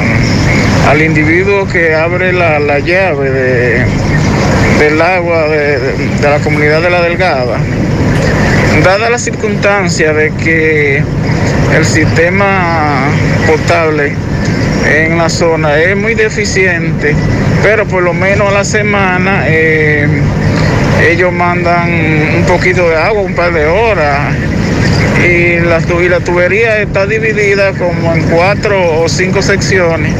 al 0.90 1.02
individuo 1.02 1.68
que 1.68 1.94
abre 1.94 2.32
la, 2.32 2.58
la 2.58 2.78
llave 2.78 3.30
de, 3.30 3.84
del 4.78 5.02
agua 5.02 5.48
de, 5.48 5.78
la 6.22 6.38
comunidad 6.38 6.80
de 6.80 6.90
la 6.90 7.02
Delgada. 7.02 7.58
Dada 8.84 9.10
la 9.10 9.18
circunstancia 9.18 10.12
de 10.12 10.32
que 10.34 11.02
el 11.76 11.84
sistema 11.84 13.08
potable 13.46 14.12
en 14.86 15.18
la 15.18 15.28
zona 15.28 15.78
es 15.78 15.96
muy 15.96 16.14
deficiente, 16.14 17.14
pero 17.62 17.86
por 17.86 18.04
lo 18.04 18.14
menos 18.14 18.48
a 18.48 18.52
la 18.52 18.64
semana 18.64 19.44
eh, 19.46 20.06
ellos 21.10 21.32
mandan 21.32 21.90
un 22.36 22.44
poquito 22.46 22.88
de 22.88 22.96
agua, 22.96 23.22
un 23.22 23.34
par 23.34 23.52
de 23.52 23.66
horas. 23.66 24.32
Y 25.18 25.58
la, 25.58 25.80
y 26.00 26.08
la 26.08 26.20
tubería 26.20 26.78
está 26.78 27.04
dividida 27.04 27.72
como 27.72 28.14
en 28.14 28.22
cuatro 28.30 29.00
o 29.00 29.08
cinco 29.08 29.42
secciones. 29.42 30.14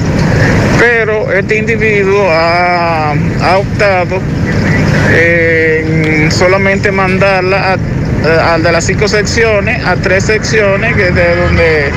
Pero 0.80 1.32
este 1.32 1.58
individuo 1.58 2.28
ha 2.28 3.14
optado 3.56 4.20
en 5.12 6.30
solamente 6.30 6.92
mandarla 6.92 7.74
a, 7.74 8.54
a 8.54 8.58
de 8.58 8.72
las 8.72 8.84
cinco 8.84 9.08
secciones 9.08 9.84
a 9.84 9.96
tres 9.96 10.24
secciones 10.24 10.94
que 10.96 11.08
es 11.08 11.14
de 11.14 11.36
donde, 11.36 11.90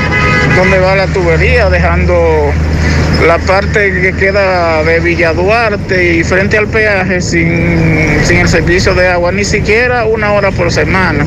donde 0.56 0.80
va 0.80 0.96
la 0.96 1.08
tubería, 1.08 1.70
dejando 1.70 2.54
la 3.26 3.38
parte 3.38 4.02
que 4.02 4.14
queda 4.14 4.84
de 4.84 5.00
Villa 5.00 5.34
Duarte 5.34 6.16
y 6.16 6.24
frente 6.24 6.58
al 6.58 6.68
peaje 6.68 7.22
sin, 7.22 8.20
sin 8.24 8.38
el 8.40 8.48
servicio 8.48 8.96
de 8.96 9.08
agua, 9.08 9.32
ni 9.32 9.44
siquiera 9.44 10.06
una 10.06 10.34
hora 10.34 10.52
por 10.52 10.72
semana. 10.72 11.26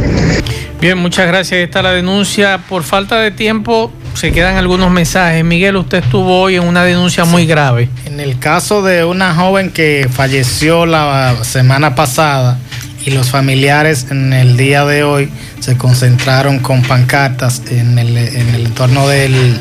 Bien, 0.81 0.99
muchas 0.99 1.27
gracias. 1.29 1.61
Está 1.61 1.83
la 1.83 1.93
denuncia. 1.93 2.59
Por 2.69 2.83
falta 2.83 3.19
de 3.21 3.31
tiempo, 3.31 3.93
se 4.15 4.33
quedan 4.33 4.57
algunos 4.57 4.91
mensajes. 4.91 5.45
Miguel, 5.45 5.77
usted 5.77 5.99
estuvo 5.99 6.41
hoy 6.41 6.57
en 6.57 6.65
una 6.65 6.85
denuncia 6.85 7.25
muy 7.25 7.47
grave. 7.47 7.89
En 8.07 8.21
el 8.21 8.39
caso 8.39 8.83
de 8.83 9.05
una 9.05 9.35
joven 9.35 9.71
que 9.71 10.09
falleció 10.11 10.87
la 10.87 11.37
semana 11.43 11.95
pasada 11.95 12.59
y 13.05 13.11
los 13.11 13.31
familiares 13.31 14.07
en 14.11 14.33
el 14.33 14.57
día 14.57 14.85
de 14.85 15.03
hoy 15.03 15.31
se 15.61 15.77
concentraron 15.77 16.61
con 16.61 16.83
pancartas 16.83 17.63
en 17.71 17.99
el, 17.99 18.17
en 18.17 18.55
el 18.55 18.67
entorno 18.67 19.09
del, 19.09 19.59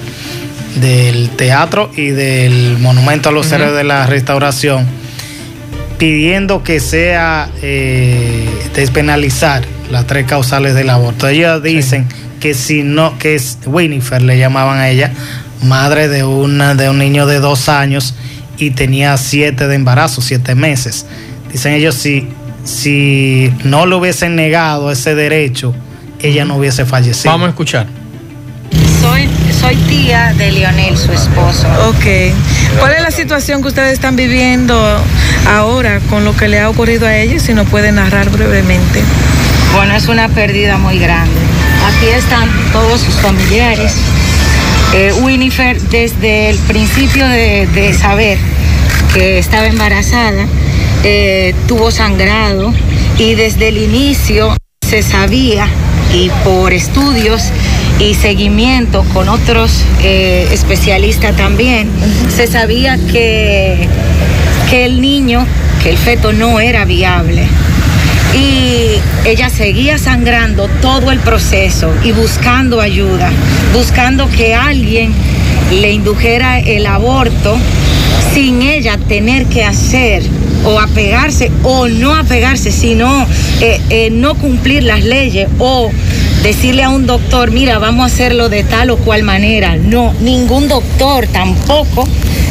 del 0.75 1.29
teatro 1.31 1.91
y 1.95 2.07
del 2.07 2.77
monumento 2.79 3.29
a 3.29 3.31
los 3.31 3.51
héroes 3.51 3.73
de 3.73 3.83
la 3.83 4.05
restauración, 4.05 4.85
pidiendo 5.97 6.63
que 6.63 6.79
sea 6.79 7.49
eh, 7.61 8.47
despenalizar 8.75 9.63
las 9.91 10.07
tres 10.07 10.25
causales 10.25 10.73
del 10.73 10.89
aborto. 10.89 11.27
Ellos 11.27 11.61
dicen 11.61 12.07
que 12.43 12.53
si 12.53 12.83
no, 12.83 13.17
que 13.19 13.35
es 13.35 13.57
Winifred, 13.65 14.21
le 14.23 14.37
llamaban 14.37 14.77
a 14.77 14.89
ella, 14.89 15.13
madre 15.61 16.09
de, 16.09 16.25
una, 16.25 16.75
de 16.75 16.89
un 16.89 16.97
niño 16.97 17.25
de 17.25 17.39
dos 17.39 17.69
años 17.69 18.15
y 18.57 18.71
tenía 18.71 19.15
siete 19.15 19.69
de 19.69 19.75
embarazo, 19.75 20.19
siete 20.19 20.53
meses. 20.53 21.05
Dicen 21.53 21.71
ellos, 21.71 21.95
si, 21.95 22.27
si 22.65 23.49
no 23.63 23.85
le 23.85 23.95
hubiesen 23.95 24.35
negado 24.35 24.91
ese 24.91 25.15
derecho, 25.15 25.73
ella 26.19 26.43
no 26.43 26.57
hubiese 26.57 26.83
fallecido. 26.83 27.31
Vamos 27.31 27.45
a 27.45 27.49
escuchar. 27.51 27.87
Soy, 28.99 29.29
soy 29.57 29.77
tía 29.87 30.33
de 30.37 30.51
Lionel, 30.51 30.97
su 30.97 31.13
esposo. 31.13 31.65
Ok. 31.87 32.33
¿Cuál 32.77 32.95
es 32.95 33.03
la 33.03 33.11
situación 33.11 33.61
que 33.61 33.69
ustedes 33.69 33.93
están 33.93 34.17
viviendo 34.17 34.77
ahora 35.47 36.01
con 36.09 36.25
lo 36.25 36.35
que 36.35 36.49
le 36.49 36.59
ha 36.59 36.69
ocurrido 36.69 37.07
a 37.07 37.15
ellos? 37.15 37.43
Si 37.43 37.53
nos 37.53 37.69
puede 37.69 37.93
narrar 37.93 38.29
brevemente. 38.31 39.01
Bueno, 39.73 39.95
es 39.95 40.09
una 40.09 40.27
pérdida 40.27 40.77
muy 40.77 40.99
grande. 40.99 41.42
Aquí 41.97 42.07
están 42.09 42.49
todos 42.71 43.01
sus 43.01 43.15
familiares. 43.15 43.93
Eh, 44.93 45.13
Winifred, 45.21 45.81
desde 45.89 46.49
el 46.49 46.57
principio 46.59 47.27
de, 47.27 47.67
de 47.67 47.93
saber 47.93 48.37
que 49.13 49.37
estaba 49.37 49.67
embarazada, 49.67 50.45
eh, 51.03 51.53
tuvo 51.67 51.91
sangrado 51.91 52.73
y 53.17 53.35
desde 53.35 53.69
el 53.69 53.77
inicio 53.77 54.55
se 54.87 55.03
sabía 55.03 55.67
y 56.13 56.29
por 56.43 56.73
estudios 56.73 57.43
y 57.99 58.13
seguimiento 58.15 59.03
con 59.13 59.29
otros 59.29 59.83
eh, 60.01 60.47
especialistas 60.51 61.35
también, 61.35 61.89
se 62.29 62.47
sabía 62.47 62.97
que, 63.11 63.87
que 64.69 64.85
el 64.85 65.01
niño, 65.01 65.45
que 65.81 65.89
el 65.89 65.97
feto 65.97 66.33
no 66.33 66.59
era 66.59 66.85
viable. 66.85 67.47
Y 68.35 68.99
ella 69.25 69.49
seguía 69.49 69.97
sangrando 69.97 70.67
todo 70.81 71.11
el 71.11 71.19
proceso 71.19 71.93
y 72.03 72.11
buscando 72.11 72.81
ayuda, 72.81 73.31
buscando 73.73 74.27
que 74.29 74.55
alguien 74.55 75.13
le 75.71 75.91
indujera 75.91 76.59
el 76.59 76.85
aborto 76.85 77.57
sin 78.33 78.61
ella 78.61 78.97
tener 79.07 79.45
que 79.45 79.63
hacer 79.63 80.23
o 80.65 80.79
apegarse 80.79 81.51
o 81.63 81.87
no 81.87 82.15
apegarse, 82.15 82.71
sino 82.71 83.27
eh, 83.61 83.79
eh, 83.89 84.09
no 84.11 84.35
cumplir 84.35 84.83
las 84.83 85.03
leyes 85.03 85.47
o 85.59 85.91
decirle 86.41 86.83
a 86.83 86.89
un 86.89 87.05
doctor, 87.05 87.51
mira, 87.51 87.79
vamos 87.79 88.03
a 88.03 88.13
hacerlo 88.13 88.49
de 88.49 88.63
tal 88.63 88.89
o 88.89 88.97
cual 88.97 89.23
manera. 89.23 89.75
No, 89.75 90.13
ningún 90.21 90.67
doctor 90.67 91.27
tampoco 91.27 92.07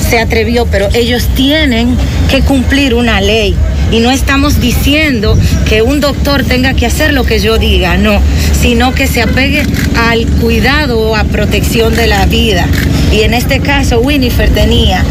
se 0.09 0.19
atrevió, 0.19 0.67
pero 0.67 0.89
ellos 0.95 1.29
tienen 1.35 1.97
que 2.31 2.43
cumplir 2.43 2.95
una 2.95 3.21
ley. 3.21 3.57
Y 3.93 4.01
no 4.01 4.11
estamos 4.11 4.59
diciendo 4.59 5.39
que 5.69 5.83
un 5.83 6.01
doctor 6.01 6.45
tenga 6.45 6.73
que 6.73 6.87
hacer 6.87 7.13
lo 7.13 7.25
que 7.25 7.39
yo 7.41 7.59
diga, 7.59 7.99
no, 7.99 8.21
sino 8.59 8.95
que 8.95 9.07
se 9.07 9.21
apegue 9.21 9.65
al 9.97 10.27
cuidado 10.41 10.99
o 10.99 11.15
a 11.15 11.25
protección 11.25 11.95
de 11.95 12.07
la 12.07 12.25
vida. 12.25 12.67
Y 13.13 13.21
en 13.21 13.35
este 13.35 13.61
caso, 13.61 14.01
Winifred 14.01 14.51
tenía 14.53 15.05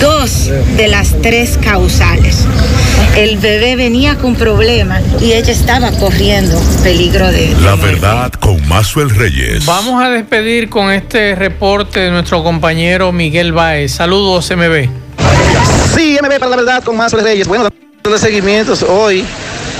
dos 0.00 0.48
de 0.76 0.86
las 0.86 1.20
tres 1.20 1.58
causales. 1.60 2.46
El 3.16 3.38
bebé 3.38 3.74
venía 3.74 4.16
con 4.16 4.36
problemas 4.36 5.02
y 5.20 5.32
ella 5.32 5.52
estaba 5.52 5.90
corriendo 5.90 6.62
peligro 6.84 7.30
de... 7.30 7.54
La 7.60 7.74
verdad 7.74 8.32
con 8.32 8.66
Mazuel 8.68 9.10
Reyes. 9.10 9.66
Vamos 9.66 10.02
a 10.02 10.08
despedir 10.10 10.70
con 10.70 10.92
este 10.92 11.34
reporte 11.34 11.98
de 11.98 12.10
nuestro 12.10 12.44
compañero 12.44 13.10
Miguel 13.10 13.52
Baez. 13.52 13.92
Saludos, 13.92 14.50
MB. 14.56 14.88
Sí, 15.94 16.18
MB 16.22 16.38
para 16.38 16.50
la 16.50 16.56
verdad 16.56 16.84
con 16.84 16.96
Mazuel 16.96 17.24
Reyes. 17.24 17.48
Bueno, 17.48 17.68
de 18.10 18.18
seguimientos 18.18 18.82
hoy 18.82 19.24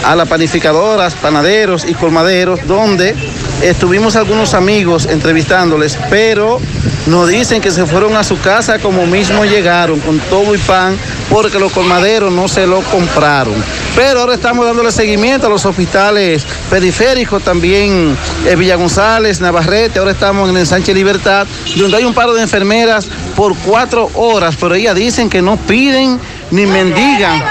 a 0.04 0.14
las 0.14 0.28
panificadoras, 0.28 1.14
panaderos 1.14 1.84
y 1.84 1.92
colmaderos, 1.92 2.64
donde 2.68 3.16
estuvimos 3.62 4.14
algunos 4.14 4.54
amigos 4.54 5.06
entrevistándoles, 5.06 5.98
pero 6.08 6.60
nos 7.06 7.28
dicen 7.28 7.60
que 7.60 7.72
se 7.72 7.84
fueron 7.84 8.14
a 8.14 8.22
su 8.22 8.40
casa 8.40 8.78
como 8.78 9.06
mismo 9.06 9.44
llegaron, 9.44 9.98
con 9.98 10.20
todo 10.20 10.54
y 10.54 10.58
pan, 10.58 10.96
porque 11.30 11.58
los 11.58 11.72
colmaderos 11.72 12.32
no 12.32 12.46
se 12.46 12.64
lo 12.64 12.80
compraron. 12.82 13.54
Pero 13.96 14.20
ahora 14.20 14.34
estamos 14.34 14.66
dándole 14.66 14.92
seguimiento 14.92 15.48
a 15.48 15.50
los 15.50 15.66
hospitales 15.66 16.46
periféricos, 16.70 17.42
también 17.42 18.16
eh, 18.46 18.54
Villa 18.54 18.76
González, 18.76 19.40
Navarrete, 19.40 19.98
ahora 19.98 20.12
estamos 20.12 20.48
en 20.48 20.56
el 20.56 20.94
Libertad, 20.94 21.46
donde 21.76 21.96
hay 21.96 22.04
un 22.04 22.14
paro 22.14 22.34
de 22.34 22.42
enfermeras 22.42 23.08
por 23.34 23.56
cuatro 23.56 24.10
horas, 24.14 24.56
pero 24.60 24.76
ellas 24.76 24.94
dicen 24.94 25.28
que 25.28 25.42
no 25.42 25.56
piden 25.56 26.20
ni 26.52 26.66
mendigan. 26.66 27.42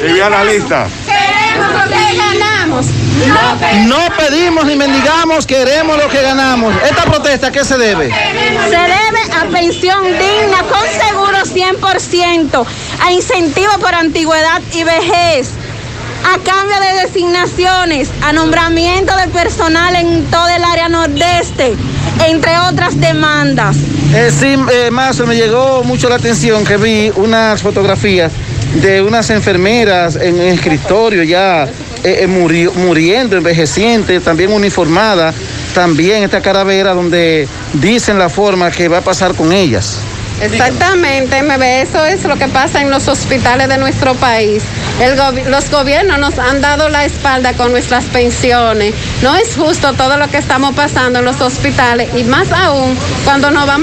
Envía 0.00 0.30
la 0.30 0.44
lista. 0.44 0.86
Queremos 1.04 1.72
lo 1.72 1.90
que 1.90 2.16
ganamos. 2.16 2.86
No 3.86 3.96
pedimos 4.16 4.64
ni 4.64 4.76
mendigamos, 4.76 5.46
queremos 5.46 5.96
lo 5.96 6.08
que 6.08 6.22
ganamos. 6.22 6.74
¿Esta 6.88 7.04
protesta 7.04 7.48
a 7.48 7.52
qué 7.52 7.64
se 7.64 7.76
debe? 7.76 8.10
Se 8.10 8.70
debe 8.70 9.22
a 9.36 9.44
pensión 9.52 10.04
digna 10.04 10.62
con 10.70 10.86
seguro 11.06 11.38
100%, 11.44 12.66
a 13.04 13.12
incentivo 13.12 13.72
por 13.80 13.94
antigüedad 13.94 14.62
y 14.72 14.84
vejez, 14.84 15.50
a 16.24 16.38
cambio 16.38 16.76
de 16.80 17.06
designaciones, 17.06 18.10
a 18.22 18.32
nombramiento 18.32 19.16
de 19.16 19.28
personal 19.28 19.94
en 19.96 20.24
todo 20.30 20.48
el 20.48 20.64
área 20.64 20.88
nordeste, 20.88 21.76
entre 22.26 22.58
otras 22.58 23.00
demandas. 23.00 23.76
Eh, 24.14 24.30
sí, 24.30 24.56
eh, 24.72 24.90
me 24.90 25.36
llegó 25.36 25.82
mucho 25.82 26.08
la 26.08 26.16
atención 26.16 26.64
que 26.64 26.76
vi 26.76 27.12
unas 27.16 27.62
fotografías 27.62 28.32
de 28.74 29.02
unas 29.02 29.30
enfermeras 29.30 30.16
en 30.16 30.38
el 30.40 30.48
escritorio 30.54 31.22
ya 31.22 31.64
eh, 32.02 32.18
eh, 32.22 32.26
muri- 32.26 32.70
muriendo, 32.74 33.36
envejecientes, 33.36 34.22
también 34.22 34.52
uniformadas, 34.52 35.34
también 35.74 36.22
esta 36.22 36.40
caravera 36.40 36.92
donde 36.92 37.48
dicen 37.74 38.18
la 38.18 38.28
forma 38.28 38.70
que 38.70 38.88
va 38.88 38.98
a 38.98 39.02
pasar 39.02 39.34
con 39.34 39.52
ellas. 39.52 39.98
Exactamente, 40.40 41.42
MB, 41.42 41.62
eso 41.62 42.04
es 42.04 42.24
lo 42.24 42.36
que 42.36 42.48
pasa 42.48 42.80
en 42.80 42.90
los 42.90 43.06
hospitales 43.06 43.68
de 43.68 43.78
nuestro 43.78 44.14
país. 44.14 44.62
El 45.00 45.16
los 45.50 45.70
gobiernos 45.70 46.18
nos 46.18 46.38
han 46.38 46.60
dado 46.60 46.88
la 46.88 47.04
espalda 47.04 47.52
con 47.54 47.70
nuestras 47.70 48.04
pensiones. 48.06 48.94
No 49.22 49.34
es 49.36 49.54
justo 49.56 49.92
todo 49.94 50.16
lo 50.16 50.28
que 50.28 50.38
estamos 50.38 50.74
pasando 50.74 51.20
en 51.20 51.24
los 51.24 51.40
hospitales 51.40 52.08
y 52.16 52.24
más 52.24 52.50
aún 52.52 52.96
cuando 53.24 53.50
nos 53.52 53.66
vamos 53.66 53.72
a 53.72 53.82